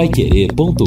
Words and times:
paiquerê.com.br 0.00 0.86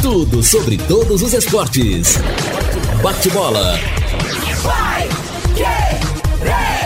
Tudo 0.00 0.40
sobre 0.40 0.78
todos 0.78 1.20
os 1.20 1.32
esportes. 1.34 2.20
Bate-bola. 3.02 3.76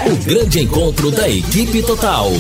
O 0.06 0.16
grande 0.24 0.60
encontro 0.60 1.10
da 1.10 1.28
equipe 1.28 1.82
total. 1.82 2.30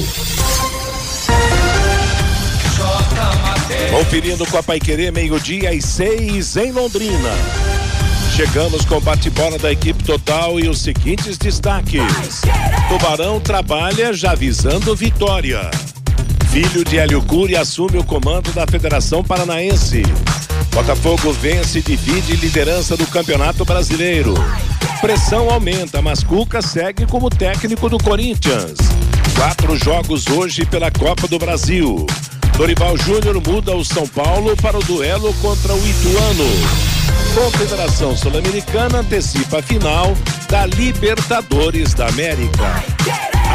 Conferindo 3.90 4.46
com 4.46 4.56
a 4.56 4.62
Paiquerê, 4.62 5.10
meio-dia 5.10 5.68
às 5.68 5.84
seis 5.84 6.56
em 6.56 6.72
Londrina. 6.72 7.75
Chegamos 8.36 8.84
com 8.84 8.96
o 8.96 9.00
bate-bola 9.00 9.58
da 9.58 9.72
equipe 9.72 10.04
total 10.04 10.60
e 10.60 10.68
os 10.68 10.82
seguintes 10.82 11.38
destaques. 11.38 12.42
Tubarão 12.86 13.40
trabalha 13.40 14.12
já 14.12 14.34
visando 14.34 14.94
vitória. 14.94 15.70
Filho 16.50 16.84
de 16.84 16.98
Hélio 16.98 17.22
Cury 17.22 17.56
assume 17.56 17.96
o 17.96 18.04
comando 18.04 18.52
da 18.52 18.66
Federação 18.66 19.24
Paranaense. 19.24 20.02
Botafogo 20.70 21.32
vence 21.32 21.78
e 21.78 21.82
divide 21.82 22.36
liderança 22.36 22.94
do 22.94 23.06
Campeonato 23.06 23.64
Brasileiro. 23.64 24.34
Pressão 25.00 25.48
aumenta, 25.48 26.02
mas 26.02 26.22
Cuca 26.22 26.60
segue 26.60 27.06
como 27.06 27.30
técnico 27.30 27.88
do 27.88 27.96
Corinthians. 27.96 28.76
Quatro 29.34 29.74
jogos 29.78 30.26
hoje 30.26 30.66
pela 30.66 30.90
Copa 30.90 31.26
do 31.26 31.38
Brasil. 31.38 32.04
Dorival 32.54 32.98
Júnior 32.98 33.40
muda 33.46 33.74
o 33.74 33.82
São 33.82 34.06
Paulo 34.06 34.54
para 34.58 34.76
o 34.76 34.84
duelo 34.84 35.32
contra 35.40 35.72
o 35.72 35.88
Ituano. 35.88 36.95
Confederação 37.34 38.16
Sul-Americana 38.16 38.98
antecipa 38.98 39.58
a 39.58 39.62
final 39.62 40.16
da 40.48 40.66
Libertadores 40.66 41.94
da 41.94 42.08
América. 42.08 42.82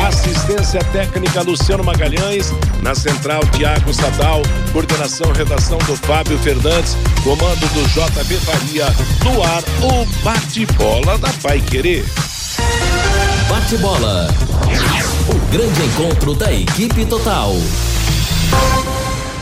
Assistência 0.08 0.84
técnica 0.92 1.42
Luciano 1.42 1.84
Magalhães, 1.84 2.52
na 2.82 2.96
central 2.96 3.42
Tiago 3.52 3.94
Sadal, 3.94 4.42
coordenação 4.72 5.32
redação 5.32 5.78
do 5.80 5.96
Fábio 5.96 6.38
Fernandes, 6.40 6.96
comando 7.24 7.60
do 7.60 7.88
JB 7.90 8.36
Faria, 8.38 8.86
no 9.24 9.44
ar 9.44 9.64
o 9.84 10.06
bate-bola 10.24 11.18
da 11.18 11.30
Pai 11.42 11.62
Querer. 11.62 12.06
Bate-bola. 13.48 14.28
O 15.30 15.52
grande 15.52 15.82
encontro 15.84 16.34
da 16.34 16.52
equipe 16.52 17.06
total. 17.06 17.54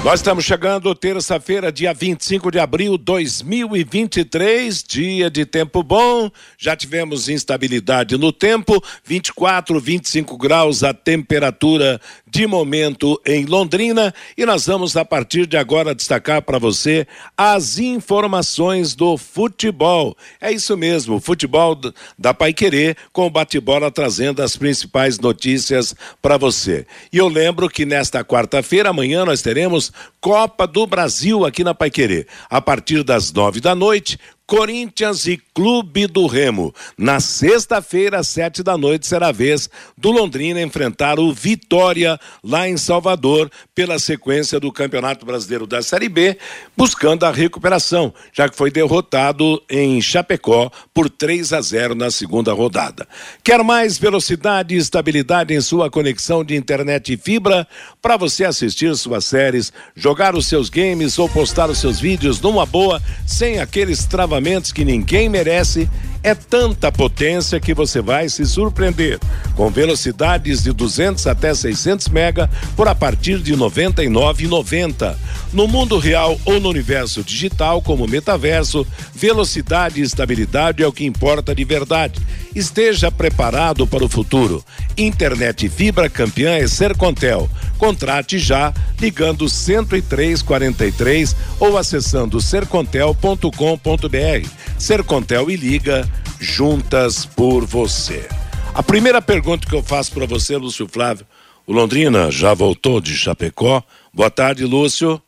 Nós 0.02 0.22
estamos 0.22 0.46
chegando 0.46 0.96
terça-feira, 0.96 1.74
dia 1.74 1.94
25 1.94 2.50
de 2.52 2.58
abril 2.58 2.98
de 2.98 3.04
2023, 3.04 4.82
dia 4.82 5.30
de 5.30 5.46
tempo 5.46 5.84
bom. 5.84 6.32
Já 6.58 6.74
tivemos 6.74 7.28
instabilidade 7.28 8.18
no 8.18 8.32
tempo, 8.32 8.82
24, 9.04 9.78
25 9.78 10.38
graus 10.38 10.86
a 10.86 10.94
temperatura 10.94 12.00
de 12.26 12.48
momento 12.48 13.20
em 13.26 13.46
Londrina 13.46 14.14
e 14.38 14.46
nós 14.46 14.68
vamos 14.68 14.96
a 14.96 15.04
partir 15.04 15.46
de 15.46 15.58
agora 15.58 15.94
destacar 15.94 16.42
para 16.44 16.58
você 16.58 17.06
as 17.36 17.78
informações 17.78 18.96
do 18.96 19.18
futebol. 19.18 20.16
É 20.40 20.50
isso 20.50 20.78
mesmo, 20.78 21.20
futebol 21.20 21.78
da 22.18 22.34
Pai 22.34 22.54
Querer 22.54 22.96
com 23.12 23.26
o 23.26 23.30
bate-bola 23.30 23.92
trazendo 23.92 24.42
as 24.42 24.56
principais 24.56 25.20
notícias 25.20 25.94
para 26.22 26.38
você. 26.38 26.88
E 27.12 27.18
eu 27.18 27.28
lembro 27.28 27.70
que 27.70 27.86
nesta 27.86 28.24
quarta-feira, 28.24 28.90
amanhã 28.90 29.26
nós 29.26 29.42
teremos 29.42 29.89
Copa 30.20 30.66
do 30.66 30.86
Brasil 30.86 31.46
aqui 31.46 31.64
na 31.64 31.74
Pai 31.74 31.90
Querer. 31.90 32.28
A 32.50 32.62
partir 32.62 33.04
das 33.04 33.32
nove 33.32 33.60
da 33.60 33.74
noite, 33.74 34.18
Corinthians 34.50 35.28
e 35.28 35.40
Clube 35.54 36.08
do 36.08 36.26
Remo. 36.26 36.74
Na 36.98 37.20
sexta-feira, 37.20 38.18
às 38.18 38.30
sete 38.30 38.64
da 38.64 38.76
noite, 38.76 39.06
será 39.06 39.28
a 39.28 39.32
vez 39.32 39.70
do 39.96 40.10
Londrina 40.10 40.60
enfrentar 40.60 41.20
o 41.20 41.32
Vitória 41.32 42.20
lá 42.44 42.68
em 42.68 42.76
Salvador, 42.76 43.52
pela 43.76 44.00
sequência 44.00 44.60
do 44.60 44.72
Campeonato 44.72 45.24
Brasileiro 45.24 45.68
da 45.68 45.84
Série 45.84 46.10
B, 46.10 46.36
buscando 46.76 47.26
a 47.26 47.32
recuperação, 47.32 48.12
já 48.34 48.50
que 48.50 48.58
foi 48.58 48.72
derrotado 48.72 49.62
em 49.70 50.02
Chapecó 50.02 50.72
por 50.96 51.12
3 51.12 51.54
a 51.54 51.62
0 51.62 51.94
na 51.94 52.10
segunda 52.10 52.52
rodada. 52.52 53.08
Quer 53.44 53.64
mais 53.64 54.00
velocidade 54.00 54.74
e 54.74 54.80
estabilidade 54.80 55.54
em 55.54 55.62
sua 55.62 55.92
conexão 55.92 56.44
de 56.44 56.56
internet 56.56 57.14
e 57.14 57.18
fibra 57.18 57.68
para 58.02 58.18
você 58.18 58.46
assistir 58.46 58.96
suas 58.96 59.26
séries, 59.26 59.72
jogar 59.96 60.36
os 60.36 60.48
seus 60.48 60.72
games 60.72 61.20
ou 61.20 61.30
postar 61.30 61.70
os 61.70 61.78
seus 61.78 62.00
vídeos 62.00 62.42
numa 62.42 62.66
boa, 62.66 63.00
sem 63.28 63.60
aqueles 63.60 64.06
travamentos 64.06 64.39
que 64.72 64.86
ninguém 64.86 65.30
merece, 65.30 65.90
é 66.24 66.36
tanta 66.36 66.92
potência 66.92 67.60
que 67.60 67.74
você 67.74 68.02
vai 68.02 68.30
se 68.30 68.46
surpreender. 68.46 69.20
Com 69.56 69.70
velocidades 69.70 70.64
de 70.64 70.72
200 70.72 71.26
até 71.28 71.54
600 71.54 72.08
mega 72.10 72.50
por 72.76 72.88
a 72.88 72.96
partir 72.96 73.40
de 73.40 73.56
99,90. 73.56 75.16
No 75.54 75.68
mundo 75.68 75.98
real 75.98 76.40
ou 76.46 76.60
no 76.60 76.70
universo 76.70 77.24
digital, 77.24 77.82
como 77.82 78.08
metaverso, 78.08 78.86
velocidade 79.16 80.00
e 80.00 80.04
estabilidade 80.04 80.84
é 80.84 80.88
o 80.88 80.92
que 80.92 81.06
importa 81.06 81.56
de 81.56 81.64
verdade. 81.64 82.20
Esteja 82.56 83.12
preparado 83.12 83.88
para 83.88 84.04
o 84.04 84.10
futuro. 84.10 84.64
Internet 84.98 85.70
fibra 85.70 86.10
campeã 86.10 86.56
é 86.56 86.68
Sercontel. 86.68 87.50
Contrate 87.78 88.38
já 88.38 88.74
ligando 89.00 89.48
10343 89.48 91.36
ou 91.60 91.78
acessando 91.78 92.42
sercontel.com.br. 92.42 94.50
Sercontel 94.78 95.50
e 95.50 95.56
liga 95.56 96.09
juntas 96.40 97.26
por 97.26 97.66
você. 97.66 98.28
A 98.74 98.84
primeira 98.84 99.22
pergunta 99.22 99.68
que 99.68 99.76
eu 99.76 99.84
faço 99.84 100.12
para 100.14 100.26
você, 100.26 100.56
Lúcio 100.56 100.88
Flávio, 100.88 101.26
o 101.66 101.74
Londrina 101.74 102.32
já 102.32 102.54
voltou 102.54 103.00
de 103.00 103.16
Chapecó? 103.16 103.84
Boa 104.14 104.30
tarde, 104.30 104.66
Lúcio. 104.66 105.22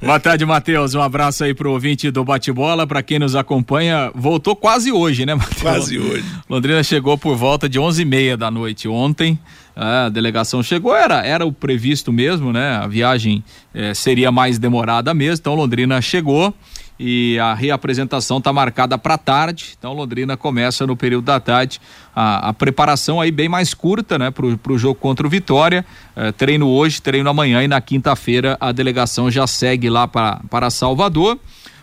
Boa 0.00 0.18
tarde, 0.18 0.46
Matheus. 0.46 0.94
Um 0.94 1.02
abraço 1.02 1.44
aí 1.44 1.52
pro 1.52 1.72
ouvinte 1.72 2.10
do 2.10 2.24
Bate-Bola. 2.24 2.86
Para 2.86 3.02
quem 3.02 3.18
nos 3.18 3.36
acompanha, 3.36 4.10
voltou 4.14 4.56
quase 4.56 4.90
hoje, 4.90 5.26
né, 5.26 5.34
Matheus? 5.34 5.60
Quase 5.60 5.98
hoje. 5.98 6.24
Londrina 6.48 6.82
chegou 6.82 7.18
por 7.18 7.36
volta 7.36 7.68
de 7.68 7.78
onze 7.78 8.02
e 8.02 8.04
meia 8.04 8.36
da 8.36 8.50
noite 8.50 8.88
ontem. 8.88 9.38
A 9.74 10.08
delegação 10.08 10.62
chegou, 10.62 10.94
era, 10.94 11.24
era 11.24 11.46
o 11.46 11.52
previsto 11.52 12.12
mesmo, 12.12 12.52
né? 12.52 12.76
A 12.76 12.86
viagem 12.86 13.42
eh, 13.74 13.94
seria 13.94 14.30
mais 14.30 14.58
demorada 14.58 15.14
mesmo. 15.14 15.40
Então, 15.40 15.54
Londrina 15.54 16.00
chegou 16.02 16.54
e 17.02 17.38
a 17.38 17.54
reapresentação 17.54 18.36
está 18.36 18.52
marcada 18.52 18.98
para 18.98 19.16
tarde. 19.16 19.74
Então 19.78 19.94
Londrina 19.94 20.36
começa 20.36 20.86
no 20.86 20.94
período 20.94 21.24
da 21.24 21.40
tarde 21.40 21.80
a, 22.14 22.50
a 22.50 22.52
preparação 22.52 23.18
aí 23.18 23.30
bem 23.30 23.48
mais 23.48 23.72
curta, 23.72 24.18
né, 24.18 24.30
para 24.30 24.44
o 24.44 24.78
jogo 24.78 24.96
contra 24.96 25.26
o 25.26 25.30
Vitória. 25.30 25.82
É, 26.14 26.30
treino 26.30 26.68
hoje, 26.68 27.00
treino 27.00 27.30
amanhã 27.30 27.64
e 27.64 27.68
na 27.68 27.80
quinta-feira 27.80 28.54
a 28.60 28.70
delegação 28.70 29.30
já 29.30 29.46
segue 29.46 29.88
lá 29.88 30.06
para 30.06 30.42
para 30.50 30.68
Salvador. 30.68 31.38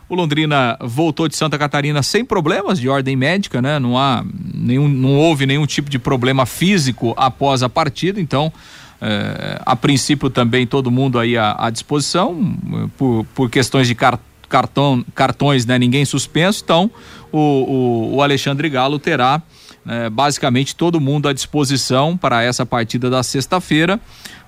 O 0.09 0.15
Londrina 0.15 0.77
voltou 0.79 1.27
de 1.27 1.35
Santa 1.35 1.57
Catarina 1.57 2.01
sem 2.01 2.23
problemas 2.23 2.79
de 2.79 2.87
ordem 2.87 3.15
médica, 3.15 3.61
né? 3.61 3.77
Não 3.77 3.97
há 3.97 4.23
nenhum, 4.53 4.87
não 4.87 5.15
houve 5.15 5.45
nenhum 5.45 5.65
tipo 5.65 5.89
de 5.89 5.99
problema 5.99 6.45
físico 6.45 7.13
após 7.17 7.61
a 7.61 7.67
partida, 7.67 8.21
então 8.21 8.51
é, 9.01 9.61
a 9.65 9.75
princípio 9.75 10.29
também 10.29 10.65
todo 10.65 10.89
mundo 10.89 11.19
aí 11.19 11.37
à, 11.37 11.55
à 11.59 11.69
disposição 11.69 12.55
por, 12.97 13.25
por 13.35 13.49
questões 13.49 13.85
de 13.85 13.95
cartão, 13.95 15.05
cartões, 15.13 15.65
né? 15.65 15.77
Ninguém 15.77 16.05
suspenso, 16.05 16.61
então 16.63 16.89
o, 17.29 17.39
o, 17.39 18.15
o 18.15 18.21
Alexandre 18.21 18.69
Galo 18.69 18.99
terá 18.99 19.41
né, 19.87 20.09
basicamente 20.09 20.75
todo 20.75 20.99
mundo 20.99 21.29
à 21.29 21.33
disposição 21.33 22.17
para 22.17 22.43
essa 22.43 22.65
partida 22.65 23.09
da 23.09 23.23
sexta-feira, 23.23 23.99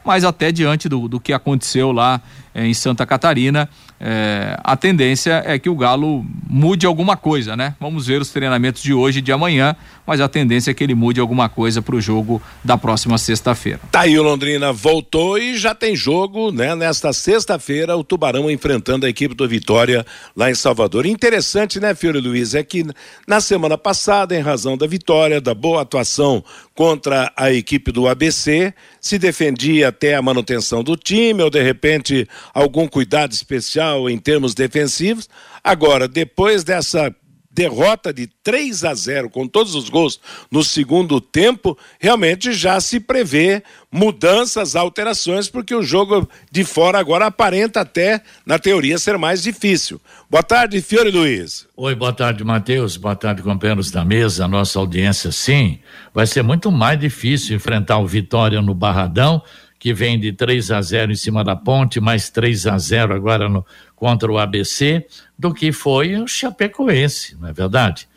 mas 0.03 0.23
até 0.23 0.51
diante 0.51 0.89
do, 0.89 1.07
do 1.07 1.19
que 1.19 1.31
aconteceu 1.31 1.91
lá 1.91 2.21
eh, 2.53 2.65
em 2.65 2.73
Santa 2.73 3.05
Catarina, 3.05 3.69
é, 3.99 4.57
a 4.63 4.77
tendência 4.77 5.43
é 5.45 5.59
que 5.59 5.69
o 5.69 5.75
Galo 5.75 6.25
mude 6.47 6.85
alguma 6.85 7.17
coisa, 7.17 7.57
né? 7.57 7.75
Vamos 7.79 8.07
ver 8.07 8.21
os 8.21 8.29
treinamentos 8.29 8.81
de 8.81 8.93
hoje 8.93 9.19
e 9.19 9.21
de 9.21 9.31
amanhã, 9.31 9.75
mas 10.09 10.19
a 10.21 10.27
tendência 10.27 10.71
é 10.71 10.73
que 10.73 10.83
ele 10.83 10.95
mude 10.95 11.19
alguma 11.19 11.47
coisa 11.47 11.83
para 11.83 11.95
o 11.95 12.01
jogo 12.01 12.41
da 12.63 12.75
próxima 12.75 13.15
sexta-feira. 13.19 13.79
Tá 13.91 13.99
aí 13.99 14.17
o 14.17 14.23
Londrina 14.23 14.73
voltou 14.73 15.37
e 15.37 15.55
já 15.55 15.75
tem 15.75 15.95
jogo, 15.95 16.51
né? 16.51 16.73
Nesta 16.73 17.13
sexta-feira, 17.13 17.95
o 17.95 18.03
Tubarão 18.03 18.49
enfrentando 18.49 19.05
a 19.05 19.09
equipe 19.09 19.35
do 19.35 19.47
Vitória 19.47 20.03
lá 20.35 20.49
em 20.49 20.55
Salvador. 20.55 21.05
Interessante, 21.05 21.79
né, 21.79 21.93
Fiore 21.93 22.19
Luiz, 22.19 22.55
é 22.55 22.63
que 22.63 22.83
na 23.27 23.39
semana 23.39 23.77
passada, 23.77 24.35
em 24.35 24.41
razão 24.41 24.75
da 24.75 24.87
vitória, 24.87 25.39
da 25.39 25.53
boa 25.53 25.83
atuação 25.83 26.43
contra 26.73 27.31
a 27.37 27.53
equipe 27.53 27.91
do 27.91 28.07
ABC, 28.07 28.73
se 28.99 29.19
defendia 29.19 29.89
até 29.89 30.15
a 30.15 30.23
manutenção 30.23 30.83
do 30.83 30.95
time 30.95 31.43
ou 31.43 31.51
de 31.51 31.61
repente 31.61 32.27
algum 32.51 32.87
cuidado 32.87 33.31
especial 33.31 34.09
em 34.09 34.17
termos 34.17 34.55
defensivos. 34.55 35.29
Agora, 35.63 36.07
depois 36.07 36.63
dessa 36.63 37.13
derrota 37.59 38.13
de 38.13 38.25
3 38.41 38.85
a 38.85 38.93
0 38.93 39.29
com 39.29 39.45
todos 39.45 39.75
os 39.75 39.89
gols 39.89 40.17
no 40.49 40.63
segundo 40.63 41.19
tempo, 41.19 41.77
realmente 41.99 42.53
já 42.53 42.79
se 42.79 43.01
prevê 43.01 43.61
mudanças, 43.91 44.77
alterações, 44.77 45.49
porque 45.49 45.75
o 45.75 45.83
jogo 45.83 46.29
de 46.49 46.63
fora 46.63 46.97
agora 46.97 47.25
aparenta 47.25 47.81
até, 47.81 48.21
na 48.45 48.57
teoria, 48.57 48.97
ser 48.97 49.17
mais 49.17 49.43
difícil. 49.43 49.99
Boa 50.29 50.41
tarde, 50.41 50.81
Fiore 50.81 51.11
Luiz. 51.11 51.67
Oi, 51.75 51.93
boa 51.95 52.13
tarde, 52.13 52.45
Matheus. 52.45 52.95
Boa 52.95 53.15
tarde, 53.15 53.41
companheiros 53.41 53.91
da 53.91 54.05
mesa, 54.05 54.47
nossa 54.47 54.79
audiência. 54.79 55.29
Sim, 55.29 55.79
vai 56.13 56.25
ser 56.25 56.43
muito 56.43 56.71
mais 56.71 56.97
difícil 56.97 57.57
enfrentar 57.57 57.97
o 57.97 58.07
Vitória 58.07 58.61
no 58.61 58.73
Barradão, 58.73 59.43
que 59.77 59.93
vem 59.93 60.17
de 60.17 60.31
3 60.31 60.71
a 60.71 60.81
0 60.81 61.11
em 61.11 61.15
cima 61.15 61.43
da 61.43 61.55
ponte, 61.57 61.99
mais 61.99 62.29
3 62.29 62.67
a 62.67 62.77
0 62.77 63.13
agora 63.13 63.49
no, 63.49 63.65
contra 63.99 64.31
o 64.31 64.37
ABC, 64.37 65.05
do 65.37 65.53
que 65.53 65.71
foi 65.71 66.15
o 66.15 66.25
Chapecoense, 66.25 67.35
não 67.39 67.49
é 67.49 67.53
verdade? 67.53 68.07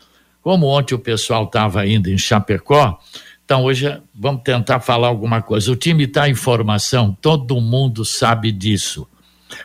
Como 0.41 0.65
ontem 0.65 0.95
o 0.95 0.99
pessoal 0.99 1.43
estava 1.43 1.85
indo 1.85 2.09
em 2.09 2.17
Chapecó, 2.17 2.99
então 3.45 3.63
hoje 3.63 4.01
vamos 4.15 4.41
tentar 4.43 4.79
falar 4.79 5.09
alguma 5.09 5.41
coisa. 5.41 5.71
O 5.71 5.75
time 5.75 6.05
está 6.05 6.29
em 6.29 6.33
formação, 6.33 7.15
todo 7.21 7.59
mundo 7.59 8.05
sabe 8.05 8.51
disso. 8.51 9.07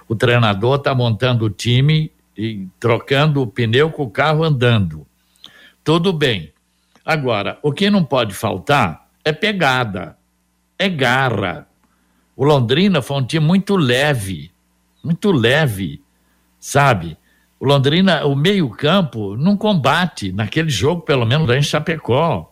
O 0.08 0.16
treinador 0.16 0.76
está 0.76 0.94
montando 0.94 1.44
o 1.44 1.50
time 1.50 2.10
e 2.36 2.66
trocando 2.78 3.40
o 3.40 3.46
pneu 3.46 3.90
com 3.90 4.02
o 4.02 4.10
carro 4.10 4.44
andando. 4.44 5.06
Tudo 5.82 6.12
bem. 6.12 6.52
Agora, 7.04 7.58
o 7.62 7.72
que 7.72 7.88
não 7.88 8.04
pode 8.04 8.34
faltar 8.34 9.08
é 9.24 9.32
pegada, 9.32 10.16
é 10.78 10.88
garra. 10.88 11.66
O 12.36 12.44
Londrina 12.44 13.00
foi 13.00 13.16
um 13.16 13.24
time 13.24 13.44
muito 13.44 13.74
leve, 13.76 14.52
muito 15.02 15.32
leve, 15.32 16.02
sabe? 16.58 17.16
O 17.60 17.66
Londrina, 17.66 18.24
o 18.24 18.36
meio-campo, 18.36 19.36
não 19.36 19.56
combate 19.56 20.32
naquele 20.32 20.70
jogo, 20.70 21.02
pelo 21.02 21.26
menos 21.26 21.48
lá 21.48 21.56
em 21.56 21.62
Chapecó 21.62 22.50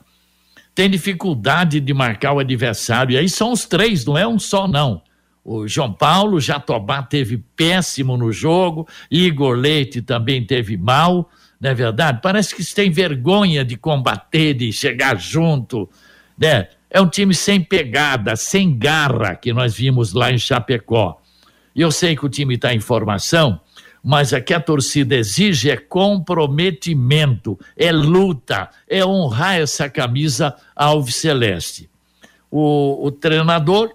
tem 0.77 0.91
dificuldade 0.91 1.81
de 1.81 1.95
marcar 1.95 2.35
o 2.35 2.39
adversário. 2.39 3.15
E 3.15 3.17
aí 3.17 3.31
são 3.31 3.51
os 3.51 3.65
três, 3.65 4.05
não 4.05 4.17
é 4.17 4.29
um 4.29 4.39
só, 4.39 4.69
não. 4.69 5.01
O 5.43 5.67
João 5.67 5.91
Paulo 5.91 6.39
Jatobá 6.39 7.03
teve 7.03 7.39
péssimo 7.57 8.15
no 8.15 8.31
jogo, 8.31 8.87
Igor 9.11 9.57
Leite 9.57 10.03
também 10.03 10.45
teve 10.45 10.77
mal, 10.77 11.31
não 11.59 11.71
é 11.71 11.75
verdade? 11.75 12.21
Parece 12.23 12.55
que 12.55 12.63
tem 12.75 12.91
vergonha 12.91 13.65
de 13.65 13.79
combater, 13.79 14.53
de 14.53 14.71
chegar 14.71 15.19
junto, 15.19 15.89
né? 16.37 16.69
É 16.91 17.01
um 17.01 17.09
time 17.09 17.33
sem 17.33 17.59
pegada, 17.59 18.37
sem 18.37 18.77
garra 18.77 19.35
que 19.35 19.55
nós 19.55 19.75
vimos 19.75 20.13
lá 20.13 20.31
em 20.31 20.39
Chapecó. 20.39 21.23
E 21.75 21.81
eu 21.81 21.91
sei 21.91 22.15
que 22.15 22.27
o 22.27 22.29
time 22.29 22.57
está 22.57 22.75
em 22.75 22.81
formação, 22.81 23.59
mas 24.09 24.31
o 24.31 24.41
que 24.41 24.55
a 24.55 24.61
torcida 24.61 25.17
exige 25.17 25.69
é 25.69 25.77
comprometimento, 25.77 27.59
é 27.77 27.91
luta, 27.91 28.71
é 28.89 29.05
honrar 29.05 29.57
essa 29.57 29.91
camisa 29.91 30.55
alviceleste. 30.77 31.91
O, 32.49 33.05
o 33.05 33.11
treinador 33.11 33.93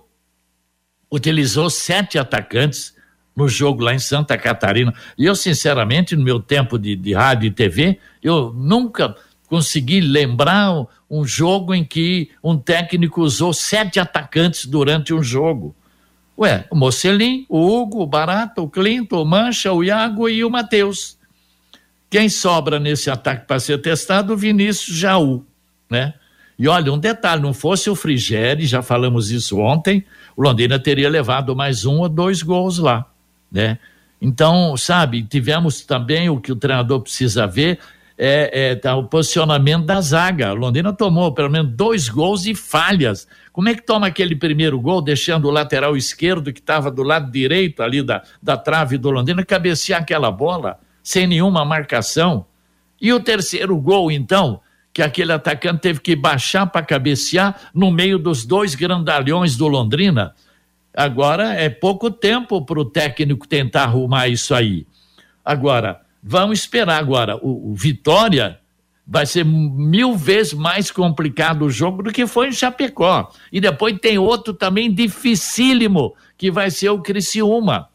utilizou 1.10 1.70
sete 1.70 2.20
atacantes 2.20 2.94
no 3.34 3.48
jogo 3.48 3.84
lá 3.84 3.94
em 3.94 4.00
Santa 4.00 4.38
Catarina. 4.38 4.94
E 5.18 5.26
eu, 5.26 5.34
sinceramente, 5.34 6.14
no 6.14 6.26
meu 6.26 6.42
tempo 6.42 6.78
de, 6.78 6.94
de 6.94 7.14
rádio 7.14 7.48
e 7.48 7.52
TV, 7.52 7.98
eu 8.22 8.52
nunca 8.52 9.16
consegui 9.48 10.02
lembrar 10.02 10.88
um 11.10 11.24
jogo 11.24 11.74
em 11.74 11.86
que 11.86 12.30
um 12.44 12.58
técnico 12.58 13.22
usou 13.22 13.54
sete 13.54 13.98
atacantes 13.98 14.66
durante 14.66 15.14
um 15.14 15.24
jogo. 15.24 15.74
Ué, 16.42 16.66
o 16.72 16.76
Mocelin, 16.76 17.46
o 17.48 17.60
Hugo, 17.60 18.02
o 18.02 18.08
Barato, 18.08 18.64
o 18.64 18.68
Clinton, 18.68 19.22
o 19.22 19.26
Mancha, 19.26 19.72
o 19.72 19.84
Iago 19.84 20.28
e 20.28 20.44
o 20.44 20.50
Matheus. 20.50 21.16
Quem 22.10 22.30
sobra 22.30 22.80
nesse 22.80 23.12
ataque 23.12 23.46
para 23.46 23.60
ser 23.60 23.78
testado? 23.80 24.34
O 24.34 24.38
Vinícius 24.38 24.98
Jaú, 24.98 25.46
né? 25.88 26.16
E 26.58 26.68
olha, 26.68 26.92
um 26.92 26.98
detalhe, 26.98 27.44
não 27.44 27.54
fosse 27.54 27.92
o 27.92 27.96
Frigeri, 27.96 28.66
já 28.66 28.82
falamos 28.82 29.30
isso 29.30 29.60
ontem, 29.60 30.04
o 30.36 30.42
Londrina 30.42 30.80
teria 30.80 31.10
levado 31.10 31.56
mais 31.56 31.86
um 31.86 32.00
ou 32.00 32.10
dois 32.10 32.42
gols 32.42 32.80
lá, 32.80 33.06
né? 33.52 33.78
Então, 34.20 34.76
sabe, 34.78 35.22
tivemos 35.24 35.82
também 35.82 36.28
o 36.28 36.40
que 36.40 36.52
o 36.52 36.56
treinador 36.56 37.02
precisa 37.02 37.46
ver, 37.46 37.78
é, 38.18 38.72
é 38.72 38.76
tá, 38.76 38.96
o 38.96 39.06
posicionamento 39.06 39.86
da 39.86 40.02
zaga. 40.02 40.54
O 40.54 40.56
Londrina 40.56 40.94
tomou 40.94 41.34
pelo 41.34 41.50
menos 41.50 41.72
dois 41.74 42.10
gols 42.10 42.46
e 42.46 42.54
falhas. 42.54 43.28
Como 43.52 43.70
é 43.70 43.76
que 43.76 43.86
toma 43.86 44.08
aquele 44.08 44.36
primeiro 44.36 44.80
gol, 44.80 45.02
deixando 45.02 45.48
o 45.48 45.52
lateral 45.52 45.98
esquerdo, 45.98 46.54
que 46.54 46.60
estava 46.60 46.90
do 46.90 47.04
lado 47.04 47.32
direito 47.32 47.84
ali 47.84 48.02
da, 48.02 48.24
da 48.42 48.56
trave 48.56 48.98
do 48.98 49.12
Londrina, 49.12 49.44
cabecear 49.44 50.02
aquela 50.02 50.32
bola 50.32 50.80
sem 51.04 51.28
nenhuma 51.28 51.66
marcação? 51.66 52.46
E 53.00 53.12
o 53.12 53.20
terceiro 53.20 53.76
gol, 53.78 54.12
então, 54.12 54.62
que 54.94 55.02
aquele 55.02 55.32
atacante 55.32 55.82
teve 55.82 56.00
que 56.00 56.16
baixar 56.16 56.68
para 56.68 56.86
cabecear 56.86 57.60
no 57.74 57.92
meio 57.92 58.20
dos 58.20 58.46
dois 58.46 58.76
grandalhões 58.76 59.56
do 59.56 59.68
Londrina. 59.68 60.36
Agora 60.94 61.54
é 61.54 61.70
pouco 61.70 62.12
tempo 62.12 62.64
para 62.66 62.80
o 62.80 62.86
técnico 62.86 63.48
tentar 63.48 63.84
arrumar 63.84 64.28
isso 64.28 64.54
aí. 64.54 64.86
Agora, 65.44 66.01
Vamos 66.24 66.60
esperar 66.60 67.00
agora. 67.00 67.38
O, 67.38 67.72
o, 67.72 67.76
Vitória 67.76 68.60
vai 69.06 69.26
ser 69.26 69.44
mil 69.44 70.16
vezes 70.16 70.54
mais 70.54 70.92
complicado 70.92 71.66
o 71.66 71.70
jogo 71.70 72.04
do 72.04 72.12
que 72.12 72.28
foi 72.28 72.50
em 72.50 72.54
Chapecó. 72.54 73.32
E 73.52 73.60
depois 73.60 73.98
tem 74.00 74.18
outro 74.18 74.54
também 74.54 74.94
dificílimo, 74.94 76.16
que 76.38 76.52
vai 76.52 76.70
ser 76.70 76.90
o 76.90 77.02
Criciúma. 77.02 77.90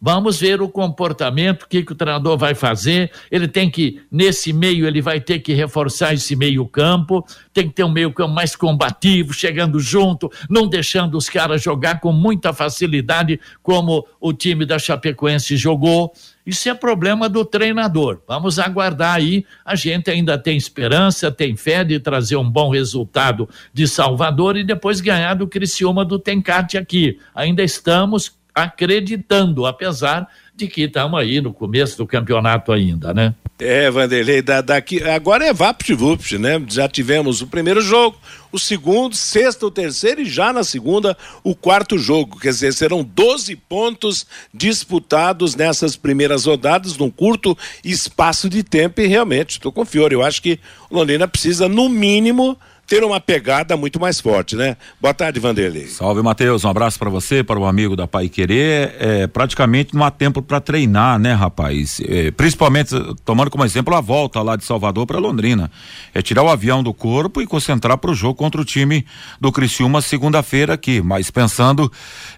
Vamos 0.00 0.38
ver 0.38 0.60
o 0.60 0.68
comportamento, 0.68 1.62
o 1.62 1.68
que, 1.68 1.82
que 1.82 1.92
o 1.92 1.94
treinador 1.94 2.36
vai 2.36 2.54
fazer. 2.54 3.10
Ele 3.30 3.48
tem 3.48 3.70
que, 3.70 4.02
nesse 4.10 4.52
meio, 4.52 4.86
ele 4.86 5.00
vai 5.00 5.20
ter 5.20 5.38
que 5.38 5.54
reforçar 5.54 6.12
esse 6.12 6.36
meio-campo, 6.36 7.24
tem 7.52 7.66
que 7.66 7.74
ter 7.74 7.82
um 7.82 7.90
meio-campo 7.90 8.32
mais 8.32 8.54
combativo, 8.54 9.32
chegando 9.32 9.80
junto, 9.80 10.30
não 10.50 10.66
deixando 10.66 11.16
os 11.16 11.30
caras 11.30 11.62
jogar 11.62 12.00
com 12.00 12.12
muita 12.12 12.52
facilidade, 12.52 13.40
como 13.62 14.06
o 14.20 14.34
time 14.34 14.66
da 14.66 14.78
Chapecoense 14.78 15.56
jogou. 15.56 16.12
Isso 16.46 16.68
é 16.68 16.74
problema 16.74 17.28
do 17.28 17.44
treinador. 17.44 18.20
Vamos 18.26 18.58
aguardar 18.58 19.16
aí. 19.16 19.44
A 19.64 19.74
gente 19.74 20.08
ainda 20.08 20.38
tem 20.38 20.56
esperança, 20.56 21.32
tem 21.32 21.56
fé 21.56 21.82
de 21.82 21.98
trazer 21.98 22.36
um 22.36 22.48
bom 22.48 22.70
resultado 22.70 23.48
de 23.72 23.88
Salvador 23.88 24.56
e 24.56 24.62
depois 24.62 25.00
ganhar 25.00 25.34
do 25.34 25.48
Criciúma 25.48 26.04
do 26.04 26.20
Tencate 26.20 26.78
aqui. 26.78 27.18
Ainda 27.34 27.64
estamos 27.64 28.36
acreditando, 28.54 29.66
apesar 29.66 30.28
de 30.54 30.66
que 30.66 30.82
estamos 30.82 31.20
aí 31.20 31.40
no 31.42 31.52
começo 31.52 31.98
do 31.98 32.06
campeonato 32.06 32.72
ainda, 32.72 33.12
né? 33.12 33.34
É, 33.58 33.90
Vanderlei, 33.90 34.40
da, 34.40 34.60
daqui, 34.60 35.02
agora 35.02 35.46
é 35.46 35.52
vapt-vupt, 35.52 36.38
né? 36.38 36.62
Já 36.68 36.88
tivemos 36.88 37.42
o 37.42 37.46
primeiro 37.46 37.80
jogo, 37.80 38.18
o 38.56 38.58
segundo, 38.58 39.14
sexta, 39.14 39.66
o 39.66 39.70
terceiro 39.70 40.22
e 40.22 40.24
já 40.24 40.52
na 40.52 40.64
segunda, 40.64 41.16
o 41.44 41.54
quarto 41.54 41.98
jogo. 41.98 42.40
Quer 42.40 42.48
dizer, 42.48 42.72
serão 42.72 43.04
12 43.04 43.54
pontos 43.54 44.26
disputados 44.52 45.54
nessas 45.54 45.94
primeiras 45.94 46.46
rodadas, 46.46 46.96
num 46.96 47.10
curto 47.10 47.56
espaço 47.84 48.48
de 48.48 48.62
tempo 48.62 49.00
e 49.00 49.06
realmente, 49.06 49.50
estou 49.50 49.70
com 49.70 49.84
Fiore, 49.84 50.14
eu 50.14 50.22
acho 50.22 50.40
que 50.40 50.58
o 50.90 50.96
Londrina 50.96 51.28
precisa, 51.28 51.68
no 51.68 51.88
mínimo, 51.88 52.58
ter 52.86 53.02
uma 53.02 53.20
pegada 53.20 53.76
muito 53.76 53.98
mais 53.98 54.20
forte, 54.20 54.54
né? 54.54 54.76
Boa 55.00 55.12
tarde, 55.12 55.40
Vanderlei. 55.40 55.88
Salve, 55.88 56.22
Matheus. 56.22 56.64
Um 56.64 56.68
abraço 56.68 56.98
para 56.98 57.10
você, 57.10 57.42
para 57.42 57.58
o 57.58 57.66
amigo 57.66 57.96
da 57.96 58.06
Pai 58.06 58.28
Querer. 58.28 58.94
É, 58.98 59.26
praticamente 59.26 59.94
não 59.94 60.04
há 60.04 60.10
tempo 60.10 60.40
para 60.40 60.60
treinar, 60.60 61.18
né, 61.18 61.32
rapaz? 61.32 62.00
É, 62.06 62.30
principalmente 62.30 62.94
tomando 63.24 63.50
como 63.50 63.64
exemplo 63.64 63.94
a 63.94 64.00
volta 64.00 64.40
lá 64.40 64.54
de 64.54 64.64
Salvador 64.64 65.04
para 65.04 65.18
Londrina. 65.18 65.70
É 66.14 66.22
tirar 66.22 66.44
o 66.44 66.48
avião 66.48 66.82
do 66.82 66.94
corpo 66.94 67.42
e 67.42 67.46
concentrar 67.46 67.98
para 67.98 68.10
o 68.10 68.14
jogo 68.14 68.34
contra 68.34 68.60
o 68.60 68.64
time 68.64 69.04
do 69.40 69.50
Criciúma 69.50 70.00
segunda-feira 70.00 70.74
aqui. 70.74 71.02
Mas 71.02 71.28
pensando 71.28 71.90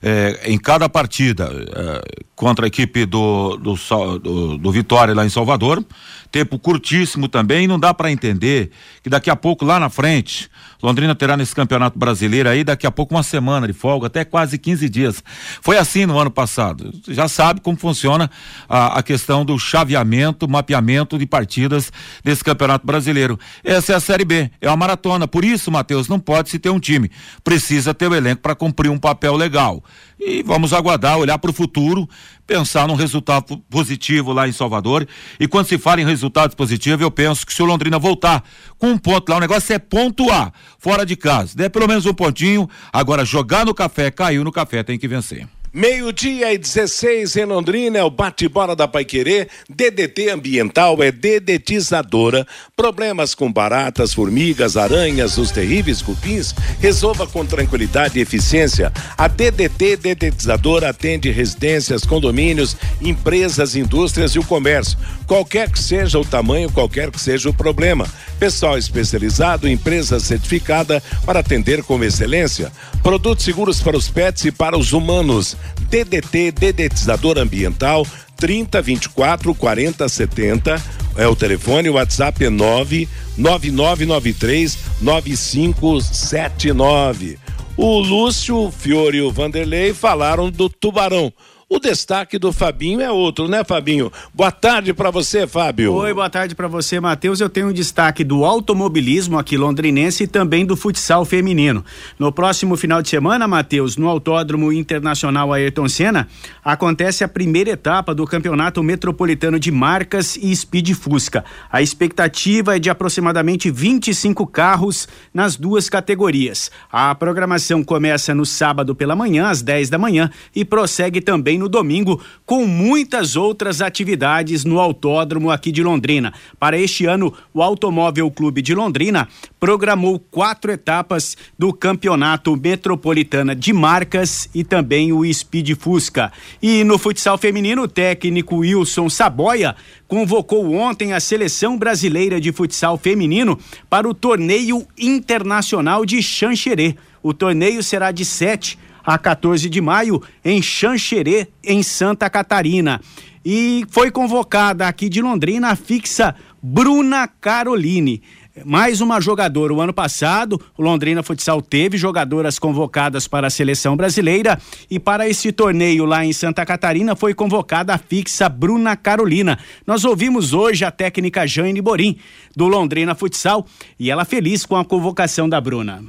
é, 0.03 0.41
em 0.47 0.57
cada 0.57 0.89
partida 0.89 1.51
é, 1.77 2.25
contra 2.35 2.65
a 2.65 2.69
equipe 2.69 3.05
do, 3.05 3.57
do, 3.57 3.75
do, 4.19 4.59
do 4.59 4.73
Vitória 4.73 5.15
lá 5.15 5.27
em 5.27 5.31
Salvador 5.31 5.85
tempo 6.31 6.59
curtíssimo 6.59 7.29
também, 7.29 7.67
não 7.67 7.79
dá 7.79 7.93
para 7.93 8.11
entender 8.11 8.71
que 9.03 9.11
daqui 9.11 9.31
a 9.31 9.37
pouco 9.37 9.65
lá 9.65 9.81
na 9.81 9.89
frente, 9.89 10.38
Londrina 10.83 11.15
terá 11.15 11.37
nesse 11.37 11.55
campeonato 11.55 11.99
brasileiro 11.99 12.49
aí 12.49 12.63
daqui 12.63 12.87
a 12.87 12.91
pouco 12.91 13.15
uma 13.15 13.23
semana 13.23 13.67
de 13.67 13.73
folga, 13.73 14.07
até 14.07 14.25
quase 14.25 14.59
15 14.59 14.89
dias. 14.89 15.25
Foi 15.61 15.77
assim 15.77 16.07
no 16.07 16.19
ano 16.19 16.31
passado. 16.31 16.93
Já 17.09 17.27
sabe 17.27 17.61
como 17.61 17.77
funciona 17.77 18.31
a, 18.69 18.99
a 18.99 19.03
questão 19.03 19.45
do 19.45 19.59
chaveamento, 19.59 20.49
mapeamento 20.49 21.19
de 21.19 21.27
partidas 21.27 21.93
desse 22.23 22.45
campeonato 22.45 22.87
brasileiro. 22.87 23.39
Essa 23.65 23.93
é 23.93 23.97
a 23.97 24.01
Série 24.01 24.25
B, 24.25 24.51
é 24.61 24.69
uma 24.69 24.77
maratona. 24.77 25.27
Por 25.27 25.45
isso, 25.45 25.71
Matheus, 25.71 26.09
não 26.09 26.21
pode 26.21 26.51
se 26.51 26.59
ter 26.59 26.71
um 26.71 26.79
time. 26.79 27.11
Precisa 27.43 27.93
ter 27.93 28.09
o 28.09 28.15
elenco 28.15 28.43
para 28.43 28.55
cumprir 28.55 28.91
um 28.91 28.99
papel 28.99 29.35
legal. 29.35 29.83
E 30.21 30.43
vamos 30.43 30.73
aguardar, 30.73 31.17
olhar 31.17 31.39
para 31.39 31.51
o 31.51 31.55
futuro, 31.55 32.09
pensar 32.47 32.89
num 32.89 32.95
resultado 32.95 33.59
positivo 33.71 34.33
lá 34.33 34.49
em 34.49 34.53
Salvador. 34.53 35.07
E 35.39 35.47
quando 35.47 35.67
se 35.67 35.79
fala 35.79 36.01
em 36.01 36.05
resultados 36.05 36.57
positivos, 36.57 37.01
eu 37.01 37.11
penso 37.11 37.47
que 37.47 37.55
se 37.55 37.63
o 37.63 37.67
Londrina 37.67 37.99
voltar 37.99 38.43
com 38.79 38.89
um 38.89 38.99
ponto 38.99 39.31
lá, 39.31 39.37
o 39.37 39.41
negócio 39.41 39.73
é 39.73 39.79
pontuar 39.79 40.53
fora 40.79 41.07
de 41.07 41.15
casa. 41.15 41.57
Der 41.57 41.71
pelo 41.71 41.87
menos 41.87 42.05
um 42.07 42.15
pontinho. 42.15 42.69
Agora, 42.93 43.25
jogar 43.25 43.65
no 43.65 43.75
café, 43.75 44.11
caiu 44.11 44.43
no 44.43 44.51
café, 44.51 44.83
tem 44.83 44.99
que 44.99 45.07
vencer. 45.07 45.47
Meio-dia 45.71 46.55
e 46.55 46.57
16 46.57 47.37
em 47.37 47.45
Londrina, 47.45 47.99
é 47.99 48.03
o 48.03 48.09
bate-bola 48.09 48.75
da 48.75 48.89
Paiquerê. 48.89 49.49
DDT 49.69 50.31
Ambiental 50.31 51.03
é 51.03 51.13
dedetizadora. 51.13 52.47
Problemas 52.75 53.35
com 53.35 53.53
baratas, 53.53 54.15
formigas, 54.15 54.79
aranhas, 54.79 55.37
os 55.37 55.51
terríveis 55.51 56.01
cupins, 56.01 56.55
resolva 56.81 57.27
com 57.27 57.45
tranquilidade 57.45 58.19
e 58.19 58.23
eficiência. 58.23 58.91
A 59.17 59.29
DDT 59.29 59.99
Dedetizadora 59.99 60.89
atende 60.89 61.31
residências, 61.31 62.03
condomínios, 62.03 62.75
empresas, 63.03 63.77
indústrias 63.77 64.33
e 64.33 64.39
o 64.39 64.45
comércio. 64.45 64.99
Qualquer 65.27 65.71
que 65.71 65.79
seja 65.79 66.19
o 66.19 66.25
tamanho, 66.25 66.73
qualquer 66.73 67.11
que 67.11 67.21
seja 67.21 67.51
o 67.51 67.55
problema. 67.55 68.07
Pessoal 68.39 68.79
especializado, 68.79 69.69
empresa 69.69 70.19
certificada 70.19 71.03
para 71.27 71.41
atender 71.41 71.83
com 71.83 72.03
excelência. 72.03 72.73
Produtos 73.03 73.45
seguros 73.45 73.83
para 73.83 73.97
os 73.97 74.09
pets 74.09 74.47
e 74.47 74.51
para 74.51 74.79
os 74.79 74.95
humanos. 74.95 75.58
DDT, 75.89 76.53
dedetizador 76.53 77.39
ambiental, 77.39 78.07
30 78.37 78.83
24 78.83 79.55
40 79.55 80.09
70 80.09 80.99
é 81.19 81.27
o 81.27 81.35
telefone, 81.35 81.91
o 81.91 81.95
WhatsApp 81.95 82.45
é 82.45 82.51
99993 82.51 84.79
9579. 85.01 87.37
O 87.77 87.99
Lúcio, 87.99 88.71
Fiore 88.71 89.19
e 89.19 89.23
o 89.23 89.33
Vanderlei 89.33 89.93
falaram 89.93 90.49
do 90.49 90.69
Tubarão. 90.69 91.33
O 91.71 91.79
destaque 91.79 92.39
do 92.39 92.51
Fabinho 92.51 93.03
é 93.03 93.11
outro, 93.11 93.47
né, 93.47 93.63
Fabinho? 93.63 94.11
Boa 94.33 94.51
tarde 94.51 94.95
para 94.95 95.11
você, 95.11 95.47
Fábio. 95.47 95.93
Oi, 95.93 96.15
boa 96.15 96.31
tarde 96.31 96.55
para 96.55 96.67
você, 96.67 96.99
Matheus. 96.99 97.43
Eu 97.43 97.51
tenho 97.51 97.69
um 97.69 97.73
destaque 97.75 98.25
do 98.25 98.43
automobilismo 98.43 99.39
aqui 99.39 99.55
londrinense 99.59 100.25
e 100.25 100.27
também 100.27 100.65
do 100.65 100.79
futsal 100.79 101.27
feminino. 101.27 101.85
No 102.19 102.33
próximo 102.33 102.75
final 102.75 103.03
de 103.03 103.11
semana, 103.11 103.47
Matheus, 103.47 103.99
no 103.99 104.09
Autódromo 104.09 104.73
Internacional 104.73 105.53
Ayrton 105.53 105.91
Senna, 105.91 106.27
acontece 106.65 107.23
a 107.23 107.29
primeira 107.29 107.69
etapa 107.69 108.15
do 108.15 108.27
Campeonato 108.27 108.83
Metropolitano 108.83 109.61
de 109.61 109.71
Marcas 109.71 110.39
e 110.41 110.57
Speed 110.57 110.95
Fusca. 110.95 111.45
A 111.71 111.83
expectativa 111.83 112.77
é 112.77 112.79
de 112.79 112.89
aproximadamente 112.89 113.71
25 113.71 114.47
carros 114.47 115.07
nas 115.35 115.55
duas 115.55 115.91
categorias. 115.91 116.71
A 116.91 117.15
programação 117.15 117.85
começa 117.85 118.35
no 118.35 118.47
sábado 118.47 118.95
pela 118.95 119.15
manhã, 119.15 119.49
às 119.51 119.61
10 119.61 119.91
da 119.91 119.99
manhã, 119.99 120.31
e 120.57 120.65
prossegue 120.65 121.21
também 121.21 121.58
no 121.59 121.69
domingo, 121.69 122.21
com 122.47 122.65
muitas 122.67 123.37
outras 123.37 123.83
atividades 123.83 124.65
no 124.65 124.79
autódromo 124.81 125.51
aqui 125.51 125.71
de 125.71 125.83
Londrina. 125.83 126.33
Para 126.59 126.79
este 126.79 127.05
ano, 127.05 127.35
o 127.53 127.63
Automóvel 127.63 128.31
Clube 128.31 128.63
de 128.63 128.75
Londrina 128.75 129.29
programou 129.61 130.19
quatro 130.19 130.73
etapas 130.73 131.37
do 131.59 131.73
Campeonato 131.73 132.57
Metropolitana 132.57 133.55
de 133.55 133.73
Marcas 133.73 134.49
e 134.55 134.65
também 134.65 135.13
o 135.13 135.31
Speed 135.33 135.77
Fusca. 135.79 136.33
E 136.63 136.85
no 136.85 136.99
futsal 136.99 137.37
feminino, 137.37 137.83
o 137.83 137.89
técnico 137.89 138.59
Wilson 138.59 139.09
Saboia 139.09 139.75
convocou 140.07 140.73
ontem 140.73 141.13
a 141.13 141.21
seleção 141.21 141.77
brasileira 141.77 142.41
de 142.41 142.53
futsal 142.53 142.97
feminino 142.97 143.59
para 143.91 144.09
o 144.09 144.15
torneio 144.15 144.87
internacional 144.99 146.07
de 146.07 146.23
Xanxerê. 146.23 146.97
O 147.23 147.35
torneio 147.35 147.83
será 147.83 148.11
de 148.13 148.25
7 148.25 148.79
a 149.09 149.17
14 149.17 149.71
de 149.71 149.81
maio 149.81 150.23
em 150.45 150.61
Xanxerê, 150.61 151.49
em 151.65 151.83
Santa 151.83 152.29
Catarina. 152.29 153.01
E 153.43 153.87
foi 153.89 154.11
convocada 154.11 154.87
aqui 154.87 155.09
de 155.09 155.23
Londrina 155.23 155.71
a 155.71 155.77
fixa 155.77 156.35
Bruna 156.63 157.27
Caroline. 157.27 158.23
Mais 158.67 159.01
uma 159.01 159.19
jogadora. 159.19 159.73
O 159.73 159.81
ano 159.81 159.95
passado, 159.95 160.61
o 160.77 160.83
Londrina 160.83 161.23
Futsal 161.23 161.63
teve 161.63 161.97
jogadoras 161.97 162.59
convocadas 162.59 163.27
para 163.27 163.47
a 163.47 163.51
seleção 163.51 163.97
brasileira 163.97 164.59
e 164.91 165.01
para 165.01 165.27
esse 165.27 165.53
torneio 165.53 166.05
lá 166.05 166.23
em 166.23 166.35
Santa 166.35 166.67
Catarina 166.67 167.17
foi 167.17 167.33
convocada 167.33 167.95
a 167.95 167.99
fixa 167.99 168.47
Bruna 168.47 168.95
Carolina. 168.95 169.59
Nós 169.87 170.05
ouvimos 170.05 170.53
hoje 170.53 170.85
a 170.85 170.91
técnica 170.91 171.47
Jane 171.47 171.81
Borim, 171.81 172.19
do 172.55 172.69
Londrina 172.69 173.15
Futsal, 173.15 173.65
e 173.99 174.11
ela 174.11 174.27
feliz 174.27 174.67
com 174.67 174.77
a 174.77 174.85
convocação 174.85 175.49
da 175.49 175.59
Bruna. 175.59 176.05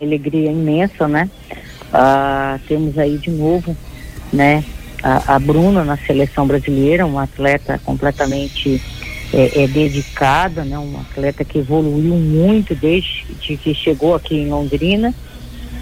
Alegria 0.00 0.50
imensa, 0.50 1.06
né? 1.06 1.28
Ah, 1.92 2.58
temos 2.68 2.96
aí 2.98 3.18
de 3.18 3.30
novo, 3.30 3.76
né, 4.32 4.64
a, 5.02 5.34
a, 5.34 5.38
Bruna 5.38 5.84
na 5.84 5.96
seleção 5.96 6.46
brasileira, 6.46 7.04
uma 7.04 7.24
atleta 7.24 7.80
completamente 7.84 8.80
é, 9.32 9.64
é, 9.64 9.66
dedicada, 9.66 10.64
né, 10.64 10.78
uma 10.78 11.00
atleta 11.00 11.44
que 11.44 11.58
evoluiu 11.58 12.14
muito 12.14 12.74
desde 12.74 13.24
que 13.38 13.74
chegou 13.74 14.14
aqui 14.14 14.36
em 14.36 14.48
Londrina 14.48 15.12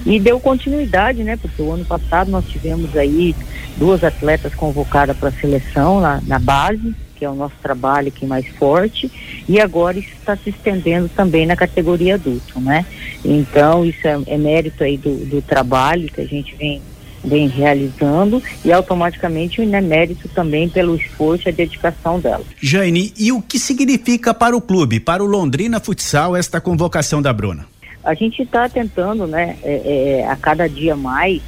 e 0.06 0.18
deu 0.18 0.40
continuidade, 0.40 1.22
né, 1.22 1.36
porque 1.36 1.60
o 1.60 1.72
ano 1.72 1.84
passado 1.84 2.30
nós 2.30 2.46
tivemos 2.46 2.96
aí 2.96 3.34
duas 3.76 4.02
atletas 4.02 4.54
convocadas 4.54 5.16
para 5.16 5.28
a 5.28 5.32
seleção 5.32 6.00
lá 6.00 6.20
na 6.26 6.38
base, 6.38 6.94
que 7.18 7.25
é 7.25 7.30
o 7.30 7.34
nosso 7.34 7.56
trabalho 7.60 8.08
aqui 8.08 8.25
mais 8.25 8.46
forte, 8.46 9.10
e 9.48 9.60
agora 9.60 9.98
isso 9.98 10.12
está 10.18 10.37
se 10.37 10.50
estendendo 10.50 11.08
também 11.08 11.46
na 11.46 11.56
categoria 11.56 12.14
adulto, 12.14 12.60
né? 12.60 12.87
Então, 13.25 13.84
isso 13.84 14.06
é, 14.06 14.18
é 14.26 14.38
mérito 14.38 14.84
aí 14.84 14.96
do, 14.96 15.16
do 15.26 15.42
trabalho 15.42 16.08
que 16.08 16.20
a 16.20 16.26
gente 16.26 16.54
vem 16.54 16.80
vem 17.25 17.48
realizando 17.48 18.40
e 18.64 18.72
automaticamente 18.72 19.60
é 19.60 19.80
mérito 19.80 20.28
também 20.28 20.68
pelo 20.68 20.94
esforço 20.94 21.48
e 21.48 21.50
a 21.50 21.52
dedicação 21.52 22.20
dela. 22.20 22.44
Jane, 22.60 23.12
e 23.18 23.32
o 23.32 23.42
que 23.42 23.58
significa 23.58 24.32
para 24.32 24.56
o 24.56 24.60
clube, 24.60 25.00
para 25.00 25.22
o 25.22 25.26
Londrina 25.26 25.80
Futsal, 25.80 26.37
esta 26.37 26.60
convocação 26.60 27.20
da 27.20 27.32
Bruna? 27.32 27.66
A 28.04 28.14
gente 28.14 28.42
está 28.42 28.68
tentando, 28.68 29.26
né, 29.26 29.56
é, 29.64 30.20
é, 30.20 30.30
a 30.30 30.37
cada 30.37 30.68
dia 30.68 30.94
mais 30.94 31.42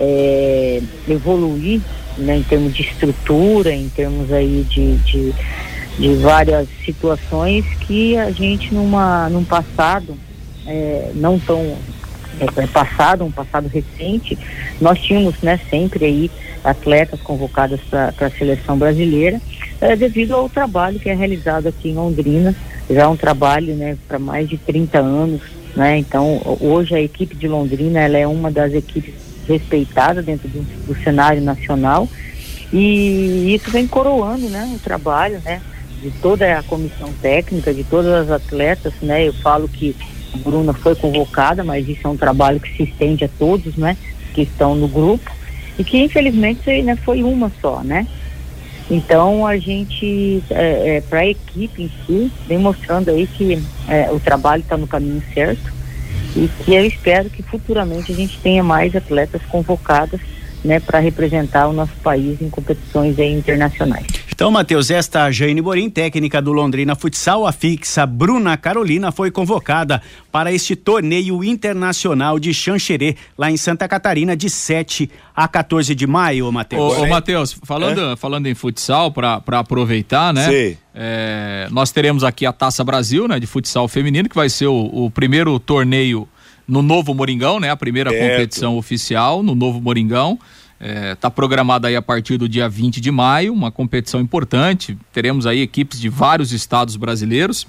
é, 0.00 0.80
evoluir 1.08 1.82
né, 2.16 2.38
em 2.38 2.42
termos 2.42 2.74
de 2.74 2.82
estrutura, 2.82 3.72
em 3.72 3.88
termos 3.88 4.32
aí 4.32 4.66
de, 4.68 4.96
de, 4.98 5.34
de 5.98 6.14
várias 6.16 6.68
situações 6.84 7.64
que 7.80 8.16
a 8.16 8.30
gente 8.30 8.72
numa, 8.72 9.28
num 9.28 9.44
passado 9.44 10.16
é, 10.66 11.10
não 11.14 11.38
tão 11.38 11.76
é, 12.40 12.62
é 12.62 12.66
passado, 12.66 13.24
um 13.24 13.30
passado 13.30 13.68
recente, 13.68 14.38
nós 14.80 14.98
tínhamos 14.98 15.40
né, 15.42 15.58
sempre 15.70 16.04
aí 16.04 16.30
atletas 16.64 17.20
convocadas 17.20 17.80
para 17.88 18.12
a 18.18 18.30
seleção 18.30 18.76
brasileira, 18.76 19.40
é, 19.80 19.94
devido 19.94 20.34
ao 20.34 20.48
trabalho 20.48 20.98
que 20.98 21.08
é 21.08 21.14
realizado 21.14 21.68
aqui 21.68 21.90
em 21.90 21.94
Londrina, 21.94 22.54
já 22.90 23.02
é 23.02 23.06
um 23.06 23.16
trabalho 23.16 23.74
né, 23.74 23.96
para 24.06 24.18
mais 24.18 24.48
de 24.48 24.58
30 24.58 24.98
anos, 24.98 25.40
né? 25.74 25.98
Então 25.98 26.40
hoje 26.60 26.94
a 26.94 27.00
equipe 27.00 27.36
de 27.36 27.46
Londrina 27.46 28.00
ela 28.00 28.16
é 28.16 28.26
uma 28.26 28.50
das 28.50 28.72
equipes 28.72 29.14
respeitada 29.48 30.22
dentro 30.22 30.48
do, 30.48 30.62
do, 30.86 31.02
cenário 31.02 31.42
nacional 31.42 32.08
e 32.72 33.54
isso 33.54 33.70
vem 33.70 33.86
coroando 33.86 34.48
né, 34.48 34.72
o 34.74 34.78
trabalho 34.78 35.40
né, 35.44 35.60
de 36.02 36.10
toda 36.10 36.58
a 36.58 36.62
comissão 36.62 37.12
técnica, 37.22 37.72
de 37.72 37.84
todas 37.84 38.12
as 38.12 38.30
atletas. 38.30 38.92
Né, 39.00 39.28
eu 39.28 39.32
falo 39.34 39.68
que 39.68 39.94
a 40.34 40.38
Bruna 40.38 40.72
foi 40.72 40.94
convocada, 40.94 41.62
mas 41.62 41.88
isso 41.88 42.06
é 42.06 42.10
um 42.10 42.16
trabalho 42.16 42.60
que 42.60 42.76
se 42.76 42.82
estende 42.82 43.24
a 43.24 43.28
todos 43.38 43.76
né, 43.76 43.96
que 44.34 44.42
estão 44.42 44.74
no 44.74 44.88
grupo 44.88 45.30
e 45.78 45.84
que 45.84 45.98
infelizmente 45.98 46.82
né, 46.82 46.96
foi 46.96 47.22
uma 47.22 47.50
só, 47.60 47.82
né? 47.82 48.06
Então 48.88 49.44
a 49.44 49.56
gente, 49.56 50.42
é, 50.50 50.96
é, 50.96 51.00
para 51.00 51.20
a 51.20 51.26
equipe 51.26 51.82
em 51.82 51.90
si, 52.06 52.30
vem 52.46 52.58
mostrando 52.58 53.10
aí 53.10 53.26
que 53.26 53.60
é, 53.88 54.10
o 54.12 54.20
trabalho 54.20 54.62
está 54.62 54.76
no 54.76 54.86
caminho 54.86 55.22
certo 55.34 55.74
e 56.36 56.48
que 56.48 56.74
eu 56.74 56.84
espero 56.84 57.30
que 57.30 57.42
futuramente 57.42 58.12
a 58.12 58.14
gente 58.14 58.38
tenha 58.38 58.62
mais 58.62 58.94
atletas 58.94 59.42
convocadas 59.48 60.20
né, 60.64 60.78
para 60.80 60.98
representar 60.98 61.68
o 61.68 61.72
nosso 61.72 61.94
país 62.02 62.40
em 62.40 62.50
competições 62.50 63.18
internacionais. 63.18 64.25
Então, 64.36 64.50
Matheus, 64.50 64.90
esta 64.90 65.30
Jane 65.30 65.62
Borim, 65.62 65.88
técnica 65.88 66.42
do 66.42 66.52
Londrina 66.52 66.94
Futsal, 66.94 67.46
a 67.46 67.52
fixa 67.52 68.04
Bruna 68.04 68.54
Carolina, 68.54 69.10
foi 69.10 69.30
convocada 69.30 70.02
para 70.30 70.52
este 70.52 70.76
torneio 70.76 71.42
internacional 71.42 72.38
de 72.38 72.52
Xanxerê, 72.52 73.16
lá 73.38 73.50
em 73.50 73.56
Santa 73.56 73.88
Catarina, 73.88 74.36
de 74.36 74.50
7 74.50 75.10
a 75.34 75.48
14 75.48 75.94
de 75.94 76.06
maio, 76.06 76.52
Matheus. 76.52 76.98
Ô, 76.98 77.04
ô 77.04 77.08
Matheus, 77.08 77.58
falando, 77.64 78.12
é? 78.12 78.16
falando 78.16 78.46
em 78.46 78.54
futsal, 78.54 79.10
para 79.10 79.40
aproveitar, 79.52 80.34
né? 80.34 80.50
Sim. 80.50 80.76
É, 80.94 81.66
nós 81.70 81.90
teremos 81.90 82.22
aqui 82.22 82.44
a 82.44 82.52
Taça 82.52 82.84
Brasil, 82.84 83.26
né, 83.26 83.40
de 83.40 83.46
futsal 83.46 83.88
feminino, 83.88 84.28
que 84.28 84.36
vai 84.36 84.50
ser 84.50 84.66
o, 84.66 85.06
o 85.06 85.10
primeiro 85.10 85.58
torneio 85.58 86.28
no 86.68 86.82
Novo 86.82 87.14
Moringão, 87.14 87.58
né? 87.58 87.70
A 87.70 87.76
primeira 87.76 88.10
certo. 88.10 88.32
competição 88.32 88.76
oficial 88.76 89.42
no 89.42 89.54
Novo 89.54 89.80
Moringão. 89.80 90.38
Está 90.78 90.94
é, 90.94 91.14
tá 91.14 91.30
programada 91.30 91.88
aí 91.88 91.96
a 91.96 92.02
partir 92.02 92.36
do 92.36 92.46
dia 92.46 92.68
20 92.68 93.00
de 93.00 93.10
maio, 93.10 93.52
uma 93.52 93.70
competição 93.70 94.20
importante. 94.20 94.96
Teremos 95.10 95.46
aí 95.46 95.60
equipes 95.60 95.98
de 95.98 96.10
vários 96.10 96.52
estados 96.52 96.96
brasileiros. 96.96 97.66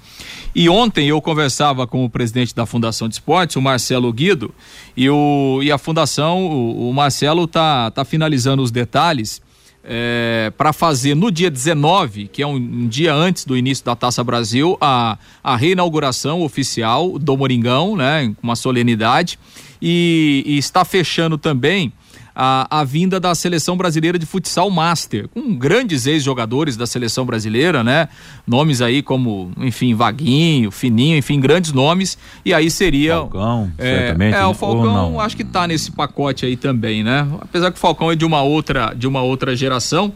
E 0.53 0.67
ontem 0.67 1.07
eu 1.07 1.21
conversava 1.21 1.87
com 1.87 2.03
o 2.03 2.09
presidente 2.09 2.53
da 2.53 2.65
Fundação 2.65 3.07
de 3.07 3.15
Esportes, 3.15 3.55
o 3.55 3.61
Marcelo 3.61 4.11
Guido, 4.11 4.53
e, 4.95 5.09
o, 5.09 5.61
e 5.63 5.71
a 5.71 5.77
Fundação, 5.77 6.45
o, 6.47 6.89
o 6.89 6.93
Marcelo 6.93 7.45
está 7.45 7.89
tá 7.91 8.03
finalizando 8.03 8.61
os 8.61 8.71
detalhes 8.71 9.41
é, 9.89 10.51
para 10.57 10.73
fazer 10.73 11.15
no 11.15 11.31
dia 11.31 11.49
19, 11.49 12.27
que 12.27 12.41
é 12.41 12.47
um, 12.47 12.55
um, 12.55 12.87
dia 12.89 13.13
antes 13.13 13.45
do 13.45 13.55
início 13.55 13.85
da 13.85 13.95
Taça 13.95 14.21
Brasil, 14.21 14.77
a, 14.81 15.17
a 15.41 15.55
reinauguração 15.55 16.41
oficial 16.41 17.17
do 17.17 17.37
Moringão, 17.37 17.95
né, 17.95 18.35
uma 18.43 18.57
solenidade. 18.57 19.39
E, 19.81 20.43
e 20.45 20.57
está 20.57 20.83
fechando 20.83 21.37
também 21.37 21.93
a, 22.39 22.82
a 22.82 22.84
vinda 22.84 23.20
da 23.20 23.34
seleção 23.34 23.75
brasileira 23.75 24.20
de 24.20 24.25
futsal 24.27 24.70
master, 24.70 25.27
com 25.29 25.56
grandes 25.56 26.06
ex-jogadores 26.06 26.77
da 26.77 26.86
seleção 26.86 27.25
brasileira, 27.25 27.84
né? 27.84 28.10
Nomes 28.46 28.79
aí 28.79 29.01
como, 29.01 29.51
enfim, 29.58 29.96
Vaguinho, 29.96 30.70
Fininho, 30.70 31.17
enfim, 31.17 31.39
grandes 31.39 31.74
nomes. 31.74 32.15
E 32.46 32.53
aí 32.53 32.70
seria. 32.70 33.15
Falcão, 33.15 33.72
é, 33.79 33.98
certamente. 33.98 34.36
É, 34.36 34.46
o 34.46 34.53
Falcão 34.53 35.20
acho 35.20 35.36
que 35.36 35.44
tá 35.44 35.67
nesse 35.67 35.91
pacote 35.91 36.46
aí 36.46 36.56
também, 36.56 37.03
né? 37.03 37.27
Apesar 37.41 37.72
que 37.72 37.77
o 37.77 37.82
Falcão 37.82 38.12
é 38.12 38.15
de 38.15 38.24
uma 38.24 38.44
outra, 38.44 38.94
de 38.94 39.08
uma 39.08 39.24
outra 39.24 39.56
geração. 39.56 40.13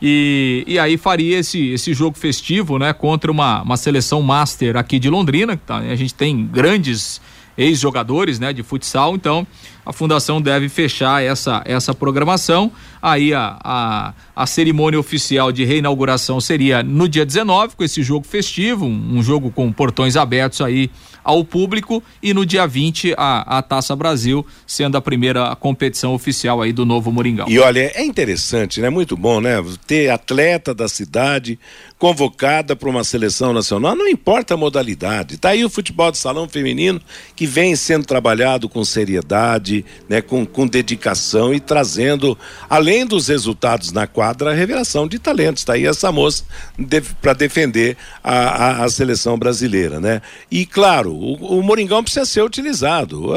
E, 0.00 0.62
e 0.68 0.78
aí 0.78 0.96
faria 0.96 1.38
esse, 1.38 1.70
esse 1.70 1.92
jogo 1.92 2.16
festivo, 2.16 2.78
né? 2.78 2.92
Contra 2.92 3.32
uma, 3.32 3.62
uma 3.62 3.76
seleção 3.76 4.22
master 4.22 4.76
aqui 4.76 5.00
de 5.00 5.10
Londrina. 5.10 5.56
que 5.56 5.64
Tá, 5.64 5.78
a 5.78 5.96
gente 5.96 6.14
tem 6.14 6.46
grandes 6.46 7.20
ex-jogadores, 7.58 8.38
né? 8.38 8.52
De 8.52 8.62
futsal, 8.62 9.16
então 9.16 9.44
a 9.84 9.92
fundação 9.92 10.40
deve 10.40 10.68
fechar 10.68 11.22
essa, 11.22 11.62
essa 11.64 11.94
programação. 11.94 12.72
Aí 13.02 13.34
a, 13.34 13.58
a, 13.62 14.14
a 14.34 14.46
cerimônia 14.46 14.98
oficial 14.98 15.52
de 15.52 15.64
reinauguração 15.64 16.40
seria 16.40 16.82
no 16.82 17.08
dia 17.08 17.26
19, 17.26 17.76
com 17.76 17.84
esse 17.84 18.02
jogo 18.02 18.26
festivo, 18.26 18.86
um, 18.86 19.18
um 19.18 19.22
jogo 19.22 19.50
com 19.50 19.70
portões 19.72 20.16
abertos 20.16 20.60
aí 20.60 20.90
ao 21.24 21.42
público 21.42 22.02
e 22.22 22.34
no 22.34 22.44
dia 22.44 22.66
20 22.66 23.14
a, 23.16 23.58
a 23.58 23.62
Taça 23.62 23.96
Brasil 23.96 24.46
sendo 24.66 24.96
a 24.98 25.00
primeira 25.00 25.56
competição 25.56 26.14
oficial 26.14 26.60
aí 26.60 26.72
do 26.72 26.84
novo 26.84 27.10
Moringão. 27.10 27.46
E 27.48 27.58
olha, 27.58 27.90
é 27.94 28.04
interessante, 28.04 28.80
né? 28.80 28.90
Muito 28.90 29.16
bom, 29.16 29.40
né? 29.40 29.54
Ter 29.86 30.10
atleta 30.10 30.74
da 30.74 30.86
cidade 30.86 31.58
convocada 31.98 32.76
para 32.76 32.90
uma 32.90 33.02
seleção 33.02 33.54
nacional, 33.54 33.96
não 33.96 34.06
importa 34.06 34.52
a 34.52 34.56
modalidade. 34.56 35.38
Tá 35.38 35.50
aí 35.50 35.64
o 35.64 35.70
futebol 35.70 36.12
de 36.12 36.18
salão 36.18 36.46
feminino 36.46 37.00
que 37.34 37.46
vem 37.46 37.74
sendo 37.74 38.04
trabalhado 38.04 38.68
com 38.68 38.84
seriedade, 38.84 39.73
né? 40.08 40.20
Com, 40.20 40.44
com 40.44 40.66
dedicação 40.66 41.54
e 41.54 41.58
trazendo, 41.58 42.36
além 42.68 43.06
dos 43.06 43.28
resultados 43.28 43.90
na 43.92 44.06
quadra, 44.06 44.50
a 44.50 44.54
revelação 44.54 45.08
de 45.08 45.18
talentos. 45.18 45.64
Tá 45.64 45.72
aí 45.72 45.86
essa 45.86 46.12
moça 46.12 46.44
de, 46.78 47.00
para 47.00 47.32
defender 47.32 47.96
a, 48.22 48.34
a, 48.34 48.84
a 48.84 48.88
seleção 48.90 49.38
brasileira, 49.38 49.98
né? 49.98 50.20
E 50.50 50.66
claro, 50.66 51.12
o, 51.12 51.58
o 51.58 51.62
Moringão 51.62 52.02
precisa 52.02 52.26
ser 52.26 52.42
utilizado. 52.42 53.32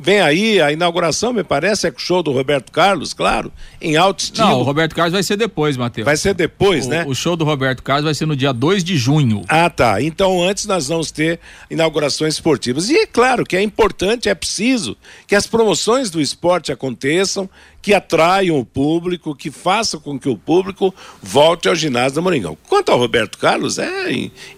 Vem 0.00 0.20
aí 0.20 0.60
a 0.60 0.72
inauguração, 0.72 1.32
me 1.32 1.44
parece, 1.44 1.86
é 1.86 1.90
com 1.90 1.98
o 1.98 2.00
show 2.00 2.20
do 2.20 2.32
Roberto 2.32 2.72
Carlos, 2.72 3.14
claro, 3.14 3.52
em 3.80 3.96
alto 3.96 4.24
estilo. 4.24 4.48
Não, 4.48 4.60
o 4.60 4.62
Roberto 4.64 4.92
Carlos 4.92 5.12
vai 5.12 5.22
ser 5.22 5.36
depois, 5.36 5.76
Matheus. 5.76 6.04
Vai 6.04 6.16
ser 6.16 6.34
depois, 6.34 6.86
o, 6.86 6.90
né? 6.90 7.04
O 7.06 7.14
show 7.14 7.36
do 7.36 7.44
Roberto 7.44 7.80
Carlos 7.80 8.04
vai 8.04 8.14
ser 8.14 8.26
no 8.26 8.34
dia 8.34 8.52
2 8.52 8.82
de 8.82 8.96
junho. 8.96 9.44
Ah, 9.48 9.70
tá. 9.70 10.02
Então 10.02 10.42
antes 10.42 10.66
nós 10.66 10.88
vamos 10.88 11.12
ter 11.12 11.38
inaugurações 11.70 12.34
esportivas. 12.34 12.90
E 12.90 12.96
é 12.96 13.06
claro 13.06 13.44
que 13.44 13.56
é 13.56 13.62
importante, 13.62 14.28
é 14.28 14.34
preciso 14.34 14.96
que 15.28 15.36
as 15.36 15.46
promoções 15.46 16.10
do 16.10 16.20
esporte 16.20 16.72
aconteçam, 16.72 17.48
que 17.84 17.92
atraiam 17.92 18.58
o 18.58 18.64
público, 18.64 19.36
que 19.36 19.50
façam 19.50 20.00
com 20.00 20.18
que 20.18 20.26
o 20.26 20.38
público 20.38 20.92
volte 21.22 21.68
ao 21.68 21.74
ginásio 21.74 22.14
do 22.14 22.22
Moringão. 22.22 22.56
Quanto 22.66 22.90
ao 22.90 22.98
Roberto 22.98 23.36
Carlos, 23.36 23.78
é 23.78 24.06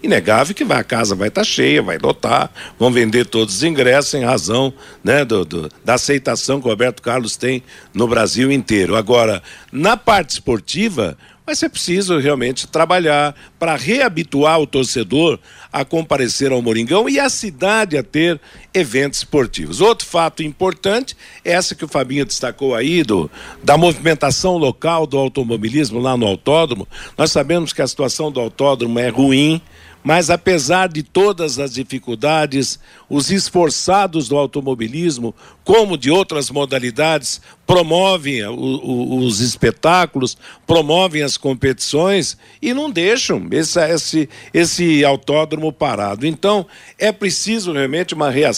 inegável 0.01 0.55
que 0.55 0.63
vai, 0.63 0.79
a 0.79 0.83
casa 0.83 1.13
vai 1.13 1.27
estar 1.27 1.41
tá 1.41 1.45
cheia, 1.45 1.81
vai 1.81 1.97
lotar, 1.97 2.49
vão 2.79 2.89
vender 2.89 3.25
todos 3.25 3.55
os 3.55 3.63
ingressos 3.63 4.13
em 4.13 4.23
razão 4.23 4.73
né, 5.03 5.25
do, 5.25 5.43
do, 5.43 5.69
da 5.83 5.95
aceitação 5.95 6.61
que 6.61 6.67
o 6.67 6.69
Roberto 6.69 7.01
Carlos 7.01 7.35
tem 7.35 7.61
no 7.93 8.07
Brasil 8.07 8.49
inteiro. 8.49 8.95
Agora, 8.95 9.43
na 9.73 9.97
parte 9.97 10.29
esportiva, 10.29 11.17
vai 11.47 11.55
ser 11.55 11.69
preciso 11.69 12.19
realmente 12.19 12.67
trabalhar 12.67 13.33
para 13.57 13.77
reabituar 13.77 14.59
o 14.59 14.67
torcedor 14.67 15.39
a 15.71 15.85
comparecer 15.85 16.51
ao 16.51 16.61
Moringão 16.61 17.07
e 17.07 17.19
a 17.19 17.29
cidade 17.29 17.97
a 17.97 18.03
ter 18.03 18.39
eventos 18.73 19.19
esportivos. 19.19 19.81
Outro 19.81 20.07
fato 20.07 20.43
importante, 20.43 21.15
essa 21.43 21.75
que 21.75 21.85
o 21.85 21.87
Fabinho 21.87 22.25
destacou 22.25 22.75
aí, 22.75 23.03
do, 23.03 23.29
da 23.63 23.77
movimentação 23.77 24.57
local 24.57 25.07
do 25.07 25.17
automobilismo 25.17 25.99
lá 25.99 26.15
no 26.15 26.27
autódromo. 26.27 26.87
Nós 27.17 27.31
sabemos 27.31 27.73
que 27.73 27.81
a 27.81 27.87
situação 27.87 28.31
do 28.31 28.39
autódromo 28.39 28.99
é 28.99 29.09
ruim, 29.09 29.61
mas 30.07 30.29
apesar 30.29 30.87
de 30.87 31.03
todas 31.03 31.59
as 31.59 31.73
dificuldades, 31.73 32.79
os 33.09 33.29
esforçados 33.29 34.29
do 34.29 34.37
automobilismo, 34.37 35.35
como 35.65 35.97
de 35.97 36.09
outras 36.09 36.49
modalidades, 36.49 37.41
promovem 37.65 38.45
o, 38.45 38.53
o, 38.53 39.17
os 39.17 39.41
espetáculos, 39.41 40.37
promovem 40.65 41.23
as 41.23 41.35
competições 41.35 42.37
e 42.61 42.73
não 42.73 42.89
deixam 42.89 43.45
esse, 43.51 43.79
esse, 43.81 44.29
esse 44.53 45.03
autódromo 45.03 45.73
parado. 45.73 46.25
Então, 46.25 46.65
é 46.97 47.11
preciso 47.11 47.73
realmente 47.73 48.13
uma 48.13 48.29
reação 48.29 48.56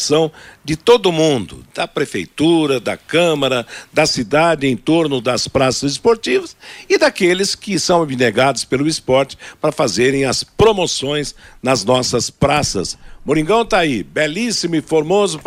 de 0.63 0.75
todo 0.75 1.11
mundo, 1.11 1.65
da 1.73 1.87
prefeitura, 1.87 2.79
da 2.79 2.95
Câmara, 2.95 3.65
da 3.91 4.05
cidade 4.05 4.67
em 4.67 4.77
torno 4.77 5.19
das 5.19 5.47
praças 5.47 5.93
esportivas 5.93 6.55
e 6.87 6.97
daqueles 6.97 7.55
que 7.55 7.77
são 7.77 8.01
abnegados 8.01 8.63
pelo 8.63 8.87
esporte 8.87 9.37
para 9.59 9.71
fazerem 9.71 10.25
as 10.25 10.43
promoções 10.43 11.35
nas 11.61 11.83
nossas 11.83 12.29
praças. 12.29 12.97
Moringão 13.25 13.63
está 13.63 13.79
aí, 13.79 14.01
belíssimo 14.01 14.75
e 14.75 14.81
formoso, 14.81 15.39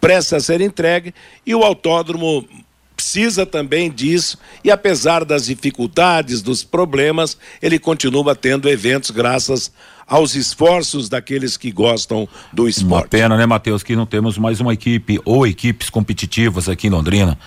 presta 0.00 0.36
a 0.36 0.40
ser 0.40 0.60
entregue 0.60 1.14
e 1.44 1.54
o 1.54 1.62
autódromo 1.62 2.46
precisa 2.96 3.44
também 3.44 3.90
disso 3.90 4.38
e 4.64 4.70
apesar 4.70 5.24
das 5.24 5.46
dificuldades, 5.46 6.40
dos 6.40 6.64
problemas, 6.64 7.36
ele 7.60 7.78
continua 7.78 8.34
tendo 8.34 8.68
eventos 8.68 9.10
graças 9.10 9.70
aos 10.06 10.34
esforços 10.34 11.08
daqueles 11.08 11.56
que 11.56 11.72
gostam 11.72 12.28
do 12.52 12.68
esporte. 12.68 13.04
Uma 13.04 13.08
pena, 13.08 13.36
né, 13.36 13.44
Matheus, 13.44 13.82
que 13.82 13.96
não 13.96 14.06
temos 14.06 14.38
mais 14.38 14.60
uma 14.60 14.72
equipe 14.72 15.20
ou 15.24 15.46
equipes 15.46 15.90
competitivas 15.90 16.68
aqui 16.68 16.86
em 16.86 16.90
Londrina. 16.90 17.38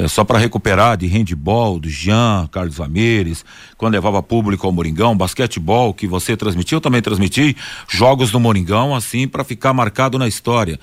É 0.00 0.08
só 0.08 0.24
para 0.24 0.38
recuperar 0.38 0.96
de 0.96 1.06
handball, 1.06 1.78
do 1.78 1.90
Jean, 1.90 2.48
Carlos 2.50 2.78
Ramires, 2.78 3.44
quando 3.76 3.92
levava 3.92 4.22
público 4.22 4.66
ao 4.66 4.72
Moringão, 4.72 5.14
basquetebol 5.14 5.92
que 5.92 6.06
você 6.06 6.34
transmitiu, 6.38 6.76
eu 6.78 6.80
também 6.80 7.02
transmiti, 7.02 7.54
jogos 7.86 8.30
do 8.30 8.40
Moringão, 8.40 8.94
assim, 8.94 9.28
para 9.28 9.44
ficar 9.44 9.74
marcado 9.74 10.18
na 10.18 10.26
história. 10.26 10.80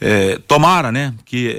É, 0.00 0.38
tomara, 0.46 0.92
né, 0.92 1.14
que 1.24 1.56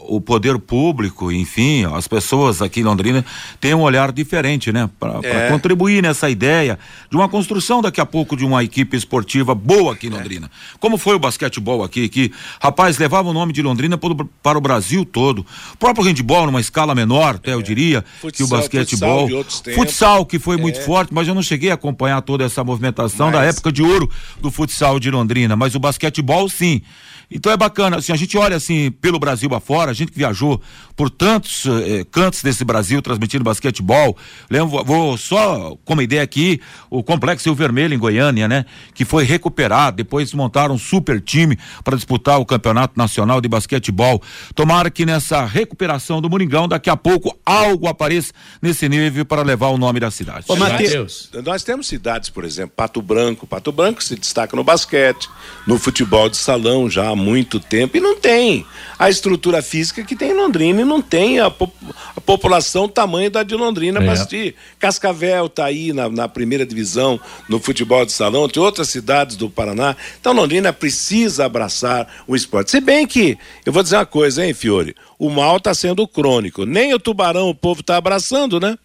o, 0.00 0.20
poder 0.20 0.58
público, 0.58 1.32
enfim, 1.32 1.86
as 1.86 2.06
pessoas 2.06 2.60
aqui 2.60 2.80
em 2.80 2.82
Londrina 2.82 3.24
tenham 3.58 3.80
um 3.80 3.82
olhar 3.84 4.12
diferente, 4.12 4.70
né, 4.70 4.90
para 5.00 5.20
é. 5.22 5.48
contribuir 5.48 6.02
nessa 6.02 6.28
ideia 6.28 6.78
de 7.08 7.16
uma 7.16 7.26
construção 7.26 7.80
daqui 7.80 7.98
a 7.98 8.04
pouco 8.04 8.36
de 8.36 8.44
uma 8.44 8.62
equipe 8.62 8.96
esportiva 8.96 9.54
boa 9.54 9.94
aqui 9.94 10.08
em 10.08 10.10
Londrina. 10.10 10.46
É. 10.46 10.76
Como 10.78 10.98
foi 10.98 11.14
o 11.14 11.18
basquetebol 11.18 11.82
aqui, 11.82 12.06
que, 12.08 12.32
rapaz, 12.60 12.98
levava 12.98 13.30
o 13.30 13.32
nome 13.32 13.52
de 13.52 13.62
Londrina 13.62 13.96
para, 13.96 14.14
para 14.42 14.58
o 14.58 14.60
Brasil 14.60 15.04
todo. 15.04 15.46
O 15.72 15.76
próprio 15.78 16.04
handball 16.04 16.35
numa 16.44 16.60
escala 16.60 16.94
menor, 16.94 17.36
até 17.36 17.54
eu 17.54 17.62
diria, 17.62 18.04
futsal, 18.20 18.32
que 18.32 18.42
o 18.42 18.48
basquetebol. 18.48 19.28
Futsal, 19.28 19.74
futsal 19.74 20.26
que 20.26 20.38
foi 20.38 20.56
muito 20.58 20.80
forte, 20.82 21.14
mas 21.14 21.26
eu 21.26 21.34
não 21.34 21.42
cheguei 21.42 21.70
a 21.70 21.74
acompanhar 21.74 22.20
toda 22.20 22.44
essa 22.44 22.62
movimentação 22.62 23.30
mas... 23.30 23.36
da 23.36 23.44
época 23.44 23.72
de 23.72 23.82
ouro 23.82 24.10
do 24.40 24.50
futsal 24.50 25.00
de 25.00 25.10
Londrina, 25.10 25.56
mas 25.56 25.74
o 25.74 25.78
basquetebol 25.78 26.48
sim. 26.48 26.82
Então 27.30 27.50
é 27.50 27.56
bacana, 27.56 27.96
assim, 27.96 28.12
a 28.12 28.16
gente 28.16 28.38
olha 28.38 28.56
assim 28.56 28.90
pelo 28.90 29.18
Brasil 29.18 29.52
afora, 29.54 29.90
a 29.90 29.94
gente 29.94 30.12
que 30.12 30.18
viajou 30.18 30.60
por 30.94 31.10
tantos 31.10 31.64
eh, 31.66 32.04
cantos 32.10 32.42
desse 32.42 32.64
Brasil 32.64 33.02
transmitindo 33.02 33.42
basquetebol. 33.42 34.16
Lembro, 34.48 34.84
vou 34.84 35.18
só 35.18 35.76
como 35.84 36.00
ideia 36.00 36.22
aqui, 36.22 36.60
o 36.88 37.02
Complexo 37.02 37.48
Rio 37.48 37.54
Vermelho 37.54 37.94
em 37.94 37.98
Goiânia, 37.98 38.46
né? 38.46 38.64
Que 38.94 39.04
foi 39.04 39.24
recuperado, 39.24 39.96
depois 39.96 40.32
montaram 40.32 40.76
um 40.76 40.78
super 40.78 41.20
time 41.20 41.58
para 41.82 41.96
disputar 41.96 42.38
o 42.38 42.46
Campeonato 42.46 42.94
Nacional 42.96 43.40
de 43.40 43.48
Basquetebol. 43.48 44.22
Tomara 44.54 44.90
que 44.90 45.04
nessa 45.04 45.44
recuperação 45.44 46.22
do 46.22 46.30
Moringão, 46.30 46.68
daqui 46.68 46.88
a 46.88 46.96
pouco 46.96 47.36
algo 47.44 47.88
apareça 47.88 48.32
nesse 48.62 48.88
nível 48.88 49.24
para 49.24 49.42
levar 49.42 49.68
o 49.68 49.78
nome 49.78 49.98
da 49.98 50.10
cidade. 50.10 50.44
Ô, 50.48 50.54
Matheus, 50.54 51.28
nós 51.44 51.64
temos 51.64 51.88
cidades, 51.88 52.30
por 52.30 52.44
exemplo, 52.44 52.72
Pato 52.76 53.02
Branco. 53.02 53.46
Pato 53.46 53.72
Branco 53.72 54.02
se 54.02 54.14
destaca 54.14 54.56
no 54.56 54.62
basquete, 54.62 55.28
no 55.66 55.78
futebol 55.78 56.28
de 56.28 56.36
salão 56.36 56.88
já 56.88 57.08
há 57.08 57.15
muito 57.16 57.58
tempo 57.58 57.96
e 57.96 58.00
não 58.00 58.14
tem 58.14 58.64
a 58.98 59.10
estrutura 59.10 59.62
física 59.62 60.02
que 60.04 60.14
tem 60.14 60.30
em 60.30 60.34
Londrina 60.34 60.84
não 60.84 61.02
tem 61.02 61.40
a, 61.40 61.46
a 61.46 62.20
população 62.20 62.88
tamanho 62.88 63.30
da 63.30 63.42
de 63.42 63.54
Londrina 63.54 64.00
é. 64.00 64.02
para 64.02 64.12
assistir. 64.12 64.54
Cascavel 64.78 65.46
está 65.46 65.66
aí 65.66 65.92
na, 65.92 66.08
na, 66.08 66.28
primeira 66.28 66.64
divisão 66.64 67.20
no 67.48 67.58
futebol 67.58 68.04
de 68.04 68.12
salão, 68.12 68.48
tem 68.48 68.62
outras 68.62 68.88
cidades 68.88 69.36
do 69.36 69.50
Paraná. 69.50 69.96
Então 70.20 70.32
Londrina 70.32 70.72
precisa 70.72 71.46
abraçar 71.46 72.06
o 72.26 72.34
esporte. 72.34 72.70
Se 72.70 72.80
bem 72.80 73.06
que, 73.06 73.38
eu 73.64 73.72
vou 73.72 73.82
dizer 73.82 73.96
uma 73.96 74.06
coisa, 74.06 74.44
hein, 74.44 74.54
Fiore? 74.54 74.94
O 75.18 75.30
mal 75.30 75.56
está 75.56 75.74
sendo 75.74 76.06
crônico. 76.06 76.64
Nem 76.64 76.94
o 76.94 76.98
tubarão 76.98 77.48
o 77.48 77.54
povo 77.54 77.80
está 77.80 77.96
abraçando, 77.96 78.60
né? 78.60 78.76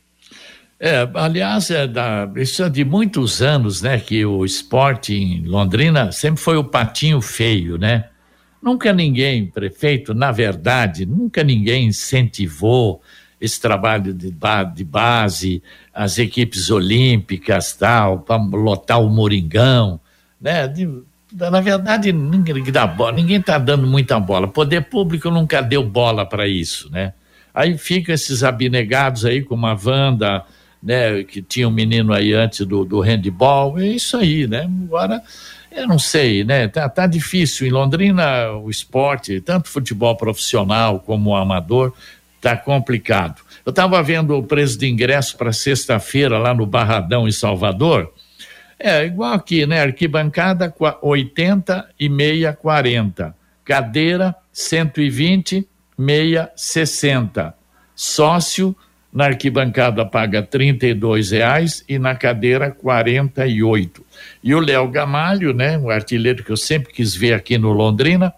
É, 0.83 1.07
aliás, 1.13 1.69
é 1.69 1.85
da, 1.85 2.27
isso 2.37 2.63
é 2.63 2.69
de 2.69 2.83
muitos 2.83 3.39
anos, 3.39 3.83
né, 3.83 3.99
que 3.99 4.25
o 4.25 4.43
esporte 4.43 5.13
em 5.13 5.45
Londrina 5.45 6.11
sempre 6.11 6.41
foi 6.41 6.57
o 6.57 6.63
patinho 6.63 7.21
feio, 7.21 7.77
né? 7.77 8.05
Nunca 8.61 8.93
ninguém, 8.93 9.47
prefeito, 9.47 10.13
na 10.13 10.31
verdade, 10.31 11.05
nunca 11.05 11.43
ninguém 11.43 11.87
incentivou 11.87 13.01
esse 13.39 13.59
trabalho 13.59 14.13
de, 14.13 14.31
de 14.75 14.83
base, 14.83 15.63
as 15.91 16.19
equipes 16.19 16.69
olímpicas, 16.69 17.73
tal, 17.73 18.19
para 18.19 18.37
lotar 18.37 19.01
o 19.01 19.09
Moringão, 19.09 19.99
né? 20.39 20.67
De, 20.67 20.87
na 21.33 21.59
verdade, 21.59 22.11
ninguém 22.11 22.63
dá 22.71 22.85
bola, 22.85 23.13
ninguém 23.13 23.39
está 23.39 23.57
dando 23.57 23.87
muita 23.87 24.19
bola. 24.19 24.47
Poder 24.47 24.81
público 24.81 25.31
nunca 25.31 25.59
deu 25.61 25.83
bola 25.83 26.23
para 26.23 26.47
isso, 26.47 26.91
né? 26.91 27.13
Aí 27.53 27.77
fica 27.77 28.13
esses 28.13 28.43
abnegados 28.43 29.25
aí, 29.25 29.41
como 29.41 29.65
a 29.65 29.77
Wanda, 29.83 30.45
né, 30.81 31.23
que 31.23 31.41
tinha 31.41 31.67
um 31.67 31.71
menino 31.71 32.13
aí 32.13 32.33
antes 32.33 32.65
do, 32.65 32.85
do 32.85 33.01
handball, 33.01 33.79
é 33.79 33.87
isso 33.87 34.17
aí, 34.17 34.47
né? 34.47 34.69
Agora, 34.85 35.21
eu 35.71 35.87
não 35.87 35.97
sei, 35.97 36.43
né? 36.43 36.67
Tá, 36.67 36.87
tá 36.89 37.07
difícil. 37.07 37.65
Em 37.65 37.69
Londrina, 37.71 38.51
o 38.51 38.69
esporte, 38.69 39.39
tanto 39.39 39.69
futebol 39.69 40.15
profissional 40.15 40.99
como 40.99 41.35
amador, 41.35 41.93
tá 42.41 42.57
complicado. 42.57 43.41
Eu 43.65 43.69
estava 43.69 44.01
vendo 44.03 44.35
o 44.35 44.43
preço 44.43 44.77
de 44.77 44.87
ingresso 44.87 45.37
para 45.37 45.53
sexta-feira 45.53 46.37
lá 46.37 46.53
no 46.53 46.65
Barradão, 46.65 47.27
em 47.27 47.31
Salvador. 47.31 48.11
É 48.77 49.05
igual 49.05 49.33
aqui, 49.33 49.65
né? 49.65 49.81
Arquibancada 49.81 50.73
80 51.01 51.89
e 51.99 52.09
meia 52.09 52.51
40. 52.51 53.35
Cadeira 53.63 54.35
120, 54.51 55.67
meia 55.97 56.51
60. 56.55 57.55
Sócio 57.95 58.75
na 59.13 59.25
arquibancada 59.25 60.05
paga 60.05 60.47
R$ 60.51 60.71
reais 61.29 61.83
e 61.87 61.99
na 61.99 62.15
cadeira 62.15 62.75
R$ 62.83 64.01
E 64.43 64.55
o 64.55 64.59
Léo 64.59 64.87
Gamalho, 64.87 65.53
né, 65.53 65.77
um 65.77 65.89
artilheiro 65.89 66.43
que 66.43 66.51
eu 66.51 66.57
sempre 66.57 66.93
quis 66.93 67.13
ver 67.13 67.33
aqui 67.33 67.57
no 67.57 67.71
Londrina, 67.71 68.33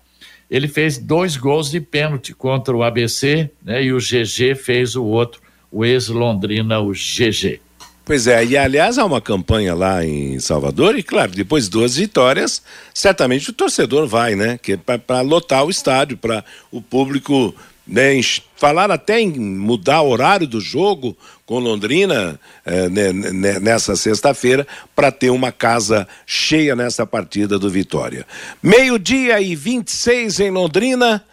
ele 0.50 0.68
fez 0.68 0.98
dois 0.98 1.38
gols 1.38 1.70
de 1.70 1.80
pênalti 1.80 2.34
contra 2.34 2.76
o 2.76 2.84
ABC, 2.84 3.50
né, 3.64 3.84
e 3.84 3.94
o 3.94 3.98
GG 3.98 4.56
fez 4.56 4.96
o 4.96 5.04
outro, 5.04 5.42
o 5.72 5.86
ex-Londrina, 5.86 6.80
o 6.80 6.92
GG. 6.92 7.60
Pois 8.06 8.28
é, 8.28 8.44
e 8.44 8.58
aliás 8.58 8.98
há 8.98 9.06
uma 9.06 9.22
campanha 9.22 9.74
lá 9.74 10.04
em 10.06 10.38
Salvador, 10.38 10.98
e 10.98 11.04
claro, 11.04 11.32
depois 11.32 11.66
de 11.66 11.70
duas 11.70 11.96
vitórias, 11.96 12.62
certamente 12.94 13.50
o 13.50 13.54
torcedor 13.54 14.08
vai, 14.08 14.36
né? 14.36 14.60
Que 14.62 14.74
é 14.74 14.98
para 14.98 15.22
lotar 15.22 15.64
o 15.64 15.70
estádio, 15.70 16.18
para 16.18 16.44
o 16.70 16.82
público 16.82 17.56
né, 17.86 18.20
falar 18.56 18.90
até 18.90 19.20
em 19.20 19.32
mudar 19.38 20.02
o 20.02 20.10
horário 20.10 20.48
do 20.48 20.60
jogo 20.60 21.18
com 21.46 21.60
Londrina 21.60 22.40
é, 22.66 22.90
né, 22.90 23.12
nessa 23.60 23.96
sexta-feira 23.96 24.66
para 24.96 25.12
ter 25.12 25.30
uma 25.30 25.52
casa 25.52 26.08
cheia 26.26 26.76
nessa 26.76 27.06
partida 27.06 27.60
do 27.60 27.70
Vitória. 27.70 28.26
Meio-dia 28.62 29.42
e 29.42 29.56
26 29.56 30.40
em 30.40 30.52
Londrina. 30.52 31.24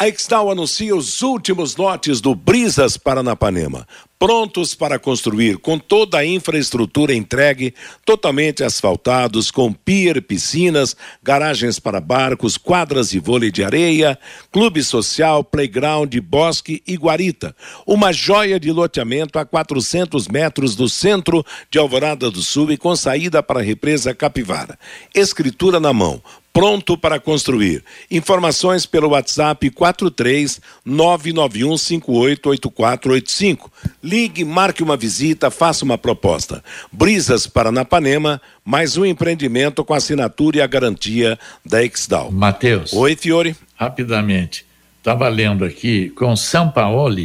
A 0.00 0.08
Extal 0.08 0.50
anuncia 0.50 0.96
os 0.96 1.20
últimos 1.20 1.76
lotes 1.76 2.22
do 2.22 2.34
Brisas 2.34 2.96
Paranapanema 2.96 3.86
prontos 4.20 4.74
para 4.74 4.98
construir, 4.98 5.56
com 5.56 5.78
toda 5.78 6.18
a 6.18 6.26
infraestrutura 6.26 7.14
entregue, 7.14 7.72
totalmente 8.04 8.62
asfaltados, 8.62 9.50
com 9.50 9.72
pier, 9.72 10.20
piscinas, 10.20 10.94
garagens 11.22 11.78
para 11.78 12.02
barcos, 12.02 12.58
quadras 12.58 13.08
de 13.08 13.18
vôlei 13.18 13.50
de 13.50 13.64
areia, 13.64 14.18
clube 14.52 14.84
social, 14.84 15.42
playground, 15.42 16.14
bosque 16.18 16.82
e 16.86 16.96
guarita. 16.96 17.56
Uma 17.86 18.12
joia 18.12 18.60
de 18.60 18.70
loteamento 18.70 19.38
a 19.38 19.46
400 19.46 20.28
metros 20.28 20.76
do 20.76 20.86
centro 20.86 21.42
de 21.70 21.78
Alvorada 21.78 22.30
do 22.30 22.42
Sul 22.42 22.70
e 22.70 22.76
com 22.76 22.94
saída 22.94 23.42
para 23.42 23.60
a 23.60 23.64
represa 23.64 24.14
Capivara. 24.14 24.78
Escritura 25.14 25.80
na 25.80 25.94
mão 25.94 26.22
pronto 26.52 26.96
para 26.96 27.18
construir. 27.18 27.84
Informações 28.10 28.86
pelo 28.86 29.10
WhatsApp 29.10 29.70
43 29.70 30.60
991 30.84 31.76
588485. 31.76 33.70
Ligue, 34.02 34.44
marque 34.44 34.82
uma 34.82 34.96
visita, 34.96 35.50
faça 35.50 35.84
uma 35.84 35.98
proposta. 35.98 36.62
Brisas 36.92 37.46
Paranapanema, 37.46 38.40
mais 38.64 38.96
um 38.96 39.04
empreendimento 39.04 39.84
com 39.84 39.94
assinatura 39.94 40.58
e 40.58 40.60
a 40.60 40.66
garantia 40.66 41.38
da 41.64 41.82
Exdal. 41.82 42.30
Matheus. 42.30 42.92
Oi, 42.92 43.16
Fiore. 43.16 43.56
Rapidamente. 43.74 44.66
Estava 44.98 45.28
lendo 45.28 45.64
aqui, 45.64 46.10
com 46.10 46.36
São 46.36 46.70
Paulo, 46.70 47.16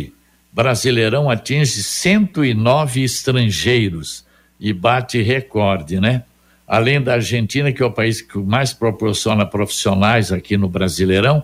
Brasileirão 0.55 1.29
atinge 1.29 1.83
109 1.83 3.03
estrangeiros 3.03 4.23
e 4.57 4.71
bate 4.71 5.21
recorde, 5.21 5.99
né? 5.99 6.23
Além 6.67 7.01
da 7.01 7.13
Argentina, 7.13 7.71
que 7.71 7.81
é 7.81 7.85
o 7.85 7.91
país 7.91 8.21
que 8.21 8.37
mais 8.37 8.73
proporciona 8.73 9.45
profissionais 9.45 10.31
aqui 10.31 10.57
no 10.57 10.67
Brasileirão, 10.67 11.43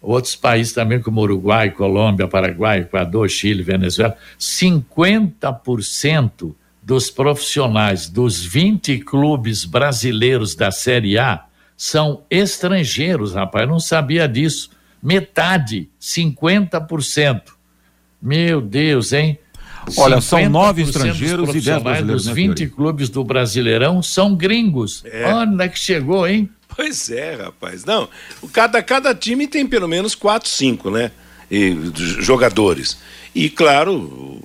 outros 0.00 0.36
países 0.36 0.72
também, 0.72 1.00
como 1.00 1.20
Uruguai, 1.20 1.70
Colômbia, 1.70 2.28
Paraguai, 2.28 2.80
Equador, 2.80 3.28
Chile, 3.28 3.62
Venezuela, 3.62 4.16
50% 4.38 6.54
dos 6.82 7.10
profissionais 7.10 8.08
dos 8.08 8.42
20 8.42 8.98
clubes 9.00 9.64
brasileiros 9.64 10.54
da 10.54 10.70
Série 10.70 11.18
A 11.18 11.44
são 11.76 12.22
estrangeiros, 12.28 13.34
rapaz. 13.34 13.68
Não 13.68 13.78
sabia 13.78 14.26
disso. 14.26 14.70
Metade, 15.02 15.88
50%. 16.00 17.42
Meu 18.20 18.60
Deus, 18.60 19.12
hein? 19.12 19.38
Olha, 19.96 20.20
são 20.20 20.48
nove 20.48 20.82
estrangeiros 20.82 21.50
e 21.54 21.60
dez 21.60 21.82
brasileiros. 21.82 22.26
Os 22.26 22.32
20 22.32 22.60
né, 22.60 22.70
clubes 22.74 23.08
do 23.08 23.24
Brasileirão 23.24 24.02
são 24.02 24.34
gringos. 24.34 25.02
É. 25.04 25.32
Olha 25.32 25.64
é 25.64 25.68
que 25.68 25.78
chegou, 25.78 26.26
hein? 26.26 26.48
Pois 26.74 27.10
é, 27.10 27.34
rapaz. 27.34 27.84
Não, 27.84 28.08
cada, 28.52 28.82
cada 28.82 29.14
time 29.14 29.46
tem 29.46 29.66
pelo 29.66 29.88
menos 29.88 30.14
quatro, 30.14 30.48
cinco, 30.48 30.90
né? 30.90 31.10
E, 31.50 31.76
jogadores. 32.20 32.98
E, 33.34 33.48
claro, 33.48 34.40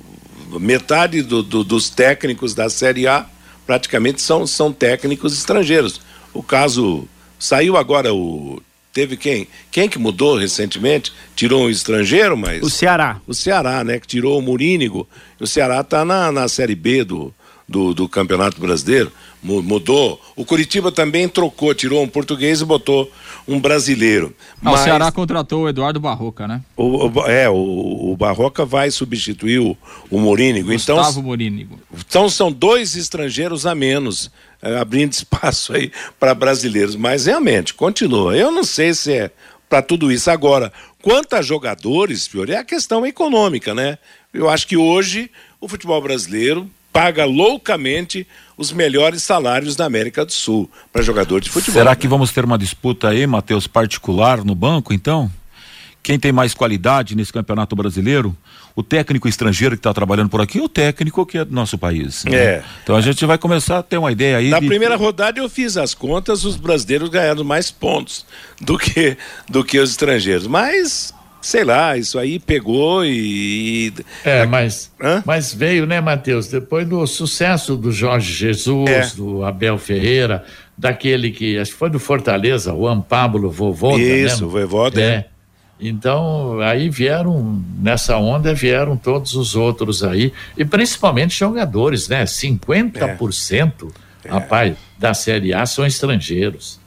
metade 0.59 1.21
do, 1.21 1.43
do, 1.43 1.63
dos 1.63 1.89
técnicos 1.89 2.53
da 2.53 2.69
Série 2.69 3.07
A 3.07 3.25
praticamente 3.65 4.21
são, 4.21 4.45
são 4.47 4.71
técnicos 4.71 5.33
estrangeiros. 5.33 6.01
O 6.33 6.41
caso. 6.41 7.07
Saiu 7.37 7.75
agora 7.75 8.13
o 8.13 8.61
teve 8.93 9.17
quem? 9.17 9.47
Quem 9.71 9.89
que 9.89 9.97
mudou 9.97 10.37
recentemente? 10.37 11.11
Tirou 11.35 11.65
um 11.65 11.69
estrangeiro, 11.69 12.37
mas. 12.37 12.61
O 12.61 12.69
Ceará. 12.69 13.19
O 13.27 13.33
Ceará, 13.33 13.83
né? 13.83 13.99
Que 13.99 14.07
tirou 14.07 14.37
o 14.37 14.41
Murínigo. 14.41 15.07
O 15.39 15.47
Ceará 15.47 15.81
está 15.81 16.05
na, 16.05 16.31
na 16.31 16.47
Série 16.47 16.75
B 16.75 17.03
do, 17.03 17.33
do, 17.67 17.93
do, 17.93 18.07
Campeonato 18.07 18.61
Brasileiro. 18.61 19.11
Mudou. 19.41 20.21
O 20.37 20.45
Curitiba 20.45 20.89
também 20.89 21.27
trocou, 21.27 21.73
tirou 21.73 22.01
um 22.01 22.07
português 22.07 22.61
e 22.61 22.65
botou 22.65 23.11
um 23.45 23.59
brasileiro. 23.59 24.33
Ah, 24.55 24.71
Mas, 24.71 24.79
o 24.79 24.83
Ceará 24.85 25.11
contratou 25.11 25.63
o 25.63 25.69
Eduardo 25.69 25.99
Barroca, 25.99 26.47
né? 26.47 26.61
O, 26.77 27.07
o 27.07 27.27
é, 27.27 27.49
o, 27.49 28.11
o, 28.11 28.15
Barroca 28.15 28.63
vai 28.63 28.89
substituir 28.89 29.59
o, 29.59 29.75
o 30.09 30.17
Morínigo. 30.17 30.71
Então 30.71 30.95
Gustavo 30.95 31.19
então, 31.19 31.23
Morínigo. 31.23 31.79
Então 32.07 32.29
são 32.29 32.51
dois 32.53 32.95
estrangeiros 32.95 33.65
a 33.65 33.75
menos, 33.75 34.31
abrindo 34.79 35.13
espaço 35.13 35.73
aí 35.73 35.91
para 36.19 36.33
brasileiros. 36.33 36.95
Mas 36.95 37.25
realmente, 37.25 37.73
continua. 37.73 38.35
Eu 38.35 38.51
não 38.51 38.63
sei 38.63 38.93
se 38.93 39.11
é 39.13 39.31
para 39.69 39.81
tudo 39.81 40.11
isso. 40.11 40.29
Agora, 40.29 40.71
quanto 41.01 41.35
a 41.35 41.41
jogadores, 41.41 42.27
Fiore, 42.27 42.53
é 42.53 42.57
a 42.57 42.63
questão 42.63 43.05
econômica, 43.05 43.73
né? 43.73 43.97
Eu 44.33 44.49
acho 44.49 44.67
que 44.67 44.77
hoje 44.77 45.29
o 45.59 45.67
futebol 45.67 46.01
brasileiro 46.01 46.69
paga 46.91 47.25
loucamente 47.25 48.27
os 48.55 48.71
melhores 48.71 49.23
salários 49.23 49.75
da 49.75 49.85
América 49.85 50.23
do 50.23 50.31
Sul 50.31 50.69
para 50.91 51.01
jogador 51.01 51.41
de 51.41 51.49
futebol. 51.49 51.73
Será 51.73 51.95
que 51.95 52.07
vamos 52.07 52.31
ter 52.31 52.45
uma 52.45 52.57
disputa 52.57 53.09
aí, 53.09 53.25
Matheus, 53.25 53.65
particular 53.65 54.45
no 54.45 54.53
banco, 54.53 54.93
então? 54.93 55.31
Quem 56.03 56.19
tem 56.19 56.33
mais 56.33 56.53
qualidade 56.53 57.15
nesse 57.15 57.31
campeonato 57.31 57.77
brasileiro? 57.77 58.35
O 58.75 58.83
técnico 58.83 59.25
estrangeiro 59.25 59.75
que 59.75 59.79
está 59.79 59.93
trabalhando 59.93 60.29
por 60.29 60.41
aqui 60.41 60.59
ou 60.59 60.65
o 60.65 60.69
técnico 60.69 61.25
que 61.25 61.37
é 61.37 61.45
do 61.45 61.55
nosso 61.55 61.77
país? 61.77 62.25
Né? 62.25 62.35
É. 62.35 62.63
Então 62.83 62.97
a 62.97 63.01
gente 63.01 63.25
vai 63.25 63.37
começar 63.37 63.79
a 63.79 63.83
ter 63.83 63.97
uma 63.97 64.11
ideia 64.11 64.37
aí. 64.37 64.49
Na 64.49 64.59
de... 64.59 64.67
primeira 64.67 64.97
rodada 64.97 65.39
eu 65.39 65.47
fiz 65.47 65.77
as 65.77 65.93
contas, 65.93 66.43
os 66.43 66.57
brasileiros 66.57 67.07
ganharam 67.07 67.45
mais 67.45 67.71
pontos 67.71 68.25
do 68.59 68.77
que, 68.77 69.15
do 69.47 69.63
que 69.63 69.79
os 69.79 69.91
estrangeiros. 69.91 70.45
Mas 70.45 71.13
sei 71.43 71.63
lá, 71.63 71.95
isso 71.97 72.19
aí 72.19 72.39
pegou 72.39 73.05
e. 73.05 73.93
É, 74.25 74.45
mas, 74.45 74.91
mas 75.25 75.53
veio, 75.53 75.85
né, 75.85 76.01
Matheus? 76.01 76.47
Depois 76.47 76.87
do 76.87 77.05
sucesso 77.07 77.77
do 77.77 77.91
Jorge 77.91 78.33
Jesus, 78.33 78.89
é. 78.89 79.15
do 79.15 79.45
Abel 79.45 79.77
Ferreira, 79.77 80.43
daquele 80.77 81.31
que 81.31 81.57
acho 81.57 81.71
que 81.71 81.77
foi 81.77 81.89
do 81.89 81.99
Fortaleza, 81.99 82.73
o 82.73 82.87
Ampábulo 82.87 83.49
Vovoda. 83.49 83.97
Né? 83.97 84.03
Isso, 84.03 84.41
né? 84.41 84.47
o 84.47 84.49
Vovoda. 84.49 85.01
É. 85.01 85.32
é. 85.79 85.87
Então, 85.87 86.59
aí 86.61 86.89
vieram, 86.89 87.63
nessa 87.79 88.17
onda 88.17 88.53
vieram 88.53 88.95
todos 88.95 89.35
os 89.35 89.55
outros 89.55 90.03
aí, 90.03 90.33
e 90.57 90.63
principalmente 90.63 91.37
jogadores, 91.37 92.07
né? 92.07 92.23
50%, 92.23 93.91
é. 94.23 94.29
rapaz, 94.29 94.75
da 94.97 95.13
Série 95.13 95.53
A 95.53 95.65
são 95.65 95.85
estrangeiros. 95.85 96.79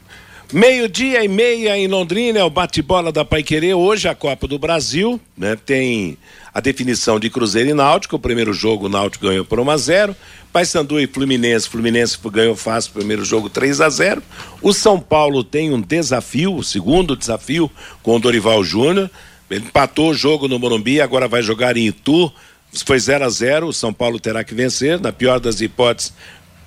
Meio-dia 0.53 1.25
e 1.25 1.29
meia 1.29 1.77
em 1.77 1.88
Londrina, 1.88 2.38
é 2.38 2.44
o 2.44 2.51
bate-bola 2.51 3.11
da 3.11 3.25
Paiquerê. 3.25 3.75
Hoje 3.75 4.09
a 4.09 4.14
Copa 4.14 4.46
do 4.46 4.61
Brasil, 4.61 5.20
né? 5.37 5.57
Tem 5.57 6.16
a 6.57 6.61
definição 6.61 7.21
de 7.21 7.29
Cruzeiro 7.29 7.69
e 7.69 7.75
Náutico. 7.75 8.16
O 8.16 8.19
primeiro 8.19 8.51
jogo 8.55 8.87
o 8.87 8.88
Náutico 8.88 9.27
ganhou 9.27 9.45
por 9.45 9.61
1 9.61 9.71
a 9.71 9.77
0 9.77 10.16
Paysandu 10.51 10.99
e 10.99 11.07
Fluminense, 11.07 11.69
Fluminense 11.69 12.16
ganhou 12.33 12.57
fácil 12.57 12.92
o 12.92 12.95
primeiro 12.95 13.23
jogo 13.27 13.51
3 13.51 13.83
a 13.83 13.90
0 13.90 14.23
O 14.62 14.73
São 14.73 14.99
Paulo 14.99 15.45
tem 15.45 15.71
um 15.71 15.83
desafio, 15.83 16.57
o 16.57 16.64
segundo 16.64 17.14
desafio 17.14 17.71
com 18.03 18.16
o 18.16 18.19
Dorival 18.19 18.64
Júnior. 18.64 19.11
Ele 19.51 19.66
empatou 19.66 20.12
o 20.12 20.14
jogo 20.14 20.49
no 20.49 20.59
Morumbi, 20.59 20.99
agora 20.99 21.29
vai 21.29 21.42
jogar 21.42 21.77
em 21.77 21.88
Itu. 21.88 22.33
Foi 22.87 22.99
0 22.99 23.27
a 23.27 23.29
0 23.29 23.66
o 23.66 23.73
São 23.75 23.92
Paulo 23.92 24.19
terá 24.19 24.42
que 24.42 24.55
vencer, 24.55 24.99
na 24.99 25.12
pior 25.12 25.38
das 25.38 25.61
hipóteses, 25.61 26.14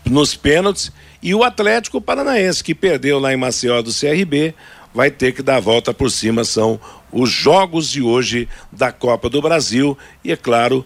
nos 0.06 0.36
pênaltis. 0.36 0.92
E 1.20 1.34
o 1.34 1.44
Atlético 1.44 2.00
Paranaense, 2.00 2.64
que 2.64 2.76
perdeu 2.76 3.18
lá 3.18 3.34
em 3.34 3.38
Maceió 3.38 3.82
do 3.82 3.92
CRB, 3.92 4.54
vai 4.94 5.12
ter 5.12 5.34
que 5.34 5.44
dar 5.44 5.58
a 5.58 5.62
volta 5.62 5.94
por 5.94 6.10
cima. 6.10 6.44
São 6.44 6.80
os 7.12 7.30
jogos 7.30 7.90
de 7.90 8.02
hoje 8.02 8.48
da 8.72 8.92
Copa 8.92 9.30
do 9.30 9.42
Brasil 9.42 9.98
e, 10.24 10.32
é 10.32 10.36
claro, 10.36 10.86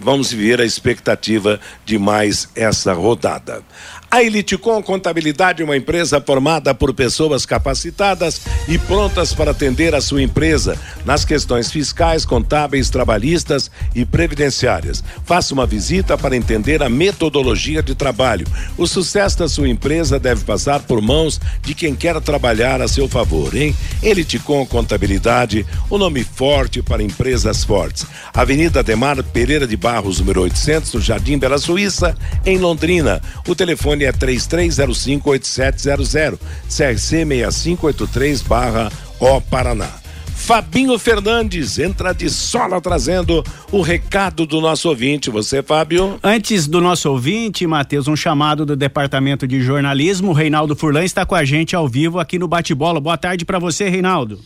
vamos 0.00 0.32
ver 0.32 0.60
a 0.60 0.64
expectativa 0.64 1.60
de 1.84 1.98
mais 1.98 2.48
essa 2.54 2.92
rodada. 2.92 3.62
A 4.12 4.24
Eliticom 4.24 4.82
Contabilidade 4.82 5.62
é 5.62 5.64
uma 5.64 5.76
empresa 5.76 6.20
formada 6.20 6.74
por 6.74 6.92
pessoas 6.92 7.46
capacitadas 7.46 8.40
e 8.66 8.76
prontas 8.76 9.32
para 9.32 9.52
atender 9.52 9.94
a 9.94 10.00
sua 10.00 10.20
empresa 10.20 10.76
nas 11.04 11.24
questões 11.24 11.70
fiscais, 11.70 12.24
contábeis, 12.24 12.90
trabalhistas 12.90 13.70
e 13.94 14.04
previdenciárias. 14.04 15.04
Faça 15.24 15.54
uma 15.54 15.64
visita 15.64 16.18
para 16.18 16.36
entender 16.36 16.82
a 16.82 16.88
metodologia 16.88 17.84
de 17.84 17.94
trabalho. 17.94 18.48
O 18.76 18.84
sucesso 18.84 19.38
da 19.38 19.48
sua 19.48 19.68
empresa 19.68 20.18
deve 20.18 20.44
passar 20.44 20.80
por 20.80 21.00
mãos 21.00 21.40
de 21.62 21.72
quem 21.72 21.94
quer 21.94 22.20
trabalhar 22.20 22.82
a 22.82 22.88
seu 22.88 23.08
favor, 23.08 23.56
hein? 23.56 23.76
Eliticom 24.02 24.66
Contabilidade, 24.66 25.64
o 25.88 25.94
um 25.94 25.98
nome 25.98 26.24
forte 26.24 26.82
para 26.82 27.00
empresas 27.00 27.62
fortes. 27.62 28.04
Avenida 28.34 28.82
Demar 28.82 29.22
Pereira 29.22 29.68
de 29.68 29.76
Barros, 29.76 30.18
número 30.18 30.42
800, 30.42 30.94
no 30.94 31.00
Jardim 31.00 31.38
Bela 31.38 31.58
Suíça, 31.58 32.16
em 32.44 32.58
Londrina. 32.58 33.22
O 33.46 33.54
telefone 33.54 33.99
telefone 34.00 34.04
é 34.04 34.12
33058700, 34.12 36.38
CRC 36.68 37.26
6583 37.26 38.42
barra 38.42 38.92
O 39.18 39.40
Paraná. 39.40 39.88
Fabinho 40.34 40.98
Fernandes 40.98 41.78
entra 41.78 42.12
de 42.14 42.28
sola 42.30 42.80
trazendo 42.80 43.44
o 43.70 43.82
recado 43.82 44.46
do 44.46 44.58
nosso 44.60 44.88
ouvinte. 44.88 45.30
Você, 45.30 45.62
Fábio? 45.62 46.18
Antes 46.22 46.66
do 46.66 46.80
nosso 46.80 47.10
ouvinte, 47.10 47.66
Matheus, 47.66 48.08
um 48.08 48.16
chamado 48.16 48.64
do 48.64 48.74
Departamento 48.74 49.46
de 49.46 49.60
Jornalismo. 49.60 50.32
Reinaldo 50.32 50.74
Furlan 50.74 51.04
está 51.04 51.26
com 51.26 51.34
a 51.34 51.44
gente 51.44 51.76
ao 51.76 51.86
vivo 51.86 52.18
aqui 52.18 52.38
no 52.38 52.48
Bate-Bola. 52.48 52.98
Boa 53.00 53.18
tarde 53.18 53.44
para 53.44 53.58
você, 53.58 53.90
Reinaldo. 53.90 54.40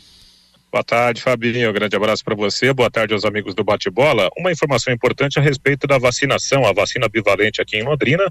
Boa 0.75 0.83
tarde, 0.83 1.23
Fabinho. 1.23 1.73
Grande 1.73 1.95
abraço 1.95 2.25
para 2.25 2.35
você. 2.35 2.73
Boa 2.73 2.91
tarde 2.91 3.15
aos 3.15 3.25
amigos 3.25 3.55
do 3.55 3.63
Bate-Bola. 3.63 4.29
Uma 4.37 4.51
informação 4.51 4.93
importante 4.93 5.39
a 5.39 5.43
respeito 5.43 5.87
da 5.87 5.99
vacinação, 5.99 6.67
a 6.67 6.73
vacina 6.73 7.09
bivalente 7.09 7.63
aqui 7.63 7.77
em 7.77 7.85
Londrina. 7.85 8.25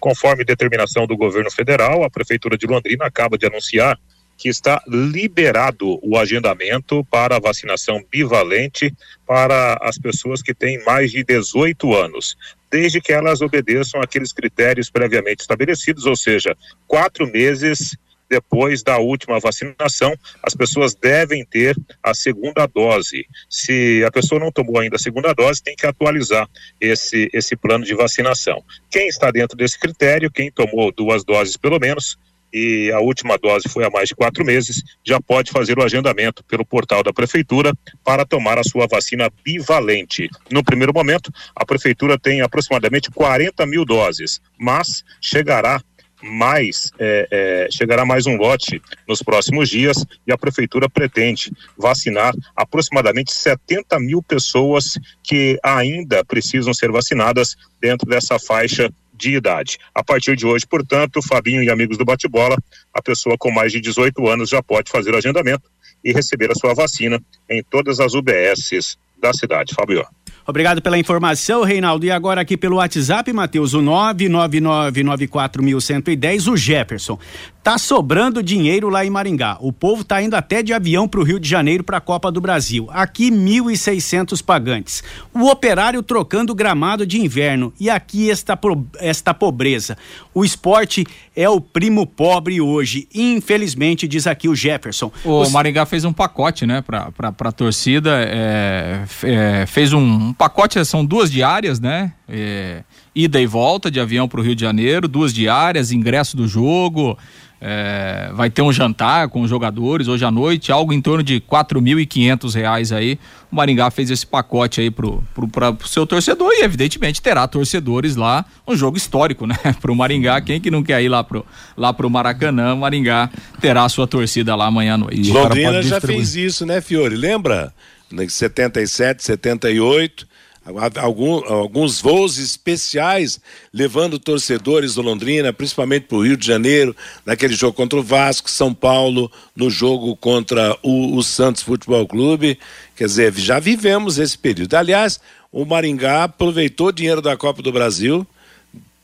Conforme 0.00 0.42
determinação 0.42 1.06
do 1.06 1.14
governo 1.14 1.50
federal, 1.50 2.02
a 2.02 2.08
Prefeitura 2.08 2.56
de 2.56 2.66
Londrina 2.66 3.04
acaba 3.04 3.36
de 3.36 3.44
anunciar 3.44 3.98
que 4.38 4.48
está 4.48 4.82
liberado 4.88 6.00
o 6.02 6.16
agendamento 6.16 7.04
para 7.10 7.36
a 7.36 7.38
vacinação 7.38 8.02
bivalente 8.10 8.90
para 9.26 9.78
as 9.82 9.98
pessoas 9.98 10.40
que 10.40 10.54
têm 10.54 10.82
mais 10.82 11.10
de 11.10 11.22
18 11.22 11.94
anos, 11.94 12.34
desde 12.70 12.98
que 13.02 13.12
elas 13.12 13.42
obedeçam 13.42 14.00
aqueles 14.00 14.32
critérios 14.32 14.88
previamente 14.88 15.42
estabelecidos, 15.42 16.06
ou 16.06 16.16
seja, 16.16 16.56
quatro 16.88 17.30
meses 17.30 17.94
depois 18.30 18.82
da 18.82 18.98
última 18.98 19.40
vacinação, 19.40 20.14
as 20.40 20.54
pessoas 20.54 20.94
devem 20.94 21.44
ter 21.44 21.76
a 22.00 22.14
segunda 22.14 22.64
dose. 22.66 23.26
Se 23.48 24.04
a 24.04 24.10
pessoa 24.10 24.40
não 24.40 24.52
tomou 24.52 24.78
ainda 24.78 24.94
a 24.94 25.00
segunda 25.00 25.34
dose, 25.34 25.62
tem 25.62 25.74
que 25.74 25.84
atualizar 25.84 26.48
esse, 26.80 27.28
esse 27.32 27.56
plano 27.56 27.84
de 27.84 27.94
vacinação. 27.94 28.62
Quem 28.88 29.08
está 29.08 29.32
dentro 29.32 29.56
desse 29.56 29.78
critério, 29.78 30.30
quem 30.30 30.50
tomou 30.50 30.92
duas 30.92 31.24
doses 31.24 31.56
pelo 31.56 31.80
menos, 31.80 32.16
e 32.52 32.90
a 32.92 33.00
última 33.00 33.38
dose 33.38 33.68
foi 33.68 33.84
há 33.84 33.90
mais 33.90 34.08
de 34.08 34.14
quatro 34.14 34.44
meses, 34.44 34.82
já 35.04 35.20
pode 35.20 35.50
fazer 35.50 35.78
o 35.78 35.82
agendamento 35.82 36.44
pelo 36.44 36.64
portal 36.64 37.02
da 37.02 37.12
Prefeitura 37.12 37.72
para 38.04 38.24
tomar 38.24 38.58
a 38.58 38.64
sua 38.64 38.86
vacina 38.86 39.30
bivalente. 39.44 40.28
No 40.50 40.62
primeiro 40.62 40.92
momento, 40.92 41.32
a 41.54 41.64
Prefeitura 41.64 42.18
tem 42.18 42.40
aproximadamente 42.40 43.10
40 43.10 43.64
mil 43.66 43.84
doses, 43.84 44.40
mas 44.58 45.04
chegará 45.20 45.80
mais 46.22 46.92
é, 46.98 47.28
é, 47.30 47.68
chegará 47.70 48.04
mais 48.04 48.26
um 48.26 48.36
lote 48.36 48.80
nos 49.08 49.22
próximos 49.22 49.68
dias 49.68 50.04
e 50.26 50.32
a 50.32 50.38
prefeitura 50.38 50.88
pretende 50.88 51.52
vacinar 51.76 52.34
aproximadamente 52.54 53.32
70 53.32 53.98
mil 54.00 54.22
pessoas 54.22 54.98
que 55.22 55.58
ainda 55.62 56.24
precisam 56.24 56.74
ser 56.74 56.90
vacinadas 56.90 57.56
dentro 57.80 58.08
dessa 58.08 58.38
faixa 58.38 58.90
de 59.14 59.36
idade. 59.36 59.78
A 59.94 60.02
partir 60.02 60.34
de 60.34 60.46
hoje, 60.46 60.66
portanto, 60.66 61.20
Fabinho 61.22 61.62
e 61.62 61.70
amigos 61.70 61.98
do 61.98 62.04
bate-bola, 62.04 62.56
a 62.92 63.02
pessoa 63.02 63.36
com 63.38 63.50
mais 63.50 63.70
de 63.70 63.80
18 63.80 64.26
anos 64.26 64.48
já 64.48 64.62
pode 64.62 64.90
fazer 64.90 65.12
o 65.12 65.16
agendamento 65.16 65.70
e 66.02 66.12
receber 66.12 66.50
a 66.50 66.54
sua 66.54 66.74
vacina 66.74 67.20
em 67.48 67.62
todas 67.62 68.00
as 68.00 68.14
UBSs 68.14 68.96
da 69.20 69.32
cidade. 69.34 69.74
Fabio. 69.74 70.06
Obrigado 70.50 70.82
pela 70.82 70.98
informação, 70.98 71.62
Reinaldo. 71.62 72.04
E 72.04 72.10
agora 72.10 72.40
aqui 72.40 72.56
pelo 72.56 72.74
WhatsApp, 72.76 73.32
Matheus, 73.32 73.72
o 73.72 73.80
99994110, 73.80 76.52
o 76.52 76.56
Jefferson. 76.56 77.16
Tá 77.62 77.76
sobrando 77.76 78.42
dinheiro 78.42 78.88
lá 78.88 79.04
em 79.04 79.10
Maringá. 79.10 79.58
O 79.60 79.70
povo 79.70 80.02
tá 80.02 80.22
indo 80.22 80.34
até 80.34 80.62
de 80.62 80.72
avião 80.72 81.06
para 81.06 81.20
o 81.20 81.22
Rio 81.22 81.38
de 81.38 81.46
Janeiro 81.46 81.84
para 81.84 81.98
a 81.98 82.00
Copa 82.00 82.32
do 82.32 82.40
Brasil. 82.40 82.88
Aqui 82.90 83.30
1.600 83.30 84.42
pagantes. 84.42 85.04
O 85.34 85.46
operário 85.46 86.02
trocando 86.02 86.54
gramado 86.54 87.06
de 87.06 87.20
inverno 87.20 87.70
e 87.78 87.90
aqui 87.90 88.30
esta 88.30 88.58
esta 88.98 89.34
pobreza. 89.34 89.98
O 90.32 90.42
esporte 90.42 91.06
é 91.36 91.50
o 91.50 91.60
primo 91.60 92.06
pobre 92.06 92.62
hoje. 92.62 93.06
Infelizmente 93.14 94.08
diz 94.08 94.26
aqui 94.26 94.48
o 94.48 94.54
Jefferson. 94.54 95.12
O 95.22 95.42
Os... 95.42 95.52
Maringá 95.52 95.84
fez 95.84 96.06
um 96.06 96.14
pacote, 96.14 96.66
né, 96.66 96.80
para 96.80 97.12
para 97.30 97.52
torcida. 97.52 98.24
É, 98.26 99.02
é, 99.22 99.66
fez 99.66 99.92
um 99.92 100.32
pacote. 100.40 100.82
São 100.86 101.04
duas 101.04 101.30
diárias, 101.30 101.78
né? 101.78 102.14
É, 102.26 102.82
ida 103.14 103.38
e 103.38 103.46
volta 103.46 103.90
de 103.90 104.00
avião 104.00 104.26
para 104.26 104.40
o 104.40 104.42
Rio 104.42 104.54
de 104.54 104.62
Janeiro, 104.62 105.06
duas 105.06 105.34
diárias, 105.34 105.92
ingresso 105.92 106.34
do 106.34 106.48
jogo. 106.48 107.18
É, 107.62 108.30
vai 108.32 108.48
ter 108.48 108.62
um 108.62 108.72
jantar 108.72 109.28
com 109.28 109.42
os 109.42 109.50
jogadores 109.50 110.08
hoje 110.08 110.24
à 110.24 110.30
noite, 110.30 110.72
algo 110.72 110.94
em 110.94 111.00
torno 111.02 111.22
de 111.22 111.40
quatro 111.40 111.82
mil 111.82 112.00
e 112.00 112.06
quinhentos 112.06 112.54
reais 112.54 112.90
aí. 112.90 113.18
O 113.52 113.56
Maringá 113.56 113.90
fez 113.90 114.10
esse 114.10 114.26
pacote 114.26 114.80
aí 114.80 114.90
pro, 114.90 115.22
pro, 115.34 115.46
pra, 115.46 115.70
pro 115.70 115.86
seu 115.86 116.06
torcedor 116.06 116.50
e 116.54 116.62
evidentemente 116.62 117.20
terá 117.20 117.46
torcedores 117.46 118.16
lá, 118.16 118.46
um 118.66 118.74
jogo 118.74 118.96
histórico, 118.96 119.46
né? 119.46 119.58
Pro 119.78 119.94
Maringá, 119.94 120.40
quem 120.40 120.58
que 120.58 120.70
não 120.70 120.82
quer 120.82 121.02
ir 121.02 121.10
lá 121.10 121.22
pro, 121.22 121.44
lá 121.76 121.92
pro 121.92 122.08
Maracanã, 122.08 122.74
Maringá 122.74 123.28
terá 123.60 123.84
a 123.84 123.90
sua 123.90 124.06
torcida 124.06 124.56
lá 124.56 124.64
amanhã 124.64 124.94
à 124.94 124.98
noite. 124.98 125.30
Londrina 125.30 125.82
já 125.82 126.00
fez 126.00 126.34
isso, 126.34 126.64
né, 126.64 126.80
Fiore? 126.80 127.14
Lembra? 127.14 127.74
Em 128.10 128.28
77, 128.28 129.22
78, 129.22 130.29
Alguns 130.64 132.00
voos 132.00 132.38
especiais 132.38 133.40
levando 133.72 134.18
torcedores 134.18 134.94
do 134.94 135.02
Londrina, 135.02 135.52
principalmente 135.52 136.06
para 136.06 136.18
o 136.18 136.22
Rio 136.22 136.36
de 136.36 136.46
Janeiro, 136.46 136.94
naquele 137.24 137.54
jogo 137.54 137.72
contra 137.72 137.98
o 137.98 138.02
Vasco, 138.02 138.50
São 138.50 138.74
Paulo, 138.74 139.32
no 139.56 139.70
jogo 139.70 140.14
contra 140.16 140.76
o, 140.82 141.16
o 141.16 141.22
Santos 141.22 141.62
Futebol 141.62 142.06
Clube. 142.06 142.58
Quer 142.94 143.06
dizer, 143.06 143.34
já 143.34 143.58
vivemos 143.58 144.18
esse 144.18 144.36
período. 144.36 144.74
Aliás, 144.74 145.18
o 145.50 145.64
Maringá 145.64 146.24
aproveitou 146.24 146.92
dinheiro 146.92 147.22
da 147.22 147.36
Copa 147.36 147.62
do 147.62 147.72
Brasil, 147.72 148.26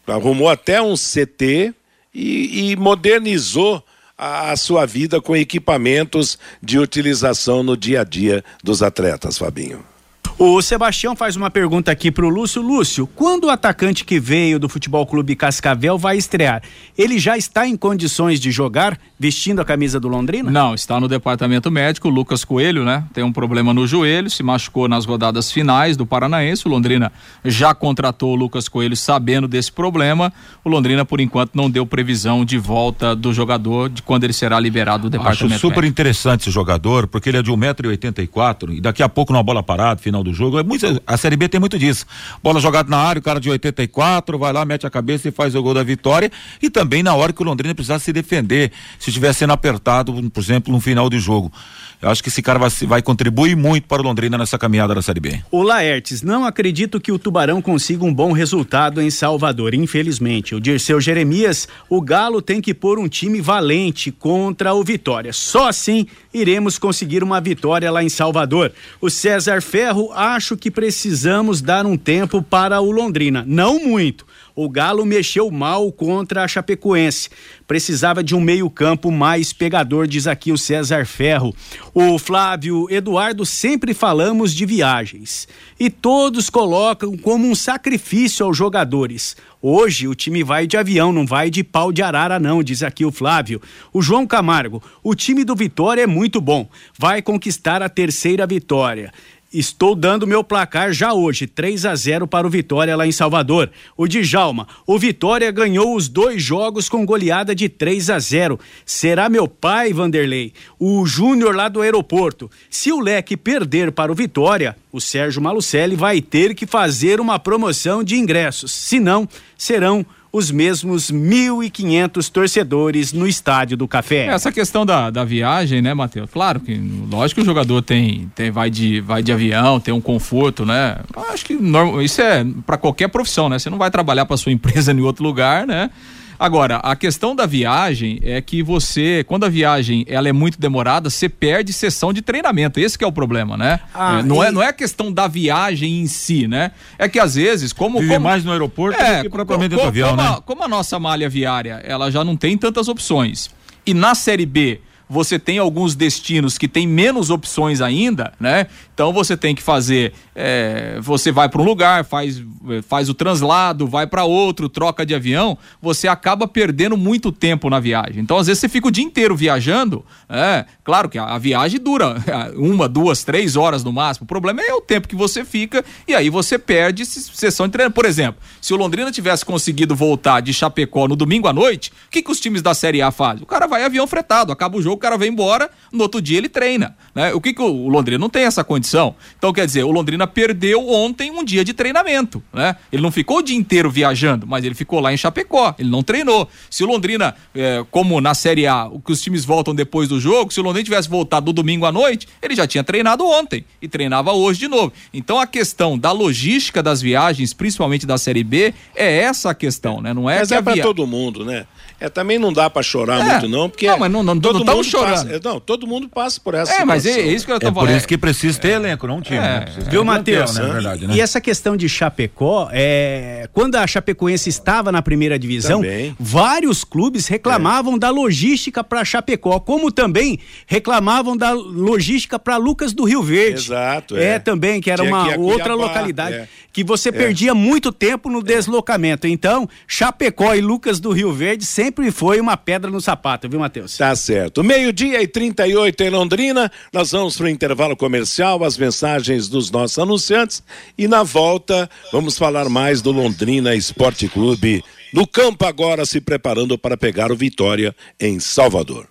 arrumou 0.06 0.50
até 0.50 0.80
um 0.80 0.94
CT 0.94 1.74
e, 2.14 2.70
e 2.70 2.76
modernizou 2.76 3.82
a, 4.16 4.52
a 4.52 4.56
sua 4.56 4.84
vida 4.84 5.22
com 5.22 5.34
equipamentos 5.34 6.38
de 6.62 6.78
utilização 6.78 7.62
no 7.62 7.76
dia 7.76 8.02
a 8.02 8.04
dia 8.04 8.44
dos 8.62 8.82
atletas, 8.82 9.38
Fabinho. 9.38 9.95
O 10.38 10.60
Sebastião 10.60 11.16
faz 11.16 11.34
uma 11.34 11.50
pergunta 11.50 11.90
aqui 11.90 12.10
pro 12.10 12.28
Lúcio. 12.28 12.60
Lúcio, 12.60 13.06
quando 13.06 13.44
o 13.44 13.50
atacante 13.50 14.04
que 14.04 14.20
veio 14.20 14.58
do 14.58 14.68
Futebol 14.68 15.06
Clube 15.06 15.34
Cascavel 15.34 15.96
vai 15.96 16.18
estrear, 16.18 16.62
ele 16.96 17.18
já 17.18 17.38
está 17.38 17.66
em 17.66 17.74
condições 17.74 18.38
de 18.38 18.50
jogar 18.50 18.98
vestindo 19.18 19.60
a 19.60 19.64
camisa 19.64 19.98
do 19.98 20.08
Londrina? 20.08 20.50
Não, 20.50 20.74
está 20.74 21.00
no 21.00 21.08
departamento 21.08 21.70
médico. 21.70 22.10
Lucas 22.10 22.44
Coelho, 22.44 22.84
né? 22.84 23.04
Tem 23.14 23.24
um 23.24 23.32
problema 23.32 23.72
no 23.72 23.86
joelho, 23.86 24.28
se 24.28 24.42
machucou 24.42 24.86
nas 24.86 25.06
rodadas 25.06 25.50
finais 25.50 25.96
do 25.96 26.04
Paranaense. 26.04 26.68
O 26.68 26.70
Londrina 26.70 27.10
já 27.42 27.74
contratou 27.74 28.32
o 28.32 28.36
Lucas 28.36 28.68
Coelho 28.68 28.94
sabendo 28.94 29.48
desse 29.48 29.72
problema. 29.72 30.30
O 30.62 30.68
Londrina, 30.68 31.02
por 31.02 31.18
enquanto, 31.18 31.54
não 31.54 31.70
deu 31.70 31.86
previsão 31.86 32.44
de 32.44 32.58
volta 32.58 33.16
do 33.16 33.32
jogador 33.32 33.88
de 33.88 34.02
quando 34.02 34.24
ele 34.24 34.34
será 34.34 34.60
liberado 34.60 35.04
do 35.04 35.10
departamento 35.10 35.54
Acho 35.54 35.60
super 35.60 35.76
médico. 35.76 35.92
interessante 35.92 36.42
esse 36.42 36.50
jogador, 36.50 37.06
porque 37.06 37.30
ele 37.30 37.38
é 37.38 37.42
de 37.42 37.50
1,84m 37.50 38.76
e 38.76 38.80
daqui 38.82 39.02
a 39.02 39.08
pouco 39.08 39.32
numa 39.32 39.42
bola 39.42 39.62
parada, 39.62 39.98
final 39.98 40.25
do 40.26 40.34
jogo. 40.34 40.58
É 40.58 40.62
muito, 40.62 40.84
a 41.06 41.16
Série 41.16 41.36
B 41.36 41.48
tem 41.48 41.60
muito 41.60 41.78
disso. 41.78 42.04
Bola 42.42 42.60
jogada 42.60 42.90
na 42.90 42.98
área, 42.98 43.20
o 43.20 43.22
cara 43.22 43.40
de 43.40 43.48
84 43.48 44.38
vai 44.38 44.52
lá, 44.52 44.64
mete 44.64 44.86
a 44.86 44.90
cabeça 44.90 45.28
e 45.28 45.32
faz 45.32 45.54
o 45.54 45.62
gol 45.62 45.74
da 45.74 45.82
vitória. 45.82 46.30
E 46.60 46.68
também 46.68 47.02
na 47.02 47.14
hora 47.14 47.32
que 47.32 47.42
o 47.42 47.44
Londrina 47.44 47.74
precisar 47.74 47.98
se 47.98 48.12
defender, 48.12 48.72
se 48.98 49.10
estiver 49.10 49.32
sendo 49.32 49.52
apertado, 49.52 50.12
por 50.30 50.40
exemplo, 50.40 50.72
no 50.72 50.80
final 50.80 51.08
do 51.08 51.18
jogo. 51.18 51.52
Eu 52.00 52.10
acho 52.10 52.22
que 52.22 52.28
esse 52.28 52.42
cara 52.42 52.58
vai, 52.58 52.70
vai 52.86 53.02
contribuir 53.02 53.56
muito 53.56 53.88
para 53.88 54.02
o 54.02 54.04
Londrina 54.04 54.36
nessa 54.36 54.58
caminhada 54.58 54.94
da 54.94 55.02
Série 55.02 55.20
B. 55.20 55.40
O 55.50 55.62
Laertes, 55.62 56.22
não 56.22 56.44
acredito 56.44 57.00
que 57.00 57.10
o 57.10 57.18
Tubarão 57.18 57.62
consiga 57.62 58.04
um 58.04 58.12
bom 58.12 58.32
resultado 58.32 59.00
em 59.00 59.10
Salvador, 59.10 59.74
infelizmente. 59.74 60.54
O 60.54 60.60
Dirceu 60.60 61.00
Jeremias, 61.00 61.66
o 61.88 62.00
Galo 62.00 62.42
tem 62.42 62.60
que 62.60 62.74
pôr 62.74 62.98
um 62.98 63.08
time 63.08 63.40
valente 63.40 64.12
contra 64.12 64.74
o 64.74 64.84
Vitória. 64.84 65.32
Só 65.32 65.68
assim 65.68 66.06
iremos 66.32 66.78
conseguir 66.78 67.22
uma 67.22 67.40
vitória 67.40 67.90
lá 67.90 68.02
em 68.02 68.08
Salvador. 68.08 68.72
O 69.00 69.08
César 69.08 69.62
Ferro, 69.62 70.12
acho 70.12 70.56
que 70.56 70.70
precisamos 70.70 71.62
dar 71.62 71.86
um 71.86 71.96
tempo 71.96 72.42
para 72.42 72.80
o 72.80 72.90
Londrina. 72.90 73.42
Não 73.46 73.78
muito 73.82 74.26
O 74.58 74.70
Galo 74.70 75.04
mexeu 75.04 75.50
mal 75.50 75.92
contra 75.92 76.42
a 76.42 76.48
Chapecoense. 76.48 77.28
Precisava 77.68 78.24
de 78.24 78.34
um 78.34 78.40
meio-campo 78.40 79.12
mais 79.12 79.52
pegador, 79.52 80.06
diz 80.06 80.26
aqui 80.26 80.50
o 80.50 80.56
César 80.56 81.04
Ferro. 81.04 81.54
O 81.92 82.18
Flávio 82.18 82.86
Eduardo, 82.90 83.44
sempre 83.44 83.92
falamos 83.92 84.54
de 84.54 84.64
viagens. 84.64 85.46
E 85.78 85.90
todos 85.90 86.48
colocam 86.48 87.18
como 87.18 87.46
um 87.46 87.54
sacrifício 87.54 88.46
aos 88.46 88.56
jogadores. 88.56 89.36
Hoje 89.60 90.08
o 90.08 90.14
time 90.14 90.42
vai 90.42 90.66
de 90.66 90.76
avião, 90.76 91.12
não 91.12 91.26
vai 91.26 91.50
de 91.50 91.62
pau 91.62 91.92
de 91.92 92.00
arara, 92.00 92.38
não, 92.38 92.62
diz 92.62 92.82
aqui 92.82 93.04
o 93.04 93.12
Flávio. 93.12 93.60
O 93.92 94.00
João 94.00 94.26
Camargo, 94.26 94.82
o 95.02 95.14
time 95.14 95.44
do 95.44 95.54
Vitória 95.54 96.02
é 96.02 96.06
muito 96.06 96.40
bom. 96.40 96.66
Vai 96.98 97.20
conquistar 97.20 97.82
a 97.82 97.88
terceira 97.88 98.46
vitória. 98.46 99.12
Estou 99.58 99.94
dando 99.94 100.26
meu 100.26 100.44
placar 100.44 100.92
já 100.92 101.14
hoje, 101.14 101.46
3 101.46 101.86
a 101.86 101.94
0 101.94 102.26
para 102.26 102.46
o 102.46 102.50
Vitória 102.50 102.94
lá 102.94 103.06
em 103.06 103.10
Salvador. 103.10 103.70
O 103.96 104.06
Djalma, 104.06 104.68
o 104.86 104.98
Vitória 104.98 105.50
ganhou 105.50 105.96
os 105.96 106.08
dois 106.08 106.42
jogos 106.42 106.90
com 106.90 107.06
goleada 107.06 107.54
de 107.54 107.66
3 107.66 108.10
a 108.10 108.18
0. 108.18 108.60
Será 108.84 109.30
meu 109.30 109.48
pai, 109.48 109.94
Vanderlei? 109.94 110.52
O 110.78 111.06
Júnior 111.06 111.56
lá 111.56 111.70
do 111.70 111.80
aeroporto. 111.80 112.50
Se 112.68 112.92
o 112.92 113.00
Leque 113.00 113.34
perder 113.34 113.92
para 113.92 114.12
o 114.12 114.14
Vitória, 114.14 114.76
o 114.92 115.00
Sérgio 115.00 115.40
Malucelli 115.40 115.96
vai 115.96 116.20
ter 116.20 116.54
que 116.54 116.66
fazer 116.66 117.18
uma 117.18 117.38
promoção 117.38 118.04
de 118.04 118.14
ingressos. 118.16 118.70
Se 118.70 119.00
não, 119.00 119.26
serão 119.56 120.04
os 120.36 120.50
mesmos 120.50 121.10
1.500 121.10 122.28
torcedores 122.28 123.10
no 123.10 123.26
Estádio 123.26 123.74
do 123.74 123.88
Café. 123.88 124.26
Essa 124.26 124.52
questão 124.52 124.84
da, 124.84 125.08
da 125.08 125.24
viagem, 125.24 125.80
né, 125.80 125.94
Matheus? 125.94 126.28
Claro 126.30 126.60
que, 126.60 126.78
lógico 127.10 127.40
que 127.40 127.42
o 127.42 127.46
jogador 127.46 127.80
tem, 127.80 128.30
tem 128.34 128.50
vai, 128.50 128.68
de, 128.68 129.00
vai 129.00 129.22
de 129.22 129.32
avião, 129.32 129.80
tem 129.80 129.94
um 129.94 130.00
conforto, 130.00 130.66
né? 130.66 130.98
Acho 131.32 131.42
que 131.46 131.58
isso 132.04 132.20
é 132.20 132.44
para 132.66 132.76
qualquer 132.76 133.08
profissão, 133.08 133.48
né? 133.48 133.58
Você 133.58 133.70
não 133.70 133.78
vai 133.78 133.90
trabalhar 133.90 134.26
para 134.26 134.36
sua 134.36 134.52
empresa 134.52 134.92
em 134.92 135.00
outro 135.00 135.24
lugar, 135.24 135.66
né? 135.66 135.90
Agora, 136.38 136.76
a 136.76 136.94
questão 136.94 137.34
da 137.34 137.46
viagem 137.46 138.18
é 138.22 138.40
que 138.40 138.62
você, 138.62 139.24
quando 139.26 139.44
a 139.44 139.48
viagem 139.48 140.04
ela 140.08 140.28
é 140.28 140.32
muito 140.32 140.60
demorada, 140.60 141.08
você 141.08 141.28
perde 141.28 141.72
sessão 141.72 142.12
de 142.12 142.22
treinamento. 142.22 142.78
Esse 142.78 143.02
é 143.02 143.06
o 143.06 143.12
problema, 143.12 143.56
né? 143.56 143.80
Ah, 143.94 144.20
é, 144.20 144.22
não, 144.22 144.42
e... 144.42 144.46
é, 144.46 144.50
não 144.50 144.62
é 144.62 144.68
a 144.68 144.72
questão 144.72 145.12
da 145.12 145.26
viagem 145.26 146.00
em 146.00 146.06
si, 146.06 146.46
né? 146.46 146.72
É 146.98 147.08
que 147.08 147.18
às 147.18 147.34
vezes, 147.34 147.72
como. 147.72 147.98
Vive 148.00 148.14
como... 148.14 148.24
mais 148.24 148.44
no 148.44 148.52
aeroporto 148.52 149.00
é, 149.00 149.18
do 149.18 149.22
que 149.24 149.30
propriamente 149.30 149.74
como, 149.74 149.82
do 149.82 149.88
avião, 149.88 150.10
como 150.10 150.22
né? 150.22 150.28
A, 150.28 150.40
como 150.40 150.64
a 150.64 150.68
nossa 150.68 150.98
malha 150.98 151.28
viária, 151.28 151.80
ela 151.84 152.10
já 152.10 152.24
não 152.24 152.36
tem 152.36 152.56
tantas 152.56 152.88
opções. 152.88 153.50
E 153.84 153.94
na 153.94 154.14
Série 154.14 154.46
B, 154.46 154.80
você 155.08 155.38
tem 155.38 155.58
alguns 155.58 155.94
destinos 155.94 156.58
que 156.58 156.66
tem 156.66 156.86
menos 156.86 157.30
opções 157.30 157.80
ainda, 157.80 158.32
né? 158.40 158.66
Então 158.92 159.12
você 159.12 159.36
tem 159.36 159.54
que 159.54 159.62
fazer, 159.62 160.12
é, 160.38 160.98
você 161.00 161.32
vai 161.32 161.48
para 161.48 161.62
um 161.62 161.64
lugar, 161.64 162.04
faz, 162.04 162.42
faz 162.86 163.08
o 163.08 163.14
translado, 163.14 163.86
vai 163.86 164.06
para 164.06 164.24
outro, 164.24 164.68
troca 164.68 165.06
de 165.06 165.14
avião, 165.14 165.56
você 165.80 166.06
acaba 166.06 166.46
perdendo 166.46 166.94
muito 166.94 167.32
tempo 167.32 167.70
na 167.70 167.80
viagem. 167.80 168.20
Então 168.20 168.36
às 168.36 168.46
vezes 168.46 168.60
você 168.60 168.68
fica 168.68 168.88
o 168.88 168.90
dia 168.90 169.02
inteiro 169.02 169.34
viajando, 169.34 170.04
é, 170.28 170.66
claro 170.84 171.08
que 171.08 171.16
a, 171.16 171.24
a 171.24 171.38
viagem 171.38 171.80
dura 171.80 172.16
uma, 172.54 172.86
duas, 172.86 173.24
três 173.24 173.56
horas 173.56 173.82
no 173.82 173.90
máximo. 173.92 174.24
O 174.24 174.28
problema 174.28 174.60
é 174.60 174.74
o 174.74 174.82
tempo 174.82 175.08
que 175.08 175.16
você 175.16 175.42
fica 175.42 175.82
e 176.06 176.14
aí 176.14 176.28
você 176.28 176.58
perde 176.58 177.06
sessão 177.06 177.66
de 177.66 177.72
treino. 177.72 177.90
Por 177.90 178.04
exemplo, 178.04 178.38
se 178.60 178.74
o 178.74 178.76
Londrina 178.76 179.10
tivesse 179.10 179.42
conseguido 179.42 179.96
voltar 179.96 180.40
de 180.40 180.52
Chapecó 180.52 181.08
no 181.08 181.16
domingo 181.16 181.48
à 181.48 181.52
noite, 181.52 181.90
o 182.08 182.10
que, 182.10 182.20
que 182.20 182.30
os 182.30 182.38
times 182.38 182.60
da 182.60 182.74
Série 182.74 183.00
A 183.00 183.10
fazem? 183.10 183.42
O 183.42 183.46
cara 183.46 183.66
vai 183.66 183.84
avião 183.84 184.06
fretado, 184.06 184.52
acaba 184.52 184.76
o 184.76 184.82
jogo, 184.82 184.96
o 184.96 184.98
cara 184.98 185.16
vem 185.16 185.30
embora, 185.30 185.70
no 185.90 186.02
outro 186.02 186.20
dia 186.20 186.36
ele 186.36 186.50
treina. 186.50 186.94
Né? 187.14 187.32
O 187.32 187.40
que, 187.40 187.54
que 187.54 187.62
o, 187.62 187.64
o 187.64 187.88
Londrina 187.88 188.18
não 188.18 188.28
tem 188.28 188.42
essa 188.42 188.62
condição? 188.62 189.14
Então, 189.38 189.50
quer 189.50 189.64
dizer, 189.64 189.84
o 189.84 189.90
Londrina 189.90 190.25
perdeu 190.26 190.88
ontem 190.88 191.30
um 191.30 191.44
dia 191.44 191.64
de 191.64 191.72
treinamento. 191.72 192.42
Né? 192.52 192.76
Ele 192.92 193.02
não 193.02 193.10
ficou 193.10 193.38
o 193.38 193.42
dia 193.42 193.56
inteiro 193.56 193.90
viajando, 193.90 194.46
mas 194.46 194.64
ele 194.64 194.74
ficou 194.74 195.00
lá 195.00 195.12
em 195.12 195.16
Chapecó, 195.16 195.74
ele 195.78 195.88
não 195.88 196.02
treinou. 196.02 196.48
Se 196.70 196.84
o 196.84 196.86
Londrina, 196.86 197.34
é, 197.54 197.84
como 197.90 198.20
na 198.20 198.34
Série 198.34 198.66
A, 198.66 198.90
que 199.04 199.12
os 199.12 199.20
times 199.22 199.44
voltam 199.44 199.74
depois 199.74 200.08
do 200.08 200.20
jogo, 200.20 200.52
se 200.52 200.60
o 200.60 200.62
Londrina 200.62 200.84
tivesse 200.84 201.08
voltado 201.08 201.46
no 201.46 201.52
domingo 201.52 201.86
à 201.86 201.92
noite, 201.92 202.28
ele 202.42 202.54
já 202.54 202.66
tinha 202.66 202.82
treinado 202.82 203.24
ontem 203.26 203.64
e 203.80 203.88
treinava 203.88 204.32
hoje 204.32 204.60
de 204.60 204.68
novo. 204.68 204.92
Então 205.12 205.38
a 205.38 205.46
questão 205.46 205.98
da 205.98 206.12
logística 206.12 206.82
das 206.82 207.00
viagens, 207.00 207.52
principalmente 207.52 208.06
da 208.06 208.18
Série 208.18 208.44
B, 208.44 208.74
é 208.94 209.18
essa 209.18 209.50
a 209.50 209.54
questão, 209.54 210.00
né? 210.00 210.12
Não 210.12 210.28
é 210.28 210.40
Mas 210.40 210.52
é 210.52 210.60
para 210.60 210.74
via... 210.74 210.82
todo 210.82 211.06
mundo, 211.06 211.44
né? 211.44 211.66
É, 211.98 212.08
também 212.08 212.38
não 212.38 212.52
dá 212.52 212.68
para 212.68 212.82
chorar 212.82 213.20
é, 213.20 213.24
muito 213.24 213.48
não, 213.48 213.70
porque 213.70 213.86
não, 213.86 213.98
mas 213.98 214.12
não, 214.12 214.22
não, 214.22 214.38
todo 214.38 214.62
não 214.62 214.76
mundo 214.76 214.84
chorando. 214.84 215.12
Passa, 215.12 215.32
é, 215.32 215.40
não, 215.42 215.58
todo 215.58 215.86
mundo 215.86 216.08
passa 216.08 216.38
por 216.40 216.54
essa 216.54 216.70
É, 216.70 216.74
situação. 216.80 216.86
mas 216.86 217.06
é, 217.06 217.20
é 217.20 217.26
isso 217.28 217.46
que 217.46 217.52
eu 217.52 217.58
tô 217.58 217.68
é 217.68 217.72
falando. 217.72 217.88
por 217.88 217.96
isso 217.96 218.06
que 218.06 218.18
precisa 218.18 218.58
ter 218.60 218.68
elenco, 218.72 219.06
não 219.06 219.22
time. 219.22 219.38
É. 219.38 219.40
Né? 219.40 219.66
Viu, 219.88 220.04
Matheus? 220.04 220.54
Né? 220.54 220.66
Verdade, 220.66 221.06
né? 221.06 221.14
E 221.14 221.20
essa 221.20 221.40
questão 221.40 221.76
de 221.76 221.88
Chapecó, 221.88 222.68
é, 222.70 223.48
quando 223.52 223.76
a 223.76 223.86
Chapecoense 223.86 224.50
estava 224.50 224.92
na 224.92 225.00
primeira 225.00 225.38
divisão, 225.38 225.80
também. 225.80 226.14
vários 226.20 226.84
clubes 226.84 227.26
reclamavam 227.28 227.94
é. 227.94 227.98
da 227.98 228.10
logística 228.10 228.84
para 228.84 229.02
Chapecó, 229.04 229.58
como 229.58 229.90
também 229.90 230.38
reclamavam 230.66 231.34
da 231.36 231.52
logística 231.52 232.38
para 232.38 232.58
Lucas 232.58 232.92
do 232.92 233.04
Rio 233.04 233.22
Verde. 233.22 233.66
Exato. 233.72 234.16
É, 234.18 234.38
também, 234.38 234.82
que 234.82 234.90
era 234.90 235.02
Tinha 235.02 235.14
uma 235.14 235.32
que 235.32 235.38
outra 235.38 235.74
localidade 235.74 236.46
que 236.76 236.84
você 236.84 237.10
perdia 237.10 237.54
muito 237.54 237.90
tempo 237.90 238.28
no 238.28 238.42
deslocamento. 238.42 239.26
Então, 239.26 239.66
Chapecó 239.86 240.54
e 240.54 240.60
Lucas 240.60 241.00
do 241.00 241.10
Rio 241.10 241.32
Verde 241.32 241.64
sempre 241.64 241.85
foi 242.12 242.40
uma 242.40 242.56
pedra 242.56 242.90
no 242.90 243.00
sapato, 243.00 243.48
viu, 243.48 243.60
Matheus? 243.60 243.96
Tá 243.96 244.14
certo. 244.14 244.62
Meio-dia 244.62 245.22
e 245.22 245.26
38 245.26 246.02
em 246.02 246.10
Londrina. 246.10 246.70
Nós 246.92 247.12
vamos 247.12 247.36
para 247.36 247.46
o 247.46 247.48
intervalo 247.48 247.96
comercial, 247.96 248.62
as 248.64 248.78
mensagens 248.78 249.48
dos 249.48 249.70
nossos 249.70 249.98
anunciantes. 249.98 250.62
E 250.96 251.06
na 251.08 251.22
volta, 251.22 251.88
vamos 252.12 252.38
falar 252.38 252.68
mais 252.68 253.02
do 253.02 253.12
Londrina 253.12 253.74
Esporte 253.74 254.28
Clube. 254.28 254.82
No 255.12 255.26
campo 255.26 255.64
agora, 255.64 256.04
se 256.04 256.20
preparando 256.20 256.76
para 256.76 256.96
pegar 256.96 257.30
o 257.32 257.36
Vitória 257.36 257.94
em 258.20 258.40
Salvador. 258.40 259.08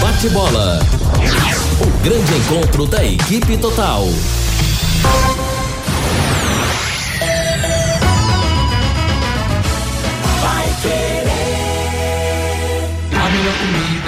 Bate 0.00 0.28
bola. 0.28 0.78
O 1.80 2.04
grande 2.04 2.34
encontro 2.34 2.86
da 2.86 3.04
equipe 3.04 3.56
total. 3.58 4.06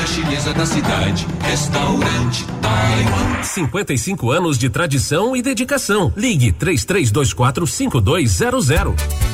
Chinesa 0.06 0.52
da 0.52 0.66
cidade. 0.66 1.26
Restaurante 1.40 2.44
Taiwan. 2.60 3.42
55 3.42 4.30
anos 4.30 4.58
de 4.58 4.68
tradição 4.68 5.36
e 5.36 5.42
dedicação. 5.42 6.12
Ligue 6.16 6.52
3324 6.52 7.66
5200. 7.66 9.33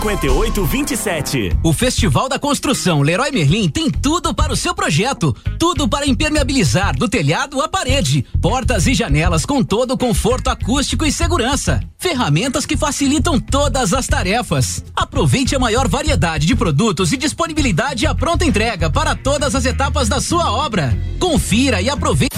5827. 0.01 1.59
O 1.63 1.71
Festival 1.71 2.27
da 2.27 2.39
Construção 2.39 3.01
Leroy 3.01 3.31
Merlin 3.31 3.69
tem 3.69 3.89
tudo 3.89 4.33
para 4.33 4.51
o 4.51 4.55
seu 4.55 4.73
projeto. 4.73 5.35
Tudo 5.59 5.87
para 5.87 6.07
impermeabilizar 6.07 6.97
do 6.97 7.07
telhado 7.07 7.61
à 7.61 7.67
parede. 7.67 8.25
Portas 8.41 8.87
e 8.87 8.95
janelas 8.95 9.45
com 9.45 9.63
todo 9.63 9.91
o 9.91 9.97
conforto 9.97 10.49
acústico 10.49 11.05
e 11.05 11.11
segurança. 11.11 11.79
Ferramentas 11.99 12.65
que 12.65 12.75
facilitam 12.75 13.39
todas 13.39 13.93
as 13.93 14.07
tarefas. 14.07 14.83
Aproveite 14.95 15.55
a 15.55 15.59
maior 15.59 15.87
variedade 15.87 16.47
de 16.47 16.55
produtos 16.55 17.11
e 17.11 17.17
disponibilidade 17.17 18.07
à 18.07 18.15
pronta 18.15 18.43
entrega 18.43 18.89
para 18.89 19.15
todas 19.15 19.53
as 19.53 19.65
etapas 19.65 20.09
da 20.09 20.19
sua 20.19 20.51
obra. 20.51 20.97
Confira 21.19 21.79
e 21.79 21.89
aproveite. 21.89 22.35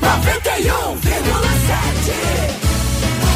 Noventa 0.00 0.58
e 0.58 0.70
um 0.70 1.13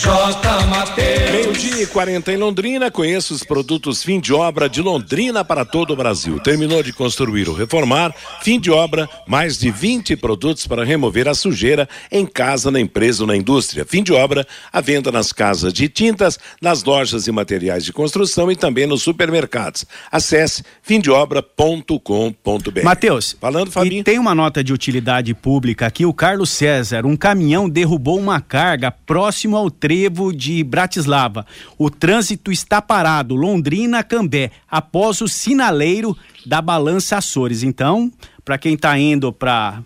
J. 0.00 0.66
Mateus. 0.66 1.30
Meio-dia 1.30 1.82
e 1.82 1.86
40 1.86 2.32
em 2.32 2.36
Londrina. 2.38 2.90
Conheça 2.90 3.34
os 3.34 3.44
produtos 3.44 4.02
fim 4.02 4.18
de 4.18 4.32
obra 4.32 4.66
de 4.66 4.80
Londrina 4.80 5.44
para 5.44 5.62
todo 5.62 5.92
o 5.92 5.96
Brasil. 5.96 6.40
Terminou 6.40 6.82
de 6.82 6.90
construir 6.90 7.50
ou 7.50 7.54
reformar, 7.54 8.14
fim 8.40 8.58
de 8.58 8.70
obra, 8.70 9.06
mais 9.26 9.58
de 9.58 9.70
20 9.70 10.16
produtos 10.16 10.66
para 10.66 10.84
remover 10.84 11.28
a 11.28 11.34
sujeira 11.34 11.86
em 12.10 12.24
casa, 12.24 12.70
na 12.70 12.80
empresa 12.80 13.24
ou 13.24 13.26
na 13.26 13.36
indústria. 13.36 13.84
Fim 13.84 14.02
de 14.02 14.10
obra, 14.10 14.46
a 14.72 14.80
venda 14.80 15.12
nas 15.12 15.32
casas 15.32 15.70
de 15.70 15.86
tintas, 15.86 16.38
nas 16.62 16.82
lojas 16.82 17.26
e 17.26 17.32
materiais 17.32 17.84
de 17.84 17.92
construção 17.92 18.50
e 18.50 18.56
também 18.56 18.86
nos 18.86 19.02
supermercados. 19.02 19.84
Acesse 20.10 20.64
fimdeobra.com.br. 20.82 22.82
Matheus, 22.82 23.36
falando, 23.38 23.70
Fabinho. 23.70 24.00
E 24.00 24.04
tem 24.04 24.18
uma 24.18 24.34
nota 24.34 24.64
de 24.64 24.72
utilidade 24.72 25.34
pública 25.34 25.86
aqui. 25.86 26.06
O 26.06 26.14
Carlos 26.14 26.48
César, 26.48 27.04
um 27.04 27.18
caminhão 27.18 27.68
derrubou 27.68 28.18
uma 28.18 28.40
carga 28.40 28.90
próximo 28.90 29.58
ao 29.58 29.70
trevo 29.90 30.32
de 30.32 30.62
Bratislava. 30.62 31.44
O 31.76 31.90
trânsito 31.90 32.52
está 32.52 32.80
parado, 32.80 33.34
Londrina, 33.34 34.04
Cambé, 34.04 34.52
após 34.70 35.20
o 35.20 35.26
sinaleiro 35.26 36.16
da 36.46 36.62
balança 36.62 37.16
Açores. 37.16 37.64
Então, 37.64 38.08
para 38.44 38.56
quem 38.56 38.74
está 38.74 38.96
indo 38.96 39.32
para 39.32 39.82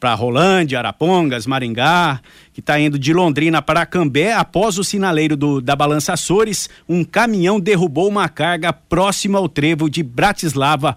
para 0.00 0.12
Rolândia, 0.12 0.78
Arapongas, 0.80 1.46
Maringá, 1.46 2.20
que 2.52 2.58
está 2.58 2.78
indo 2.80 2.98
de 2.98 3.14
Londrina 3.14 3.62
para 3.62 3.86
Cambé, 3.86 4.34
após 4.34 4.76
o 4.76 4.82
sinaleiro 4.82 5.36
do, 5.36 5.60
da 5.62 5.74
Balança 5.74 6.12
Açores, 6.12 6.68
um 6.86 7.04
caminhão 7.04 7.58
derrubou 7.58 8.08
uma 8.08 8.28
carga 8.28 8.72
próxima 8.72 9.38
ao 9.38 9.48
trevo 9.48 9.88
de 9.88 10.02
Bratislava. 10.02 10.96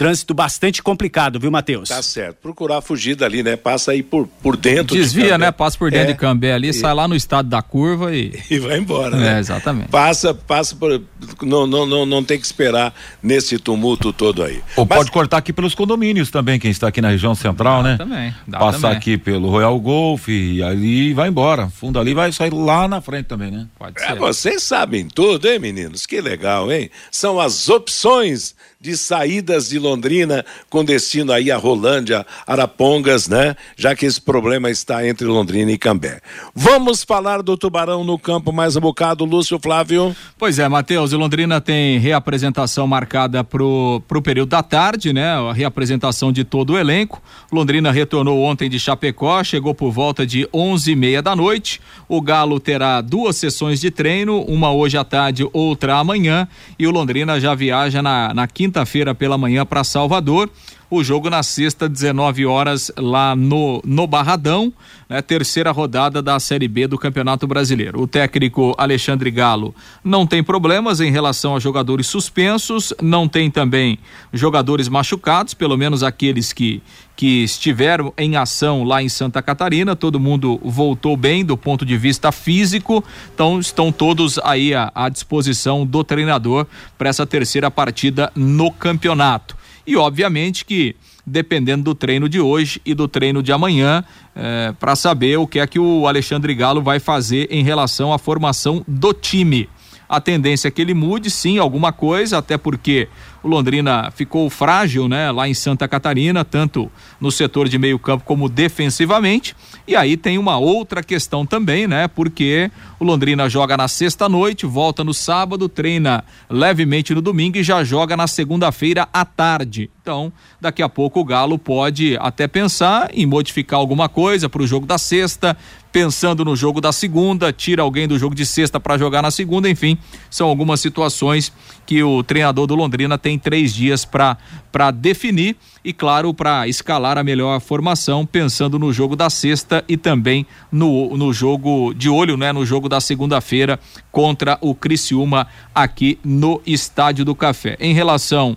Trânsito 0.00 0.32
bastante 0.32 0.82
complicado, 0.82 1.38
viu, 1.38 1.50
Matheus? 1.50 1.90
Tá 1.90 2.02
certo. 2.02 2.36
Procurar 2.36 2.80
fugir 2.80 3.14
dali, 3.14 3.42
né? 3.42 3.54
Passa 3.54 3.92
aí 3.92 4.02
por, 4.02 4.26
por 4.26 4.56
dentro. 4.56 4.96
Desvia, 4.96 5.32
de 5.32 5.36
né? 5.36 5.52
Passa 5.52 5.76
por 5.76 5.90
dentro 5.90 6.08
é. 6.08 6.12
de 6.14 6.18
Cambé 6.18 6.54
ali, 6.54 6.70
e... 6.70 6.72
sai 6.72 6.94
lá 6.94 7.06
no 7.06 7.14
estado 7.14 7.50
da 7.50 7.60
curva 7.60 8.16
e. 8.16 8.32
E 8.50 8.58
vai 8.58 8.78
embora, 8.78 9.14
né? 9.14 9.36
É, 9.36 9.38
exatamente. 9.38 9.90
Passa, 9.90 10.32
passa 10.32 10.74
por. 10.74 11.02
Não, 11.42 11.66
não, 11.66 11.84
não, 11.84 12.06
não 12.06 12.24
tem 12.24 12.40
que 12.40 12.46
esperar 12.46 12.94
nesse 13.22 13.58
tumulto 13.58 14.10
todo 14.10 14.42
aí. 14.42 14.62
Ou 14.74 14.86
Mas... 14.88 14.96
pode 14.96 15.10
cortar 15.10 15.36
aqui 15.36 15.52
pelos 15.52 15.74
condomínios 15.74 16.30
também, 16.30 16.58
quem 16.58 16.70
está 16.70 16.88
aqui 16.88 17.02
na 17.02 17.10
região 17.10 17.34
central, 17.34 17.82
dá 17.82 17.88
né? 17.90 17.96
Também. 17.98 18.34
Dá 18.48 18.58
Passar 18.58 18.80
também. 18.80 18.96
aqui 18.96 19.18
pelo 19.18 19.50
Royal 19.50 19.78
Golf 19.78 20.28
e 20.28 20.62
ali 20.62 21.12
vai 21.12 21.28
embora. 21.28 21.68
Fundo 21.68 22.00
ali 22.00 22.14
vai 22.14 22.32
sair 22.32 22.54
lá 22.54 22.88
na 22.88 23.02
frente 23.02 23.26
também, 23.26 23.50
né? 23.50 23.66
Pode 23.78 24.00
ser. 24.00 24.12
É, 24.12 24.14
vocês 24.14 24.62
sabem 24.62 25.06
tudo, 25.06 25.46
hein, 25.46 25.58
meninos? 25.58 26.06
Que 26.06 26.22
legal, 26.22 26.72
hein? 26.72 26.90
São 27.10 27.38
as 27.38 27.68
opções 27.68 28.54
de 28.80 28.96
saídas 28.96 29.68
de 29.68 29.78
Londrina 29.78 30.42
com 30.70 30.82
destino 30.82 31.32
aí 31.32 31.50
a 31.50 31.58
Rolândia, 31.58 32.26
Arapongas, 32.46 33.28
né? 33.28 33.54
Já 33.76 33.94
que 33.94 34.06
esse 34.06 34.18
problema 34.18 34.70
está 34.70 35.06
entre 35.06 35.26
Londrina 35.26 35.70
e 35.70 35.76
Cambé. 35.76 36.18
Vamos 36.54 37.04
falar 37.04 37.42
do 37.42 37.58
Tubarão 37.58 38.02
no 38.04 38.18
campo 38.18 38.50
mais 38.50 38.76
um 38.76 38.80
bocado, 38.80 39.26
Lúcio 39.26 39.58
Flávio. 39.62 40.16
Pois 40.38 40.58
é, 40.58 40.66
Matheus, 40.66 41.12
o 41.12 41.18
Londrina 41.18 41.60
tem 41.60 41.98
reapresentação 41.98 42.86
marcada 42.86 43.44
pro, 43.44 44.02
pro 44.08 44.22
período 44.22 44.48
da 44.48 44.62
tarde, 44.62 45.12
né? 45.12 45.26
A 45.26 45.52
reapresentação 45.52 46.32
de 46.32 46.42
todo 46.42 46.72
o 46.72 46.78
elenco. 46.78 47.20
Londrina 47.52 47.92
retornou 47.92 48.40
ontem 48.40 48.70
de 48.70 48.80
Chapecó, 48.80 49.44
chegou 49.44 49.74
por 49.74 49.92
volta 49.92 50.26
de 50.26 50.48
onze 50.54 50.92
e 50.92 50.96
meia 50.96 51.20
da 51.20 51.36
noite. 51.36 51.82
O 52.08 52.22
Galo 52.22 52.58
terá 52.58 53.02
duas 53.02 53.36
sessões 53.36 53.78
de 53.78 53.90
treino, 53.90 54.40
uma 54.44 54.72
hoje 54.72 54.96
à 54.96 55.04
tarde, 55.04 55.46
outra 55.52 55.98
amanhã, 55.98 56.48
e 56.78 56.86
o 56.86 56.90
Londrina 56.90 57.38
já 57.38 57.54
viaja 57.54 58.00
na, 58.00 58.32
na 58.32 58.48
quinta 58.48 58.69
quinta-feira 58.70 59.12
pela 59.12 59.36
manhã 59.36 59.66
para 59.66 59.82
Salvador. 59.82 60.48
O 60.92 61.04
jogo 61.04 61.30
na 61.30 61.40
sexta, 61.44 61.88
19 61.88 62.44
horas, 62.46 62.90
lá 62.98 63.36
no, 63.36 63.80
no 63.84 64.08
Barradão, 64.08 64.72
né? 65.08 65.22
terceira 65.22 65.70
rodada 65.70 66.20
da 66.20 66.40
Série 66.40 66.66
B 66.66 66.88
do 66.88 66.98
Campeonato 66.98 67.46
Brasileiro. 67.46 68.02
O 68.02 68.08
técnico 68.08 68.74
Alexandre 68.76 69.30
Galo 69.30 69.72
não 70.02 70.26
tem 70.26 70.42
problemas 70.42 71.00
em 71.00 71.12
relação 71.12 71.54
a 71.54 71.60
jogadores 71.60 72.08
suspensos, 72.08 72.92
não 73.00 73.28
tem 73.28 73.48
também 73.52 74.00
jogadores 74.32 74.88
machucados, 74.88 75.54
pelo 75.54 75.76
menos 75.76 76.02
aqueles 76.02 76.52
que, 76.52 76.82
que 77.14 77.44
estiveram 77.44 78.12
em 78.18 78.34
ação 78.34 78.82
lá 78.82 79.00
em 79.00 79.08
Santa 79.08 79.40
Catarina. 79.40 79.94
Todo 79.94 80.18
mundo 80.18 80.60
voltou 80.60 81.16
bem 81.16 81.44
do 81.44 81.56
ponto 81.56 81.86
de 81.86 81.96
vista 81.96 82.32
físico, 82.32 83.04
então 83.32 83.60
estão 83.60 83.92
todos 83.92 84.40
aí 84.40 84.74
à, 84.74 84.90
à 84.92 85.08
disposição 85.08 85.86
do 85.86 86.02
treinador 86.02 86.66
para 86.98 87.08
essa 87.08 87.24
terceira 87.24 87.70
partida 87.70 88.32
no 88.34 88.72
campeonato. 88.72 89.60
E 89.86 89.96
obviamente 89.96 90.64
que 90.64 90.96
dependendo 91.26 91.84
do 91.84 91.94
treino 91.94 92.28
de 92.28 92.40
hoje 92.40 92.80
e 92.84 92.94
do 92.94 93.06
treino 93.06 93.42
de 93.42 93.52
amanhã, 93.52 94.04
é, 94.34 94.74
para 94.78 94.96
saber 94.96 95.38
o 95.38 95.46
que 95.46 95.60
é 95.60 95.66
que 95.66 95.78
o 95.78 96.06
Alexandre 96.06 96.54
Galo 96.54 96.82
vai 96.82 96.98
fazer 96.98 97.46
em 97.50 97.62
relação 97.62 98.12
à 98.12 98.18
formação 98.18 98.84
do 98.86 99.12
time. 99.12 99.68
A 100.08 100.20
tendência 100.20 100.66
é 100.66 100.70
que 100.72 100.82
ele 100.82 100.92
mude, 100.92 101.30
sim, 101.30 101.58
alguma 101.58 101.92
coisa, 101.92 102.38
até 102.38 102.58
porque 102.58 103.08
o 103.42 103.48
Londrina 103.48 104.10
ficou 104.10 104.48
frágil, 104.50 105.08
né, 105.08 105.30
lá 105.30 105.48
em 105.48 105.54
Santa 105.54 105.88
Catarina, 105.88 106.44
tanto 106.44 106.90
no 107.20 107.30
setor 107.30 107.68
de 107.68 107.78
meio-campo 107.78 108.24
como 108.24 108.48
defensivamente. 108.48 109.54
E 109.86 109.96
aí 109.96 110.16
tem 110.16 110.38
uma 110.38 110.58
outra 110.58 111.02
questão 111.02 111.46
também, 111.46 111.86
né, 111.86 112.08
porque 112.08 112.70
o 112.98 113.04
Londrina 113.04 113.48
joga 113.48 113.76
na 113.76 113.88
sexta-noite, 113.88 114.66
volta 114.66 115.02
no 115.02 115.14
sábado, 115.14 115.68
treina 115.68 116.24
levemente 116.48 117.14
no 117.14 117.22
domingo 117.22 117.58
e 117.58 117.62
já 117.62 117.82
joga 117.82 118.16
na 118.16 118.26
segunda-feira 118.26 119.08
à 119.12 119.24
tarde. 119.24 119.90
Então, 120.02 120.32
daqui 120.58 120.82
a 120.82 120.88
pouco 120.88 121.20
o 121.20 121.24
Galo 121.24 121.58
pode 121.58 122.16
até 122.20 122.48
pensar 122.48 123.10
em 123.12 123.26
modificar 123.26 123.78
alguma 123.78 124.08
coisa 124.08 124.48
para 124.48 124.62
o 124.62 124.66
jogo 124.66 124.86
da 124.86 124.96
sexta, 124.96 125.54
pensando 125.92 126.42
no 126.42 126.56
jogo 126.56 126.80
da 126.80 126.90
segunda, 126.90 127.52
tira 127.52 127.82
alguém 127.82 128.08
do 128.08 128.18
jogo 128.18 128.34
de 128.34 128.46
sexta 128.46 128.80
para 128.80 128.96
jogar 128.96 129.20
na 129.20 129.30
segunda, 129.30 129.68
enfim, 129.68 129.98
são 130.30 130.48
algumas 130.48 130.80
situações 130.80 131.52
que 131.84 132.02
o 132.02 132.22
treinador 132.22 132.66
do 132.66 132.74
Londrina 132.74 133.18
tem 133.18 133.38
três 133.38 133.74
dias 133.74 134.06
para 134.06 134.90
definir 134.90 135.54
e, 135.84 135.92
claro, 135.92 136.32
para 136.32 136.66
escalar 136.66 137.18
a 137.18 137.24
melhor 137.24 137.60
formação, 137.60 138.24
pensando 138.24 138.78
no 138.78 138.94
jogo 138.94 139.14
da 139.14 139.28
sexta 139.28 139.84
e 139.86 139.98
também 139.98 140.46
no, 140.72 141.14
no 141.14 141.30
jogo 141.30 141.92
de 141.92 142.08
olho, 142.08 142.38
né? 142.38 142.52
No 142.52 142.64
jogo 142.64 142.88
da 142.88 143.02
segunda-feira 143.02 143.78
contra 144.10 144.56
o 144.62 144.74
Criciúma 144.74 145.46
aqui 145.74 146.18
no 146.24 146.62
Estádio 146.64 147.22
do 147.22 147.34
Café. 147.34 147.76
Em 147.78 147.92
relação 147.92 148.56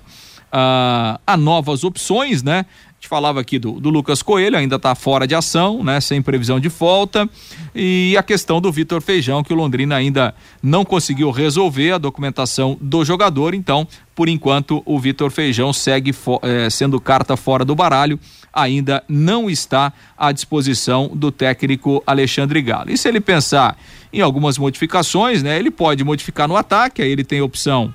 a, 0.53 1.19
a 1.25 1.35
novas 1.35 1.83
opções, 1.83 2.43
né? 2.43 2.65
gente 3.03 3.09
falava 3.09 3.41
aqui 3.41 3.59
do, 3.59 3.81
do 3.81 3.89
Lucas 3.89 4.21
Coelho, 4.21 4.57
ainda 4.57 4.77
está 4.77 4.95
fora 4.95 5.27
de 5.27 5.35
ação, 5.35 5.83
né? 5.83 5.99
Sem 5.99 6.21
previsão 6.21 6.57
de 6.57 6.69
volta. 6.69 7.29
E 7.75 8.15
a 8.17 8.23
questão 8.23 8.61
do 8.61 8.71
Vitor 8.71 9.01
Feijão, 9.01 9.43
que 9.43 9.51
o 9.51 9.55
Londrina 9.57 9.97
ainda 9.97 10.33
não 10.61 10.85
conseguiu 10.85 11.29
resolver 11.29 11.91
a 11.91 11.97
documentação 11.97 12.77
do 12.79 13.03
jogador. 13.03 13.53
Então, 13.53 13.85
por 14.15 14.29
enquanto, 14.29 14.81
o 14.85 14.97
Vitor 14.97 15.31
Feijão 15.31 15.73
segue 15.73 16.15
eh, 16.43 16.69
sendo 16.69 16.99
carta 16.99 17.35
fora 17.35 17.65
do 17.65 17.75
baralho. 17.75 18.17
Ainda 18.53 19.03
não 19.09 19.49
está 19.49 19.91
à 20.17 20.31
disposição 20.31 21.11
do 21.13 21.29
técnico 21.29 22.01
Alexandre 22.07 22.61
Galo. 22.61 22.89
E 22.89 22.97
se 22.97 23.09
ele 23.09 23.19
pensar 23.19 23.77
em 24.13 24.21
algumas 24.21 24.57
modificações, 24.57 25.43
né? 25.43 25.59
Ele 25.59 25.71
pode 25.71 26.05
modificar 26.05 26.47
no 26.47 26.55
ataque, 26.55 27.01
aí 27.01 27.11
ele 27.11 27.25
tem 27.25 27.41
opção 27.41 27.93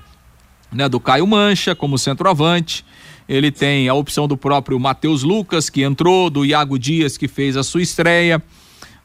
né, 0.71 0.89
do 0.89 0.99
Caio 0.99 1.25
Mancha 1.25 1.75
como 1.75 1.97
centroavante 1.97 2.85
ele 3.29 3.51
tem 3.51 3.87
a 3.87 3.93
opção 3.93 4.27
do 4.27 4.35
próprio 4.35 4.79
Matheus 4.79 5.21
Lucas, 5.21 5.69
que 5.69 5.83
entrou, 5.83 6.31
do 6.31 6.43
Iago 6.43 6.79
Dias, 6.79 7.15
que 7.15 7.27
fez 7.27 7.55
a 7.55 7.61
sua 7.61 7.83
estreia. 7.83 8.41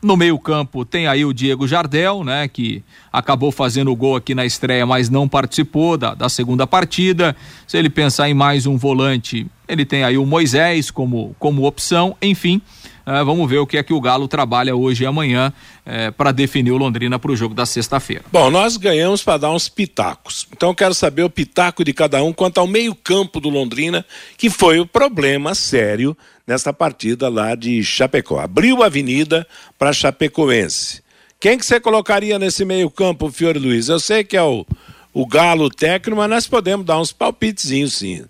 No 0.01 0.17
meio-campo 0.17 0.83
tem 0.83 1.07
aí 1.07 1.27
o 1.27 1.33
Diego 1.33 1.69
Jardel, 1.69 2.25
né, 2.25 2.49
que 2.49 2.83
acabou 3.13 3.53
fazendo 3.53 3.91
o 3.93 3.97
gol 3.97 4.17
aqui 4.17 4.35
na 4.35 4.47
estreia, 4.47 4.87
mas 4.87 5.11
não 5.11 5.29
participou 5.29 5.99
da, 5.99 6.15
da 6.15 6.31
segunda 6.31 6.67
partida. 6.67 7.37
Se 7.67 7.77
ele 7.77 7.91
pensar 7.91 8.31
em 8.31 8.35
mais 8.35 8.65
um 8.65 8.79
volante, 8.79 9.47
ele 9.69 9.85
tem 9.85 10.05
aí 10.05 10.17
o 10.17 10.25
Moisés 10.25 10.91
como, 10.91 11.37
como 11.39 11.67
opção, 11.67 12.17
enfim. 12.23 12.63
Uh, 13.07 13.25
vamos 13.25 13.49
ver 13.49 13.59
o 13.59 13.67
que 13.67 13.77
é 13.77 13.83
que 13.83 13.93
o 13.93 14.01
Galo 14.01 14.27
trabalha 14.27 14.75
hoje 14.75 15.05
e 15.05 15.07
amanhã 15.07 15.53
uh, 15.87 16.13
para 16.13 16.33
definir 16.33 16.71
o 16.71 16.79
Londrina 16.79 17.19
para 17.19 17.31
o 17.31 17.37
jogo 17.37 17.55
da 17.55 17.67
sexta-feira. 17.67 18.25
Bom, 18.33 18.51
nós 18.51 18.79
ganhamos 18.79 19.23
para 19.23 19.39
dar 19.39 19.51
uns 19.51 19.69
pitacos. 19.69 20.47
Então 20.51 20.71
eu 20.71 20.75
quero 20.75 20.95
saber 20.95 21.23
o 21.23 21.31
pitaco 21.31 21.85
de 21.85 21.93
cada 21.93 22.23
um 22.23 22.33
quanto 22.33 22.59
ao 22.59 22.67
meio-campo 22.67 23.41
do 23.41 23.51
Londrina, 23.51 24.05
que 24.39 24.49
foi 24.49 24.81
o 24.81 24.87
problema 24.87 25.55
sério 25.55 26.17
nessa 26.47 26.73
partida 26.73 27.29
lá 27.29 27.55
de 27.55 27.83
Chapecó. 27.85 28.41
Abriu 28.41 28.83
a 28.83 28.87
avenida 28.87 29.47
para 29.79 29.93
Chapecoense. 29.93 31.03
Quem 31.39 31.59
que 31.59 31.67
você 31.67 31.79
colocaria 31.79 32.39
nesse 32.39 32.65
meio-campo, 32.65 33.31
Fiore 33.31 33.59
Luiz? 33.59 33.89
Eu 33.89 34.01
sei 34.01 34.25
que 34.25 34.35
é 34.35 34.43
o, 34.43 34.65
o 35.13 35.27
Galo 35.27 35.69
técnico, 35.69 36.17
mas 36.17 36.31
nós 36.31 36.47
podemos 36.47 36.87
dar 36.87 36.99
uns 36.99 37.13
palpitezinhos 37.13 37.93
sim. 37.93 38.25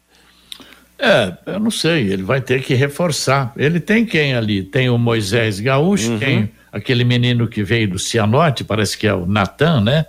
É, 0.99 1.37
eu 1.47 1.61
não 1.61 1.71
sei, 1.71 2.13
ele 2.13 2.23
vai 2.23 2.41
ter 2.41 2.63
que 2.63 2.75
reforçar. 2.75 3.53
Ele 3.57 3.81
tem 3.81 4.07
quem 4.07 4.35
ali? 4.35 4.63
Tem 4.63 4.89
o 4.89 4.97
Moisés 4.97 5.61
Gaúcho, 5.61 6.13
uhum. 6.13 6.19
tem 6.19 6.51
aquele 6.73 7.05
menino 7.05 7.49
que 7.49 7.63
veio 7.63 7.89
do 7.89 7.99
Cianorte, 7.99 8.65
parece 8.65 8.97
que 8.97 9.07
é 9.07 9.15
o 9.15 9.27
Natan, 9.27 9.81
né? 9.81 10.07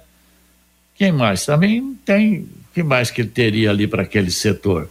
Quem 0.96 1.12
mais? 1.12 1.46
Também 1.46 1.98
tem. 2.06 2.48
que 2.74 2.82
mais 2.82 3.12
que 3.12 3.22
ele 3.22 3.30
teria 3.30 3.70
ali 3.70 3.88
para 3.88 4.04
aquele 4.04 4.32
setor? 4.32 4.90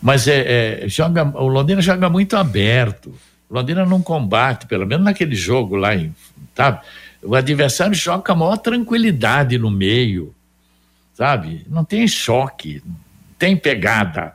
Mas 0.00 0.28
é, 0.28 0.82
é, 0.84 0.88
joga, 0.88 1.24
o 1.24 1.48
Londrina 1.48 1.80
joga 1.80 2.08
muito 2.08 2.36
aberto. 2.36 3.14
O 3.48 3.54
Londrina 3.54 3.84
não 3.84 4.02
combate, 4.02 4.66
pelo 4.66 4.86
menos 4.86 5.04
naquele 5.04 5.34
jogo 5.34 5.76
lá, 5.76 5.94
em, 5.94 6.14
sabe? 6.54 6.80
O 7.22 7.34
adversário 7.34 7.94
joga 7.94 8.22
com 8.22 8.32
a 8.32 8.34
maior 8.34 8.56
tranquilidade 8.58 9.56
no 9.56 9.70
meio, 9.70 10.34
sabe? 11.14 11.64
Não 11.68 11.84
tem 11.84 12.06
choque, 12.06 12.82
tem 13.38 13.56
pegada. 13.56 14.34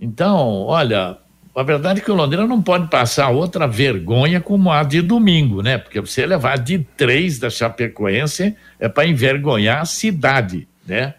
Então, 0.00 0.62
olha, 0.62 1.18
a 1.54 1.62
verdade 1.62 2.00
é 2.00 2.02
que 2.04 2.10
o 2.10 2.14
Londrina 2.14 2.46
não 2.46 2.62
pode 2.62 2.88
passar 2.88 3.30
outra 3.30 3.66
vergonha 3.66 4.40
como 4.40 4.70
a 4.70 4.84
de 4.84 5.02
domingo, 5.02 5.60
né? 5.60 5.76
Porque 5.76 6.00
você 6.00 6.24
levar 6.24 6.56
de 6.56 6.78
três 6.96 7.38
da 7.38 7.50
Chapecoense 7.50 8.56
é 8.78 8.88
para 8.88 9.08
envergonhar 9.08 9.82
a 9.82 9.84
cidade, 9.84 10.68
né? 10.86 11.14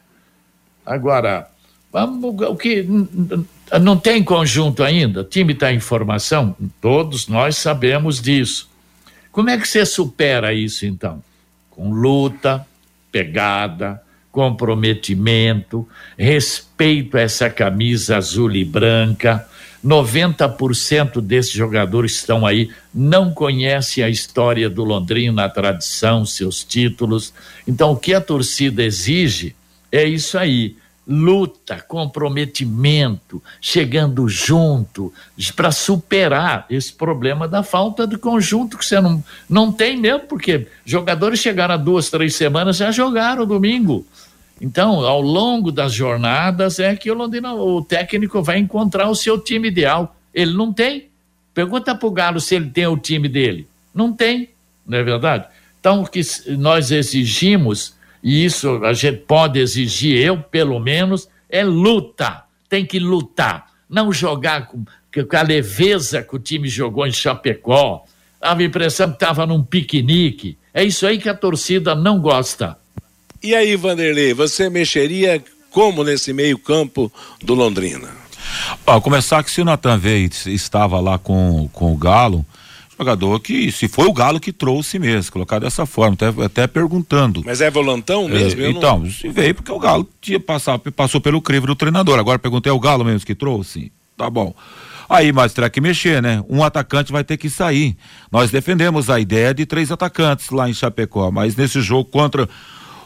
Agora, 0.85 1.49
vamos, 1.91 2.41
o 2.41 2.55
que 2.55 2.87
não 3.81 3.97
tem 3.97 4.23
conjunto 4.23 4.81
ainda? 4.81 5.21
O 5.21 5.25
time 5.25 5.51
está 5.51 5.73
em 5.73 5.79
formação? 5.79 6.55
Todos 6.79 7.27
nós 7.27 7.57
sabemos 7.57 8.21
disso. 8.21 8.69
Como 9.31 9.49
é 9.49 9.57
que 9.57 9.67
você 9.67 9.85
supera 9.85 10.53
isso 10.53 10.85
então? 10.85 11.21
Com 11.69 11.91
luta, 11.91 12.65
pegada, 13.11 14.01
comprometimento, 14.31 15.87
respeito 16.17 17.17
a 17.17 17.21
essa 17.21 17.49
camisa 17.49 18.17
azul 18.17 18.51
e 18.55 18.63
branca. 18.63 19.47
90% 19.85 21.21
desses 21.21 21.53
jogadores 21.53 22.15
estão 22.15 22.45
aí, 22.45 22.69
não 22.93 23.31
conhecem 23.33 24.03
a 24.03 24.09
história 24.09 24.69
do 24.69 24.83
Londrina, 24.83 25.45
a 25.45 25.49
tradição, 25.49 26.25
seus 26.25 26.63
títulos. 26.63 27.33
Então, 27.67 27.91
o 27.91 27.97
que 27.97 28.13
a 28.13 28.19
torcida 28.19 28.83
exige 28.83 29.55
é 29.91 30.03
isso 30.03 30.37
aí: 30.37 30.75
luta, 31.09 31.83
comprometimento, 31.87 33.41
chegando 33.59 34.29
junto 34.29 35.11
para 35.55 35.71
superar 35.71 36.67
esse 36.69 36.93
problema 36.93 37.47
da 37.47 37.63
falta 37.63 38.05
de 38.05 38.15
conjunto 38.15 38.77
que 38.77 38.85
você 38.85 39.01
não, 39.01 39.23
não 39.49 39.71
tem 39.71 39.97
mesmo, 39.97 40.27
porque 40.27 40.67
jogadores 40.85 41.39
chegaram 41.39 41.73
há 41.73 41.77
duas, 41.77 42.11
três 42.11 42.35
semanas 42.35 42.77
já 42.77 42.91
jogaram 42.91 43.43
domingo. 43.47 44.05
Então, 44.61 45.05
ao 45.05 45.19
longo 45.19 45.71
das 45.71 45.93
jornadas 45.93 46.77
é 46.79 46.95
que 46.95 47.09
o 47.09 47.15
Londrina, 47.15 47.55
o 47.55 47.81
técnico 47.81 48.43
vai 48.43 48.59
encontrar 48.59 49.09
o 49.09 49.15
seu 49.15 49.39
time 49.39 49.69
ideal. 49.69 50.15
Ele 50.31 50.53
não 50.53 50.71
tem. 50.71 51.07
Pergunta 51.55 51.95
para 51.95 52.07
o 52.07 52.11
Galo 52.11 52.39
se 52.39 52.53
ele 52.53 52.69
tem 52.69 52.85
o 52.85 52.97
time 52.97 53.27
dele. 53.27 53.67
Não 53.95 54.13
tem, 54.13 54.49
não 54.85 54.97
é 54.97 55.03
verdade? 55.03 55.45
Então, 55.79 56.03
o 56.03 56.05
que 56.05 56.21
nós 56.57 56.91
exigimos, 56.91 57.95
e 58.23 58.45
isso 58.45 58.83
a 58.83 58.93
gente 58.93 59.19
pode 59.19 59.59
exigir, 59.59 60.23
eu 60.23 60.37
pelo 60.37 60.79
menos, 60.79 61.27
é 61.49 61.63
luta. 61.63 62.43
Tem 62.67 62.85
que 62.85 62.99
lutar. 62.99 63.67
Não 63.89 64.13
jogar 64.13 64.67
com, 64.67 64.83
com 64.83 65.37
a 65.37 65.41
leveza 65.41 66.21
que 66.21 66.35
o 66.35 66.39
time 66.39 66.67
jogou 66.67 67.07
em 67.07 67.11
Chapecó. 67.11 68.03
A 68.41 68.61
impressão 68.61 69.09
que 69.09 69.15
estava 69.15 69.45
num 69.45 69.63
piquenique. 69.63 70.57
É 70.73 70.83
isso 70.83 71.05
aí 71.07 71.17
que 71.17 71.27
a 71.27 71.33
torcida 71.33 71.95
não 71.95 72.19
gosta. 72.19 72.77
E 73.41 73.55
aí, 73.55 73.75
Vanderlei, 73.75 74.33
você 74.33 74.69
mexeria 74.69 75.43
como 75.71 76.03
nesse 76.03 76.31
meio-campo 76.33 77.11
do 77.41 77.53
Londrina? 77.53 78.09
Ó, 78.85 78.99
começar 79.01 79.43
que 79.43 79.51
se 79.51 79.61
o 79.61 79.65
Natan 79.65 79.97
Veitz 79.97 80.45
estava 80.45 80.99
lá 80.99 81.17
com, 81.17 81.69
com 81.73 81.93
o 81.93 81.97
Galo, 81.97 82.45
jogador 82.99 83.39
que, 83.39 83.71
se 83.71 83.87
foi 83.87 84.05
o 84.05 84.13
Galo 84.13 84.39
que 84.39 84.51
trouxe 84.51 84.99
mesmo, 84.99 85.31
colocar 85.31 85.59
dessa 85.59 85.85
forma, 85.85 86.15
até, 86.15 86.43
até 86.43 86.67
perguntando. 86.67 87.41
Mas 87.45 87.61
é 87.61 87.71
volantão 87.71 88.27
mesmo? 88.27 88.61
É, 88.61 88.69
então, 88.69 88.99
não... 88.99 89.09
se 89.09 89.29
veio 89.29 89.55
porque 89.55 89.71
o 89.71 89.79
Galo 89.79 90.07
tinha 90.19 90.39
passado, 90.39 90.91
passou 90.91 91.21
pelo 91.21 91.41
crivo 91.41 91.67
do 91.67 91.75
treinador. 91.75 92.19
Agora 92.19 92.37
perguntei, 92.37 92.69
é 92.69 92.73
o 92.73 92.79
Galo 92.79 93.05
mesmo 93.05 93.25
que 93.25 93.35
trouxe? 93.35 93.91
Tá 94.17 94.29
bom. 94.29 94.53
Aí, 95.09 95.31
mas 95.31 95.53
terá 95.53 95.69
que 95.69 95.81
mexer, 95.81 96.21
né? 96.21 96.43
Um 96.47 96.63
atacante 96.63 97.11
vai 97.11 97.23
ter 97.23 97.37
que 97.37 97.49
sair. 97.49 97.97
Nós 98.31 98.51
defendemos 98.51 99.09
a 99.09 99.19
ideia 99.19 99.53
de 99.53 99.65
três 99.65 99.91
atacantes 99.91 100.51
lá 100.51 100.69
em 100.69 100.73
Chapecó, 100.73 101.31
mas 101.31 101.55
nesse 101.55 101.81
jogo 101.81 102.05
contra 102.05 102.47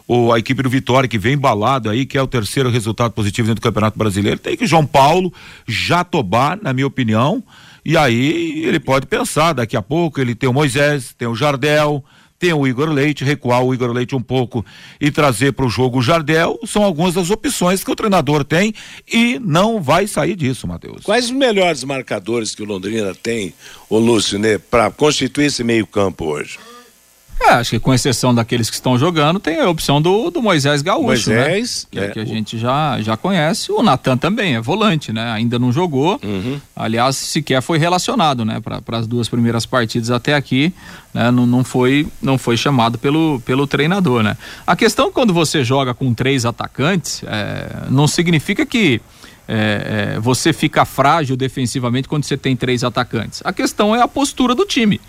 o, 0.05 0.33
a 0.33 0.39
equipe 0.39 0.61
do 0.61 0.69
Vitória, 0.69 1.07
que 1.07 1.17
vem 1.17 1.35
embalado 1.35 1.89
aí, 1.89 2.05
que 2.05 2.17
é 2.17 2.21
o 2.21 2.27
terceiro 2.27 2.69
resultado 2.69 3.11
positivo 3.11 3.47
dentro 3.47 3.61
do 3.61 3.63
Campeonato 3.63 3.97
Brasileiro, 3.97 4.37
tem 4.37 4.57
que 4.57 4.67
João 4.67 4.85
Paulo, 4.85 5.31
Jatobá, 5.65 6.57
na 6.61 6.73
minha 6.73 6.87
opinião, 6.87 7.41
e 7.85 7.97
aí 7.97 8.63
ele 8.65 8.79
pode 8.79 9.05
pensar, 9.07 9.53
daqui 9.53 9.75
a 9.75 9.81
pouco 9.81 10.19
ele 10.19 10.35
tem 10.35 10.49
o 10.49 10.53
Moisés, 10.53 11.13
tem 11.17 11.27
o 11.27 11.35
Jardel, 11.35 12.03
tem 12.43 12.51
o 12.51 12.67
Igor 12.67 12.89
Leite, 12.89 13.23
recuar 13.23 13.63
o 13.63 13.73
Igor 13.73 13.91
Leite 13.91 14.15
um 14.15 14.21
pouco 14.21 14.65
e 14.99 15.09
trazer 15.09 15.53
para 15.53 15.65
o 15.65 15.69
jogo 15.69 15.99
o 15.99 16.01
Jardel, 16.01 16.59
são 16.65 16.83
algumas 16.83 17.13
das 17.13 17.29
opções 17.29 17.83
que 17.83 17.89
o 17.91 17.95
treinador 17.95 18.43
tem 18.43 18.73
e 19.11 19.39
não 19.39 19.81
vai 19.81 20.07
sair 20.07 20.35
disso, 20.35 20.67
Matheus. 20.67 21.03
Quais 21.03 21.25
os 21.25 21.31
melhores 21.31 21.85
marcadores 21.85 22.53
que 22.53 22.61
o 22.61 22.65
Londrina 22.65 23.15
tem, 23.15 23.53
o 23.89 23.97
Lúcio, 23.97 24.37
né, 24.37 24.57
para 24.57 24.91
constituir 24.91 25.45
esse 25.45 25.63
meio 25.63 25.87
campo 25.87 26.25
hoje? 26.25 26.59
É, 27.41 27.49
acho 27.49 27.71
que 27.71 27.79
com 27.79 27.93
exceção 27.93 28.33
daqueles 28.33 28.69
que 28.69 28.75
estão 28.75 28.97
jogando, 28.97 29.39
tem 29.39 29.59
a 29.59 29.69
opção 29.69 30.01
do, 30.01 30.29
do 30.29 30.41
Moisés 30.41 30.81
Gaúcho, 30.81 31.29
né? 31.29 31.49
Moisés, 31.49 31.87
né? 31.91 32.01
Que, 32.01 32.05
é, 32.05 32.11
que 32.11 32.19
a 32.19 32.25
gente 32.25 32.57
já, 32.57 33.01
já 33.01 33.17
conhece. 33.17 33.71
O 33.71 33.81
Natan 33.81 34.17
também 34.17 34.55
é 34.55 34.61
volante, 34.61 35.11
né? 35.11 35.31
Ainda 35.31 35.59
não 35.59 35.71
jogou. 35.71 36.19
Uhum. 36.23 36.59
Aliás, 36.75 37.15
sequer 37.15 37.61
foi 37.61 37.77
relacionado, 37.77 38.45
né? 38.45 38.61
Para 38.61 38.97
as 38.97 39.07
duas 39.07 39.27
primeiras 39.27 39.65
partidas 39.65 40.11
até 40.11 40.35
aqui, 40.35 40.73
né? 41.13 41.31
Não, 41.31 41.45
não, 41.45 41.63
foi, 41.63 42.07
não 42.21 42.37
foi 42.37 42.55
chamado 42.55 42.97
pelo, 42.97 43.41
pelo 43.45 43.67
treinador, 43.67 44.23
né? 44.23 44.37
A 44.65 44.75
questão 44.75 45.11
quando 45.11 45.33
você 45.33 45.63
joga 45.63 45.93
com 45.93 46.13
três 46.13 46.45
atacantes, 46.45 47.23
é, 47.25 47.87
não 47.89 48.07
significa 48.07 48.65
que 48.65 49.01
é, 49.47 50.13
é, 50.15 50.19
você 50.19 50.53
fica 50.53 50.85
frágil 50.85 51.35
defensivamente 51.35 52.07
quando 52.07 52.23
você 52.23 52.37
tem 52.37 52.55
três 52.55 52.83
atacantes. 52.83 53.41
A 53.43 53.51
questão 53.51 53.95
é 53.95 54.01
a 54.01 54.07
postura 54.07 54.55
do 54.55 54.65
time. 54.65 55.01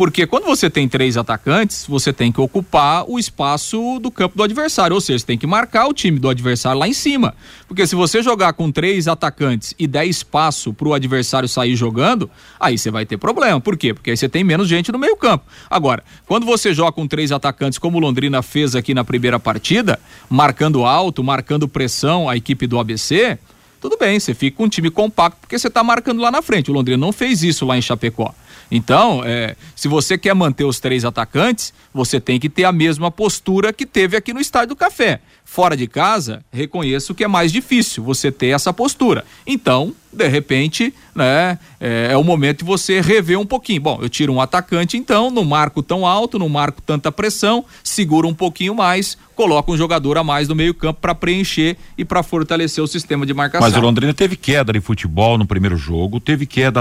Porque 0.00 0.26
quando 0.26 0.44
você 0.44 0.70
tem 0.70 0.88
três 0.88 1.18
atacantes, 1.18 1.84
você 1.86 2.10
tem 2.10 2.32
que 2.32 2.40
ocupar 2.40 3.04
o 3.06 3.18
espaço 3.18 3.98
do 4.00 4.10
campo 4.10 4.34
do 4.34 4.42
adversário. 4.42 4.94
Ou 4.94 5.00
seja, 5.00 5.18
você 5.18 5.26
tem 5.26 5.36
que 5.36 5.46
marcar 5.46 5.88
o 5.88 5.92
time 5.92 6.18
do 6.18 6.30
adversário 6.30 6.80
lá 6.80 6.88
em 6.88 6.94
cima. 6.94 7.34
Porque 7.68 7.86
se 7.86 7.94
você 7.94 8.22
jogar 8.22 8.54
com 8.54 8.72
três 8.72 9.06
atacantes 9.06 9.74
e 9.78 9.86
der 9.86 10.06
espaço 10.06 10.72
para 10.72 10.88
o 10.88 10.94
adversário 10.94 11.46
sair 11.46 11.76
jogando, 11.76 12.30
aí 12.58 12.78
você 12.78 12.90
vai 12.90 13.04
ter 13.04 13.18
problema. 13.18 13.60
Por 13.60 13.76
quê? 13.76 13.92
Porque 13.92 14.08
aí 14.08 14.16
você 14.16 14.26
tem 14.26 14.42
menos 14.42 14.68
gente 14.68 14.90
no 14.90 14.98
meio 14.98 15.18
campo. 15.18 15.44
Agora, 15.68 16.02
quando 16.26 16.46
você 16.46 16.72
joga 16.72 16.92
com 16.92 17.06
três 17.06 17.30
atacantes, 17.30 17.78
como 17.78 17.98
o 17.98 18.00
Londrina 18.00 18.40
fez 18.40 18.74
aqui 18.74 18.94
na 18.94 19.04
primeira 19.04 19.38
partida, 19.38 20.00
marcando 20.30 20.86
alto, 20.86 21.22
marcando 21.22 21.68
pressão 21.68 22.26
a 22.26 22.38
equipe 22.38 22.66
do 22.66 22.78
ABC, 22.78 23.38
tudo 23.82 23.98
bem, 23.98 24.18
você 24.18 24.32
fica 24.32 24.56
com 24.56 24.64
um 24.64 24.68
time 24.68 24.90
compacto 24.90 25.40
porque 25.42 25.58
você 25.58 25.68
está 25.68 25.84
marcando 25.84 26.22
lá 26.22 26.30
na 26.30 26.40
frente. 26.40 26.70
O 26.70 26.74
Londrina 26.74 26.96
não 26.96 27.12
fez 27.12 27.42
isso 27.42 27.66
lá 27.66 27.76
em 27.76 27.82
Chapecó. 27.82 28.34
Então, 28.70 29.22
é, 29.24 29.56
se 29.74 29.88
você 29.88 30.16
quer 30.16 30.34
manter 30.34 30.64
os 30.64 30.78
três 30.78 31.04
atacantes, 31.04 31.72
você 31.92 32.20
tem 32.20 32.38
que 32.38 32.48
ter 32.48 32.64
a 32.64 32.72
mesma 32.72 33.10
postura 33.10 33.72
que 33.72 33.84
teve 33.84 34.16
aqui 34.16 34.32
no 34.32 34.40
Estádio 34.40 34.68
do 34.68 34.76
Café. 34.76 35.20
Fora 35.52 35.76
de 35.76 35.88
casa, 35.88 36.44
reconheço 36.52 37.12
que 37.12 37.24
é 37.24 37.26
mais 37.26 37.50
difícil 37.50 38.04
você 38.04 38.30
ter 38.30 38.50
essa 38.50 38.72
postura. 38.72 39.24
Então, 39.44 39.92
de 40.12 40.28
repente, 40.28 40.94
né, 41.12 41.58
é, 41.80 42.10
é, 42.12 42.16
o 42.16 42.22
momento 42.22 42.58
de 42.58 42.64
você 42.64 43.00
rever 43.00 43.36
um 43.36 43.44
pouquinho. 43.44 43.80
Bom, 43.80 43.98
eu 44.00 44.08
tiro 44.08 44.32
um 44.32 44.40
atacante, 44.40 44.96
então, 44.96 45.28
não 45.28 45.44
marco 45.44 45.82
tão 45.82 46.06
alto, 46.06 46.38
não 46.38 46.48
marco 46.48 46.80
tanta 46.80 47.10
pressão, 47.10 47.64
seguro 47.82 48.28
um 48.28 48.32
pouquinho 48.32 48.76
mais, 48.76 49.18
coloco 49.34 49.72
um 49.72 49.76
jogador 49.76 50.18
a 50.18 50.22
mais 50.22 50.46
no 50.46 50.54
meio-campo 50.54 51.00
para 51.00 51.16
preencher 51.16 51.76
e 51.98 52.04
para 52.04 52.22
fortalecer 52.22 52.82
o 52.82 52.86
sistema 52.86 53.26
de 53.26 53.34
marcação. 53.34 53.68
Mas 53.68 53.76
o 53.76 53.80
Londrina 53.80 54.14
teve 54.14 54.36
queda 54.36 54.72
de 54.72 54.80
futebol 54.80 55.36
no 55.36 55.46
primeiro 55.46 55.76
jogo, 55.76 56.20
teve 56.20 56.46
queda 56.46 56.80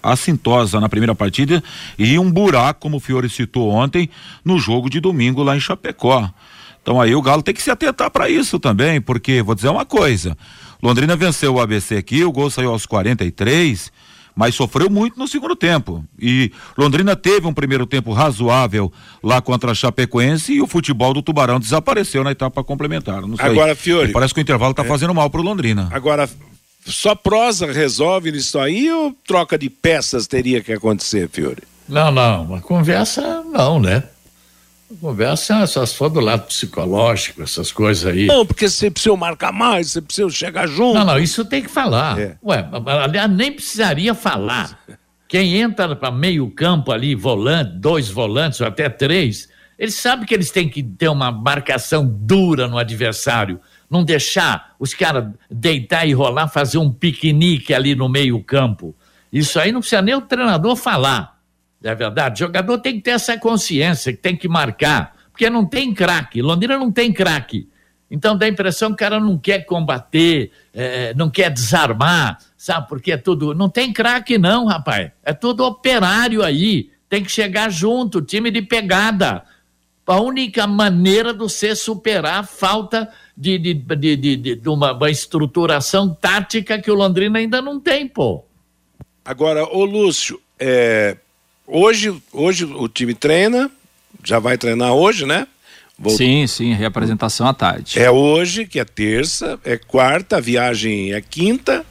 assintosa 0.00 0.78
na 0.78 0.88
primeira 0.88 1.12
partida 1.12 1.60
e 1.98 2.20
um 2.20 2.30
buraco, 2.30 2.78
como 2.82 2.98
o 2.98 3.00
Fiore 3.00 3.28
citou 3.28 3.68
ontem, 3.68 4.08
no 4.44 4.60
jogo 4.60 4.88
de 4.88 5.00
domingo 5.00 5.42
lá 5.42 5.56
em 5.56 5.60
Chapecó. 5.60 6.30
Então 6.88 6.98
aí 6.98 7.14
o 7.14 7.20
Galo 7.20 7.42
tem 7.42 7.52
que 7.52 7.60
se 7.60 7.70
atentar 7.70 8.10
para 8.10 8.30
isso 8.30 8.58
também, 8.58 8.98
porque 8.98 9.42
vou 9.42 9.54
dizer 9.54 9.68
uma 9.68 9.84
coisa. 9.84 10.34
Londrina 10.82 11.14
venceu 11.16 11.52
o 11.52 11.60
ABC 11.60 11.96
aqui, 11.96 12.24
o 12.24 12.32
gol 12.32 12.48
saiu 12.48 12.70
aos 12.70 12.86
43, 12.86 13.92
mas 14.34 14.54
sofreu 14.54 14.88
muito 14.88 15.18
no 15.18 15.28
segundo 15.28 15.54
tempo. 15.54 16.02
E 16.18 16.50
Londrina 16.78 17.14
teve 17.14 17.46
um 17.46 17.52
primeiro 17.52 17.84
tempo 17.84 18.14
razoável 18.14 18.90
lá 19.22 19.42
contra 19.42 19.72
a 19.72 19.74
Chapecoense 19.74 20.54
e 20.54 20.62
o 20.62 20.66
futebol 20.66 21.12
do 21.12 21.20
Tubarão 21.20 21.60
desapareceu 21.60 22.24
na 22.24 22.30
etapa 22.30 22.64
complementar. 22.64 23.22
Agora, 23.38 23.76
Fiore. 23.76 24.10
Parece 24.10 24.32
que 24.32 24.40
o 24.40 24.42
intervalo 24.42 24.70
está 24.70 24.82
é, 24.82 24.88
fazendo 24.88 25.12
mal 25.12 25.28
pro 25.28 25.42
Londrina. 25.42 25.90
Agora, 25.92 26.26
só 26.86 27.14
prosa 27.14 27.70
resolve 27.70 28.30
isso 28.30 28.58
aí 28.58 28.90
ou 28.90 29.14
troca 29.26 29.58
de 29.58 29.68
peças 29.68 30.26
teria 30.26 30.62
que 30.62 30.72
acontecer, 30.72 31.28
Fiore? 31.28 31.64
Não, 31.86 32.10
não. 32.10 32.54
A 32.54 32.62
conversa 32.62 33.42
não, 33.52 33.78
né? 33.78 34.04
Conversa 35.00 35.66
só 35.66 35.84
se 35.84 35.94
for 35.94 36.08
do 36.08 36.18
lado 36.18 36.46
psicológico, 36.46 37.42
essas 37.42 37.70
coisas 37.70 38.06
aí. 38.06 38.26
Não, 38.26 38.46
porque 38.46 38.68
você 38.68 38.90
precisa 38.90 39.14
marcar 39.16 39.52
mais, 39.52 39.92
você 39.92 40.00
precisa 40.00 40.30
chegar 40.30 40.66
junto. 40.66 40.98
Não, 40.98 41.04
não, 41.04 41.18
isso 41.18 41.44
tem 41.44 41.62
que 41.62 41.68
falar. 41.68 42.18
É. 42.18 42.36
Ué, 42.42 42.66
aliás, 43.04 43.30
nem 43.30 43.52
precisaria 43.52 44.14
falar. 44.14 44.78
Quem 45.28 45.56
entra 45.56 45.94
para 45.94 46.10
meio 46.10 46.50
campo 46.50 46.90
ali, 46.90 47.14
volante, 47.14 47.72
dois 47.76 48.08
volantes 48.08 48.60
ou 48.62 48.66
até 48.66 48.88
três, 48.88 49.48
eles 49.78 49.94
sabem 49.94 50.26
que 50.26 50.32
eles 50.32 50.50
têm 50.50 50.68
que 50.68 50.82
ter 50.82 51.08
uma 51.08 51.30
marcação 51.30 52.06
dura 52.06 52.66
no 52.66 52.78
adversário. 52.78 53.60
Não 53.90 54.02
deixar 54.02 54.74
os 54.78 54.94
caras 54.94 55.26
deitar 55.50 56.06
e 56.06 56.14
rolar, 56.14 56.48
fazer 56.48 56.78
um 56.78 56.90
piquenique 56.90 57.74
ali 57.74 57.94
no 57.94 58.08
meio 58.08 58.42
campo. 58.42 58.96
Isso 59.30 59.60
aí 59.60 59.70
não 59.70 59.80
precisa 59.80 60.00
nem 60.00 60.14
o 60.14 60.22
treinador 60.22 60.74
falar. 60.74 61.37
É 61.82 61.94
verdade? 61.94 62.42
O 62.42 62.46
jogador 62.46 62.78
tem 62.78 62.94
que 62.94 63.02
ter 63.02 63.12
essa 63.12 63.38
consciência, 63.38 64.12
que 64.12 64.18
tem 64.18 64.36
que 64.36 64.48
marcar, 64.48 65.14
porque 65.30 65.48
não 65.48 65.64
tem 65.64 65.94
craque. 65.94 66.42
Londrina 66.42 66.76
não 66.76 66.90
tem 66.90 67.12
craque. 67.12 67.68
Então 68.10 68.36
dá 68.36 68.46
a 68.46 68.48
impressão 68.48 68.88
que 68.88 68.94
o 68.94 68.98
cara 68.98 69.20
não 69.20 69.38
quer 69.38 69.64
combater, 69.64 70.50
é, 70.72 71.12
não 71.14 71.30
quer 71.30 71.50
desarmar, 71.50 72.38
sabe? 72.56 72.88
Porque 72.88 73.12
é 73.12 73.16
tudo. 73.16 73.54
Não 73.54 73.68
tem 73.68 73.92
craque, 73.92 74.38
não, 74.38 74.66
rapaz. 74.66 75.12
É 75.22 75.32
tudo 75.32 75.64
operário 75.64 76.42
aí. 76.42 76.90
Tem 77.08 77.22
que 77.22 77.30
chegar 77.30 77.70
junto, 77.70 78.22
time 78.22 78.50
de 78.50 78.62
pegada. 78.62 79.44
A 80.06 80.20
única 80.20 80.66
maneira 80.66 81.32
de 81.32 81.38
você 81.38 81.76
superar 81.76 82.40
a 82.40 82.42
falta 82.42 83.10
de, 83.36 83.58
de, 83.58 83.74
de, 83.74 84.16
de, 84.16 84.36
de 84.56 84.68
uma, 84.68 84.92
uma 84.92 85.10
estruturação 85.10 86.14
tática 86.14 86.80
que 86.80 86.90
o 86.90 86.94
Londrina 86.94 87.38
ainda 87.38 87.60
não 87.60 87.78
tem, 87.78 88.08
pô. 88.08 88.42
Agora, 89.22 89.64
ô 89.64 89.84
Lúcio, 89.84 90.40
é, 90.58 91.18
hoje, 91.68 92.14
hoje 92.32 92.64
o 92.64 92.88
time 92.88 93.14
treina, 93.14 93.70
já 94.24 94.38
vai 94.38 94.56
treinar 94.56 94.92
hoje, 94.92 95.26
né? 95.26 95.46
Voltou. 95.98 96.16
Sim, 96.16 96.46
sim, 96.46 96.72
reapresentação 96.72 97.46
à 97.46 97.52
tarde. 97.52 97.98
É 97.98 98.10
hoje, 98.10 98.66
que 98.66 98.78
é 98.78 98.84
terça, 98.84 99.58
é 99.64 99.76
quarta, 99.76 100.36
a 100.36 100.40
viagem 100.40 101.12
é 101.12 101.20
quinta. 101.20 101.84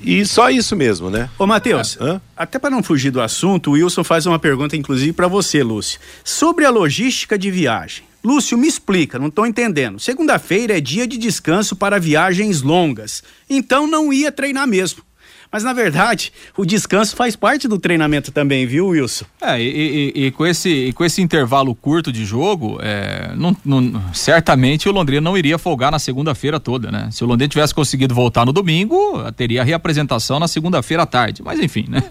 E 0.00 0.24
só 0.24 0.48
isso 0.48 0.74
mesmo, 0.74 1.10
né? 1.10 1.28
Ô, 1.38 1.46
Matheus, 1.46 1.98
ah, 2.00 2.20
até 2.36 2.58
para 2.58 2.70
não 2.70 2.82
fugir 2.82 3.10
do 3.10 3.20
assunto, 3.20 3.70
o 3.70 3.72
Wilson 3.74 4.02
faz 4.02 4.24
uma 4.24 4.38
pergunta, 4.38 4.76
inclusive, 4.76 5.12
para 5.12 5.28
você, 5.28 5.62
Lúcio. 5.62 6.00
Sobre 6.24 6.64
a 6.64 6.70
logística 6.70 7.36
de 7.36 7.50
viagem. 7.50 8.04
Lúcio, 8.22 8.56
me 8.56 8.68
explica, 8.68 9.18
não 9.18 9.28
estou 9.28 9.46
entendendo. 9.46 9.98
Segunda-feira 9.98 10.76
é 10.76 10.80
dia 10.80 11.06
de 11.06 11.18
descanso 11.18 11.74
para 11.74 11.98
viagens 11.98 12.62
longas. 12.62 13.22
Então 13.48 13.86
não 13.86 14.12
ia 14.12 14.30
treinar 14.30 14.66
mesmo. 14.66 15.02
Mas 15.52 15.64
na 15.64 15.72
verdade, 15.72 16.32
o 16.56 16.64
descanso 16.64 17.16
faz 17.16 17.34
parte 17.34 17.66
do 17.66 17.76
treinamento 17.76 18.30
também, 18.30 18.66
viu, 18.66 18.88
Wilson? 18.88 19.24
É, 19.40 19.60
e, 19.60 20.12
e, 20.14 20.26
e 20.26 20.30
com, 20.30 20.46
esse, 20.46 20.68
e 20.68 20.92
com 20.92 21.04
esse 21.04 21.20
intervalo 21.20 21.74
curto 21.74 22.12
de 22.12 22.24
jogo, 22.24 22.78
é, 22.80 23.32
não, 23.34 23.56
não, 23.64 24.00
certamente 24.14 24.88
o 24.88 24.92
Londrina 24.92 25.20
não 25.20 25.36
iria 25.36 25.58
folgar 25.58 25.90
na 25.90 25.98
segunda-feira 25.98 26.60
toda, 26.60 26.92
né? 26.92 27.08
Se 27.10 27.24
o 27.24 27.26
Londrina 27.26 27.48
tivesse 27.48 27.74
conseguido 27.74 28.14
voltar 28.14 28.46
no 28.46 28.52
domingo, 28.52 29.20
teria 29.32 29.64
reapresentação 29.64 30.38
na 30.38 30.46
segunda-feira 30.46 31.02
à 31.02 31.06
tarde. 31.06 31.42
Mas 31.42 31.58
enfim, 31.58 31.86
né? 31.88 32.02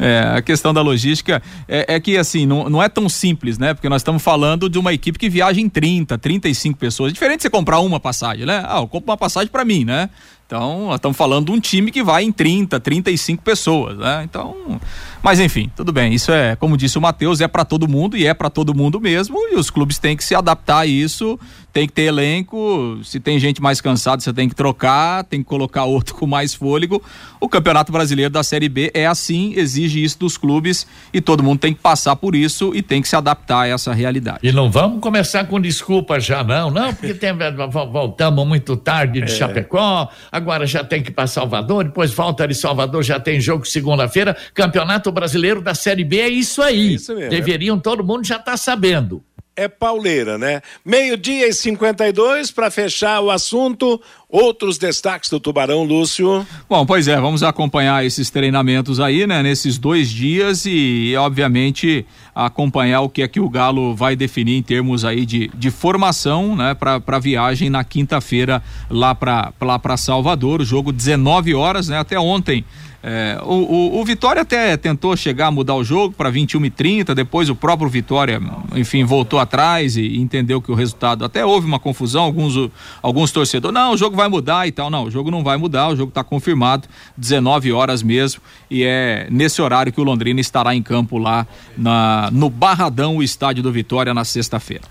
É, 0.00 0.36
a 0.36 0.42
questão 0.42 0.72
da 0.72 0.80
logística 0.80 1.42
é, 1.66 1.96
é, 1.96 2.00
que 2.00 2.16
assim, 2.16 2.46
não, 2.46 2.70
não 2.70 2.82
é 2.82 2.88
tão 2.88 3.08
simples, 3.08 3.58
né? 3.58 3.74
Porque 3.74 3.88
nós 3.88 4.00
estamos 4.00 4.22
falando 4.22 4.68
de 4.68 4.78
uma 4.78 4.92
equipe 4.92 5.18
que 5.18 5.28
viaja 5.28 5.60
em 5.60 5.68
30, 5.68 6.16
35 6.16 6.78
pessoas. 6.78 7.10
É 7.10 7.14
diferente 7.14 7.38
de 7.38 7.42
você 7.42 7.50
comprar 7.50 7.80
uma 7.80 7.98
passagem, 7.98 8.46
né? 8.46 8.64
Ah, 8.66 8.78
eu 8.78 8.86
compro 8.86 9.10
uma 9.10 9.16
passagem 9.16 9.48
para 9.48 9.64
mim, 9.64 9.84
né? 9.84 10.08
Então, 10.48 10.86
nós 10.86 10.94
estamos 10.94 11.14
falando 11.14 11.44
de 11.44 11.52
um 11.52 11.60
time 11.60 11.90
que 11.90 12.02
vai 12.02 12.24
em 12.24 12.32
30, 12.32 12.80
35 12.80 13.42
pessoas, 13.42 13.98
né? 13.98 14.22
Então, 14.24 14.80
mas 15.22 15.40
enfim, 15.40 15.70
tudo 15.74 15.92
bem. 15.92 16.14
Isso 16.14 16.32
é, 16.32 16.56
como 16.56 16.76
disse 16.76 16.96
o 16.96 17.00
Matheus, 17.00 17.40
é 17.40 17.48
para 17.48 17.64
todo 17.64 17.88
mundo 17.88 18.16
e 18.16 18.26
é 18.26 18.34
para 18.34 18.48
todo 18.50 18.74
mundo 18.74 19.00
mesmo. 19.00 19.36
E 19.50 19.56
os 19.56 19.70
clubes 19.70 19.98
têm 19.98 20.16
que 20.16 20.24
se 20.24 20.34
adaptar 20.34 20.80
a 20.80 20.86
isso. 20.86 21.38
Tem 21.72 21.86
que 21.86 21.92
ter 21.92 22.02
elenco. 22.02 22.98
Se 23.04 23.20
tem 23.20 23.38
gente 23.38 23.60
mais 23.60 23.80
cansada, 23.80 24.20
você 24.20 24.32
tem 24.32 24.48
que 24.48 24.54
trocar, 24.54 25.24
tem 25.24 25.40
que 25.40 25.48
colocar 25.48 25.84
outro 25.84 26.14
com 26.16 26.26
mais 26.26 26.54
fôlego. 26.54 27.02
O 27.40 27.48
Campeonato 27.48 27.92
Brasileiro 27.92 28.30
da 28.30 28.42
Série 28.42 28.68
B 28.68 28.90
é 28.94 29.06
assim, 29.06 29.52
exige 29.56 30.02
isso 30.02 30.18
dos 30.18 30.36
clubes 30.36 30.86
e 31.12 31.20
todo 31.20 31.42
mundo 31.42 31.60
tem 31.60 31.72
que 31.72 31.80
passar 31.80 32.16
por 32.16 32.34
isso 32.34 32.72
e 32.74 32.82
tem 32.82 33.00
que 33.00 33.08
se 33.08 33.14
adaptar 33.14 33.62
a 33.62 33.68
essa 33.68 33.92
realidade. 33.92 34.40
E 34.42 34.50
não 34.50 34.70
vamos 34.70 35.00
começar 35.00 35.44
com 35.44 35.60
desculpa 35.60 36.18
já, 36.18 36.42
não, 36.42 36.70
não, 36.70 36.92
porque 36.92 37.14
tem, 37.14 37.30
voltamos 37.70 38.46
muito 38.46 38.76
tarde 38.76 39.20
de 39.20 39.32
é. 39.32 39.36
Chapecó, 39.36 40.08
agora 40.32 40.66
já 40.66 40.82
tem 40.82 41.02
que 41.02 41.10
ir 41.10 41.12
para 41.12 41.26
Salvador, 41.26 41.84
depois 41.84 42.12
volta 42.12 42.46
de 42.48 42.54
Salvador, 42.54 43.02
já 43.04 43.20
tem 43.20 43.40
jogo 43.40 43.64
segunda-feira. 43.64 44.36
Campeonato 44.52 45.07
Brasileiro 45.12 45.60
da 45.60 45.74
Série 45.74 46.04
B 46.04 46.18
é 46.18 46.28
isso 46.28 46.62
aí. 46.62 46.90
É 46.90 46.92
isso 46.92 47.14
mesmo, 47.14 47.30
Deveriam, 47.30 47.76
é... 47.76 47.80
todo 47.80 48.04
mundo 48.04 48.24
já 48.24 48.36
estar 48.36 48.52
tá 48.52 48.56
sabendo 48.56 49.22
é 49.58 49.66
pauleira, 49.66 50.38
né? 50.38 50.62
Meio-dia 50.84 51.48
e 51.48 51.52
52 51.52 52.52
para 52.52 52.70
fechar 52.70 53.20
o 53.20 53.28
assunto. 53.28 54.00
Outros 54.28 54.78
destaques 54.78 55.28
do 55.30 55.40
Tubarão, 55.40 55.82
Lúcio. 55.82 56.46
Bom, 56.68 56.86
pois 56.86 57.08
é, 57.08 57.20
vamos 57.20 57.42
acompanhar 57.42 58.04
esses 58.04 58.30
treinamentos 58.30 59.00
aí, 59.00 59.26
né? 59.26 59.42
Nesses 59.42 59.76
dois 59.76 60.10
dias 60.10 60.64
e, 60.64 61.12
obviamente, 61.18 62.06
acompanhar 62.32 63.00
o 63.00 63.08
que 63.08 63.20
é 63.20 63.26
que 63.26 63.40
o 63.40 63.48
Galo 63.48 63.96
vai 63.96 64.14
definir 64.14 64.56
em 64.56 64.62
termos 64.62 65.04
aí 65.04 65.26
de, 65.26 65.50
de 65.52 65.70
formação, 65.72 66.54
né? 66.54 66.74
Para 66.74 67.18
viagem 67.18 67.68
na 67.68 67.82
quinta-feira 67.82 68.62
lá 68.88 69.12
para 69.12 69.52
lá 69.60 69.76
para 69.76 69.96
Salvador. 69.96 70.60
O 70.60 70.64
jogo 70.64 70.92
19 70.92 71.52
horas, 71.54 71.88
né? 71.88 71.98
Até 71.98 72.16
ontem 72.16 72.64
é, 73.10 73.40
o, 73.42 73.54
o, 73.54 74.00
o, 74.00 74.04
Vitória 74.04 74.42
até 74.42 74.76
tentou 74.76 75.16
chegar 75.16 75.46
a 75.46 75.50
mudar 75.50 75.74
o 75.74 75.82
jogo 75.82 76.14
para 76.14 76.28
21 76.28 76.66
e 76.66 76.70
30, 76.70 77.14
depois 77.14 77.48
o 77.48 77.54
próprio 77.54 77.88
Vitória, 77.88 78.38
enfim, 78.76 79.02
voltou 79.02 79.38
atrás 79.38 79.96
e, 79.96 80.18
entendeu 80.18 80.60
que 80.60 80.70
o 80.70 80.74
resultado. 80.74 81.24
Até 81.24 81.42
houve 81.42 81.66
uma 81.66 81.78
confusão, 81.78 82.22
alguns, 82.22 82.70
alguns 83.00 83.32
torcedores, 83.32 83.72
não, 83.72 83.94
o 83.94 83.96
jogo 83.96 84.14
vai 84.14 84.28
mudar 84.28 84.68
e 84.68 84.72
tal. 84.72 84.90
Não, 84.90 85.04
o 85.04 85.10
jogo 85.10 85.30
não 85.30 85.42
vai 85.42 85.56
mudar, 85.56 85.88
o 85.88 85.96
jogo 85.96 86.10
está 86.10 86.22
confirmado, 86.22 86.86
19 87.16 87.72
horas 87.72 88.02
mesmo, 88.02 88.42
e 88.70 88.84
é 88.84 89.26
nesse 89.30 89.62
horário 89.62 89.90
que 89.90 90.00
o 90.02 90.04
Londrina 90.04 90.38
estará 90.38 90.74
em 90.74 90.82
campo 90.82 91.16
lá 91.16 91.46
na, 91.78 92.28
no 92.30 92.50
Barradão, 92.50 93.16
o 93.16 93.22
estádio 93.22 93.62
do 93.62 93.72
Vitória, 93.72 94.12
na 94.12 94.26
sexta-feira. 94.26 94.84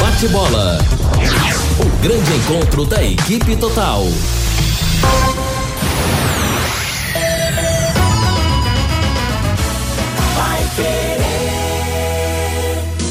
Bate-bola. 0.00 0.78
O 1.80 2.02
grande 2.02 2.32
encontro 2.34 2.84
da 2.84 3.02
equipe 3.02 3.56
total. 3.56 4.04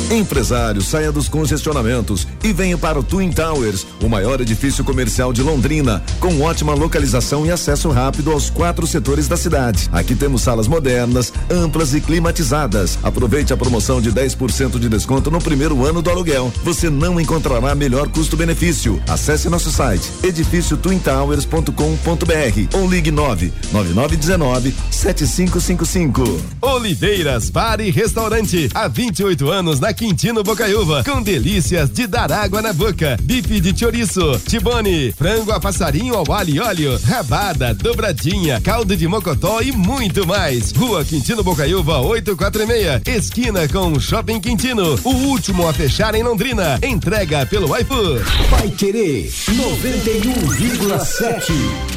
Empresário, 0.09 0.81
saia 0.81 1.11
dos 1.11 1.27
congestionamentos 1.27 2.25
e 2.41 2.53
venha 2.53 2.77
para 2.77 2.97
o 2.97 3.03
Twin 3.03 3.29
Towers, 3.29 3.85
o 4.01 4.07
maior 4.07 4.39
edifício 4.39 4.81
comercial 4.81 5.33
de 5.33 5.43
Londrina, 5.43 6.01
com 6.21 6.39
ótima 6.41 6.73
localização 6.73 7.45
e 7.45 7.51
acesso 7.51 7.89
rápido 7.89 8.31
aos 8.31 8.49
quatro 8.49 8.87
setores 8.87 9.27
da 9.27 9.35
cidade. 9.35 9.89
Aqui 9.91 10.15
temos 10.15 10.43
salas 10.43 10.65
modernas, 10.65 11.33
amplas 11.51 11.93
e 11.93 11.99
climatizadas. 11.99 12.97
Aproveite 13.03 13.51
a 13.51 13.57
promoção 13.57 13.99
de 13.99 14.09
10% 14.13 14.79
de 14.79 14.87
desconto 14.87 15.29
no 15.29 15.41
primeiro 15.41 15.85
ano 15.85 16.01
do 16.01 16.09
aluguel. 16.09 16.53
Você 16.63 16.89
não 16.89 17.19
encontrará 17.19 17.75
melhor 17.75 18.07
custo-benefício. 18.07 19.03
Acesse 19.09 19.49
nosso 19.49 19.69
site 19.69 20.09
edifíciotwintowers.com.br 20.23 22.77
ou 22.77 22.89
ligue 22.89 23.11
9 23.11 23.51
9919 23.73 24.73
7555. 24.89 26.41
Oliveiras 26.61 27.49
Bar 27.49 27.81
e 27.81 27.91
Restaurante. 27.91 28.69
Há 28.73 28.87
28 28.87 29.51
anos 29.51 29.81
na 29.81 29.96
Quintino 29.97 30.43
Bocaiúva, 30.43 31.03
com 31.03 31.23
delícias 31.23 31.89
de 31.89 32.05
dar 32.05 32.31
água 32.31 32.61
na 32.61 32.71
boca. 32.71 33.17
Bife 33.23 33.59
de 33.59 33.75
chouriço, 33.77 34.39
tibone, 34.47 35.11
frango 35.11 35.51
a 35.51 35.59
passarinho 35.59 36.13
ao 36.13 36.31
alho 36.31 36.55
e 36.55 36.59
óleo, 36.59 36.99
rabada, 37.03 37.73
dobradinha, 37.73 38.61
caldo 38.61 38.95
de 38.95 39.07
mocotó 39.07 39.59
e 39.59 39.71
muito 39.71 40.27
mais. 40.27 40.71
Rua 40.71 41.03
Quintino 41.03 41.43
Bocaiúva 41.43 41.99
846, 41.99 43.01
esquina 43.07 43.67
com 43.67 43.99
Shopping 43.99 44.39
Quintino. 44.39 44.99
O 45.03 45.09
último 45.09 45.67
a 45.67 45.73
fechar 45.73 46.13
em 46.13 46.21
Londrina. 46.21 46.77
Entrega 46.83 47.43
pelo 47.47 47.75
iFood. 47.75 48.21
Vai 48.51 48.69
querer 48.69 49.31
91,7. 49.31 51.96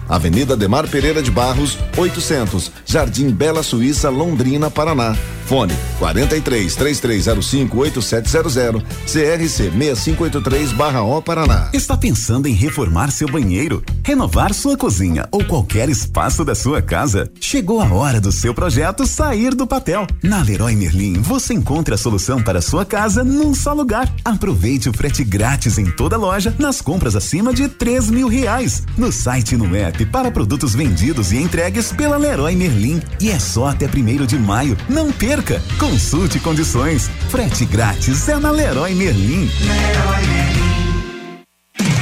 Avenida 0.11 0.57
Demar 0.57 0.89
Pereira 0.89 1.23
de 1.23 1.31
Barros, 1.31 1.77
800, 1.95 2.69
Jardim 2.85 3.29
Bela 3.29 3.63
Suíça, 3.63 4.09
Londrina, 4.09 4.69
Paraná. 4.69 5.15
Fone 5.45 5.73
43 5.99 6.75
3305 6.75 7.77
8700 7.77 8.83
CRC 9.05 9.71
6583 9.71 10.71
barra 10.71 11.03
O 11.03 11.21
Paraná. 11.21 11.69
Está 11.73 11.97
pensando 11.97 12.47
em 12.47 12.53
reformar 12.53 13.11
seu 13.11 13.27
banheiro, 13.27 13.83
renovar 14.01 14.53
sua 14.53 14.77
cozinha 14.77 15.27
ou 15.29 15.43
qualquer 15.43 15.89
espaço 15.89 16.45
da 16.45 16.55
sua 16.55 16.81
casa? 16.81 17.29
Chegou 17.39 17.81
a 17.81 17.91
hora 17.91 18.21
do 18.21 18.31
seu 18.31 18.53
projeto 18.53 19.05
sair 19.05 19.53
do 19.53 19.67
papel. 19.67 20.07
Na 20.23 20.41
Leroy 20.41 20.75
Merlin 20.75 21.21
você 21.21 21.53
encontra 21.53 21.95
a 21.95 21.97
solução 21.97 22.41
para 22.41 22.61
sua 22.61 22.85
casa 22.85 23.23
num 23.23 23.53
só 23.53 23.73
lugar. 23.73 24.09
Aproveite 24.23 24.87
o 24.87 24.93
frete 24.93 25.23
grátis 25.23 25.77
em 25.77 25.85
toda 25.85 26.15
loja 26.15 26.55
nas 26.57 26.79
compras 26.79 27.15
acima 27.15 27.53
de 27.53 27.67
três 27.67 28.09
mil 28.09 28.29
reais. 28.29 28.83
No 28.97 29.11
site 29.11 29.57
no 29.57 29.75
app 29.75 30.00
para 30.05 30.31
produtos 30.31 30.73
vendidos 30.73 31.31
e 31.31 31.37
entregues 31.37 31.91
pela 31.91 32.17
Leroy 32.17 32.55
Merlin. 32.55 33.01
E 33.19 33.29
é 33.29 33.39
só 33.39 33.67
até 33.67 33.87
primeiro 33.87 34.25
de 34.25 34.37
maio. 34.37 34.77
Não 34.89 35.11
perca! 35.11 35.61
Consulte 35.79 36.39
condições. 36.39 37.09
Frete 37.29 37.65
grátis 37.65 38.27
é 38.29 38.37
na 38.37 38.51
Leroy 38.51 38.93
Merlin. 38.93 39.49
Leroy 39.61 40.27
Merlin. 40.27 40.70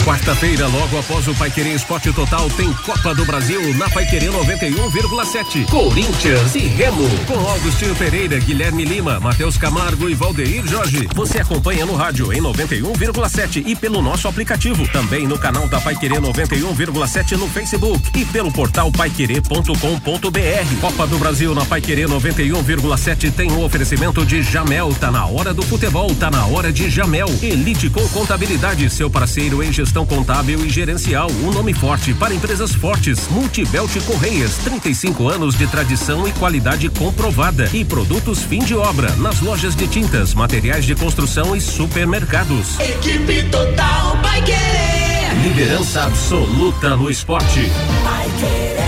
Quarta-feira, 0.04 0.68
logo 0.68 0.98
após 0.98 1.28
o 1.28 1.36
Paiquerê 1.36 1.74
Esporte 1.74 2.12
Total, 2.12 2.50
tem 2.52 2.72
Copa 2.74 3.14
do 3.14 3.26
Brasil 3.26 3.74
na 3.76 3.90
Paiquerê 3.90 4.28
91,7. 4.28 5.70
Corinthians 5.70 6.56
e 6.56 6.60
Remo. 6.60 7.08
Com 7.28 7.38
Augustinho 7.38 7.96
Pereira, 7.96 8.40
Guilherme 8.40 8.86
Lima, 8.86 9.20
Matheus 9.20 9.58
Camargo 9.58 10.10
e 10.10 10.16
Valdeir 10.16 10.66
Jorge. 10.68 11.08
Você 11.14 11.40
acompanha 11.40 11.86
no 11.86 11.96
rádio 11.96 12.34
em 12.34 12.42
91,7 12.42 13.64
e 13.66 13.76
pelo 13.76 14.02
nosso 14.02 14.28
aplicativo. 14.28 14.88
Também 14.88 15.28
no 15.28 15.38
canal 15.38 15.68
da 15.68 15.80
Paiquerê 15.80 16.16
91,7 16.16 17.38
no 17.38 17.48
Facebook 17.48 18.20
e 18.20 18.26
pelo 18.26 18.52
portal 18.52 18.92
paiquerê.com.br. 18.92 20.82
Copa 20.82 21.08
do 21.08 21.18
Brasil 21.20 21.54
na 21.54 21.66
Paiquerê 21.66 22.04
91,7 22.04 23.32
tem 23.32 23.52
um 23.52 23.64
oferecimento 23.64 24.26
de 24.26 24.42
Jamel. 24.42 24.94
Tá 25.00 25.12
na 25.12 25.26
hora 25.26 25.54
do 25.54 25.62
futebol, 25.62 26.14
tá 26.16 26.32
na 26.32 26.46
hora 26.48 26.72
de 26.72 26.90
Jamel. 26.90 27.28
Elite 27.42 27.90
com 27.90 28.08
contabilidade, 28.10 28.90
seu 28.90 29.10
parceiro 29.10 29.62
em 29.62 29.68
gestão 29.72 30.05
contábil 30.05 30.65
e 30.65 30.70
gerencial. 30.70 31.30
Um 31.43 31.51
nome 31.51 31.74
forte 31.74 32.13
para 32.13 32.34
empresas 32.34 32.74
fortes. 32.74 33.28
Multibelt 33.30 33.91
Correias, 34.05 34.57
35 34.57 35.28
anos 35.28 35.55
de 35.55 35.67
tradição 35.67 36.28
e 36.28 36.32
qualidade 36.34 36.89
comprovada. 36.89 37.70
E 37.74 37.86
produtos 37.86 38.43
fim 38.43 38.59
de 38.59 38.76
obra 38.76 39.15
nas 39.17 39.41
lojas 39.41 39.76
de 39.76 39.88
tintas, 39.88 40.34
materiais 40.34 40.86
de 40.86 40.95
construção 40.95 41.55
e 41.55 41.61
supermercados. 41.61 42.80
Equipe 42.80 43.43
Total 43.49 44.17
vai 44.22 44.41
querer. 44.41 45.34
Liderança 45.43 46.03
absoluta 46.03 46.95
no 46.95 47.09
esporte. 47.09 47.61
Vai 48.03 48.30
querer. 48.39 48.80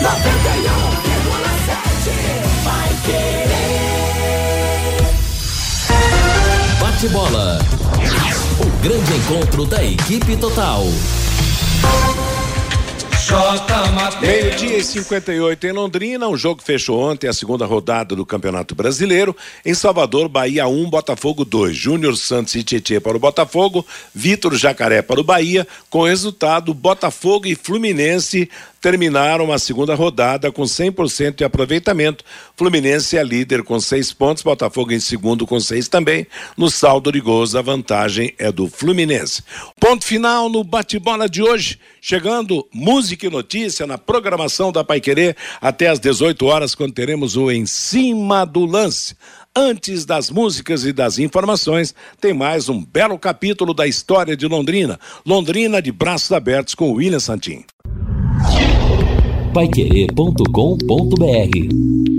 91,7 0.00 0.14
vai 2.64 2.88
querer. 3.04 3.47
Bate-bola. 6.98 7.60
O 8.60 8.82
grande 8.82 9.14
encontro 9.14 9.64
da 9.64 9.84
equipe 9.84 10.36
total. 10.36 10.82
Meio-dia 14.20 14.78
e 14.78 14.82
58 14.82 15.66
em 15.68 15.72
Londrina, 15.72 16.26
o 16.26 16.36
jogo 16.36 16.60
fechou 16.60 16.98
ontem 16.98 17.28
a 17.28 17.32
segunda 17.32 17.64
rodada 17.66 18.16
do 18.16 18.26
Campeonato 18.26 18.74
Brasileiro. 18.74 19.36
Em 19.64 19.74
Salvador, 19.74 20.28
Bahia 20.28 20.66
1, 20.66 20.82
um, 20.82 20.90
Botafogo 20.90 21.44
2. 21.44 21.76
Júnior 21.76 22.16
Santos 22.16 22.56
e 22.56 22.64
Tietê 22.64 22.98
para 22.98 23.16
o 23.16 23.20
Botafogo, 23.20 23.86
Vitor 24.12 24.56
Jacaré 24.56 25.00
para 25.00 25.20
o 25.20 25.24
Bahia, 25.24 25.68
com 25.88 26.02
resultado 26.02 26.74
Botafogo 26.74 27.46
e 27.46 27.54
Fluminense 27.54 28.50
terminaram 28.80 29.52
a 29.52 29.58
segunda 29.58 29.94
rodada 29.94 30.50
com 30.52 30.62
100% 30.62 31.36
de 31.36 31.44
aproveitamento. 31.44 32.24
Fluminense 32.56 33.16
é 33.16 33.22
líder 33.22 33.62
com 33.62 33.78
seis 33.80 34.12
pontos, 34.12 34.42
Botafogo 34.42 34.92
em 34.92 35.00
segundo 35.00 35.46
com 35.46 35.58
seis 35.60 35.88
também. 35.88 36.26
No 36.56 36.70
saldo 36.70 37.12
de 37.12 37.20
gols, 37.20 37.54
a 37.54 37.62
vantagem 37.62 38.34
é 38.38 38.50
do 38.52 38.68
Fluminense. 38.68 39.42
Ponto 39.80 40.04
final 40.04 40.48
no 40.48 40.62
bate-bola 40.62 41.28
de 41.28 41.42
hoje. 41.42 41.78
Chegando 42.00 42.66
música 42.72 43.26
e 43.26 43.30
notícia 43.30 43.86
na 43.86 43.98
programação 43.98 44.70
da 44.70 44.84
Pai 44.84 45.00
Querer 45.00 45.36
até 45.60 45.88
às 45.88 45.98
18 45.98 46.46
horas, 46.46 46.74
quando 46.74 46.92
teremos 46.92 47.36
o 47.36 47.50
Em 47.50 47.66
Cima 47.66 48.44
do 48.44 48.64
Lance. 48.64 49.16
Antes 49.54 50.04
das 50.04 50.30
músicas 50.30 50.84
e 50.84 50.92
das 50.92 51.18
informações, 51.18 51.92
tem 52.20 52.32
mais 52.32 52.68
um 52.68 52.84
belo 52.84 53.18
capítulo 53.18 53.74
da 53.74 53.86
história 53.88 54.36
de 54.36 54.46
Londrina. 54.46 55.00
Londrina 55.26 55.82
de 55.82 55.90
braços 55.90 56.30
abertos 56.30 56.76
com 56.76 56.92
William 56.92 57.18
Santin. 57.18 57.64
Paiquerê.com.br 59.58 62.17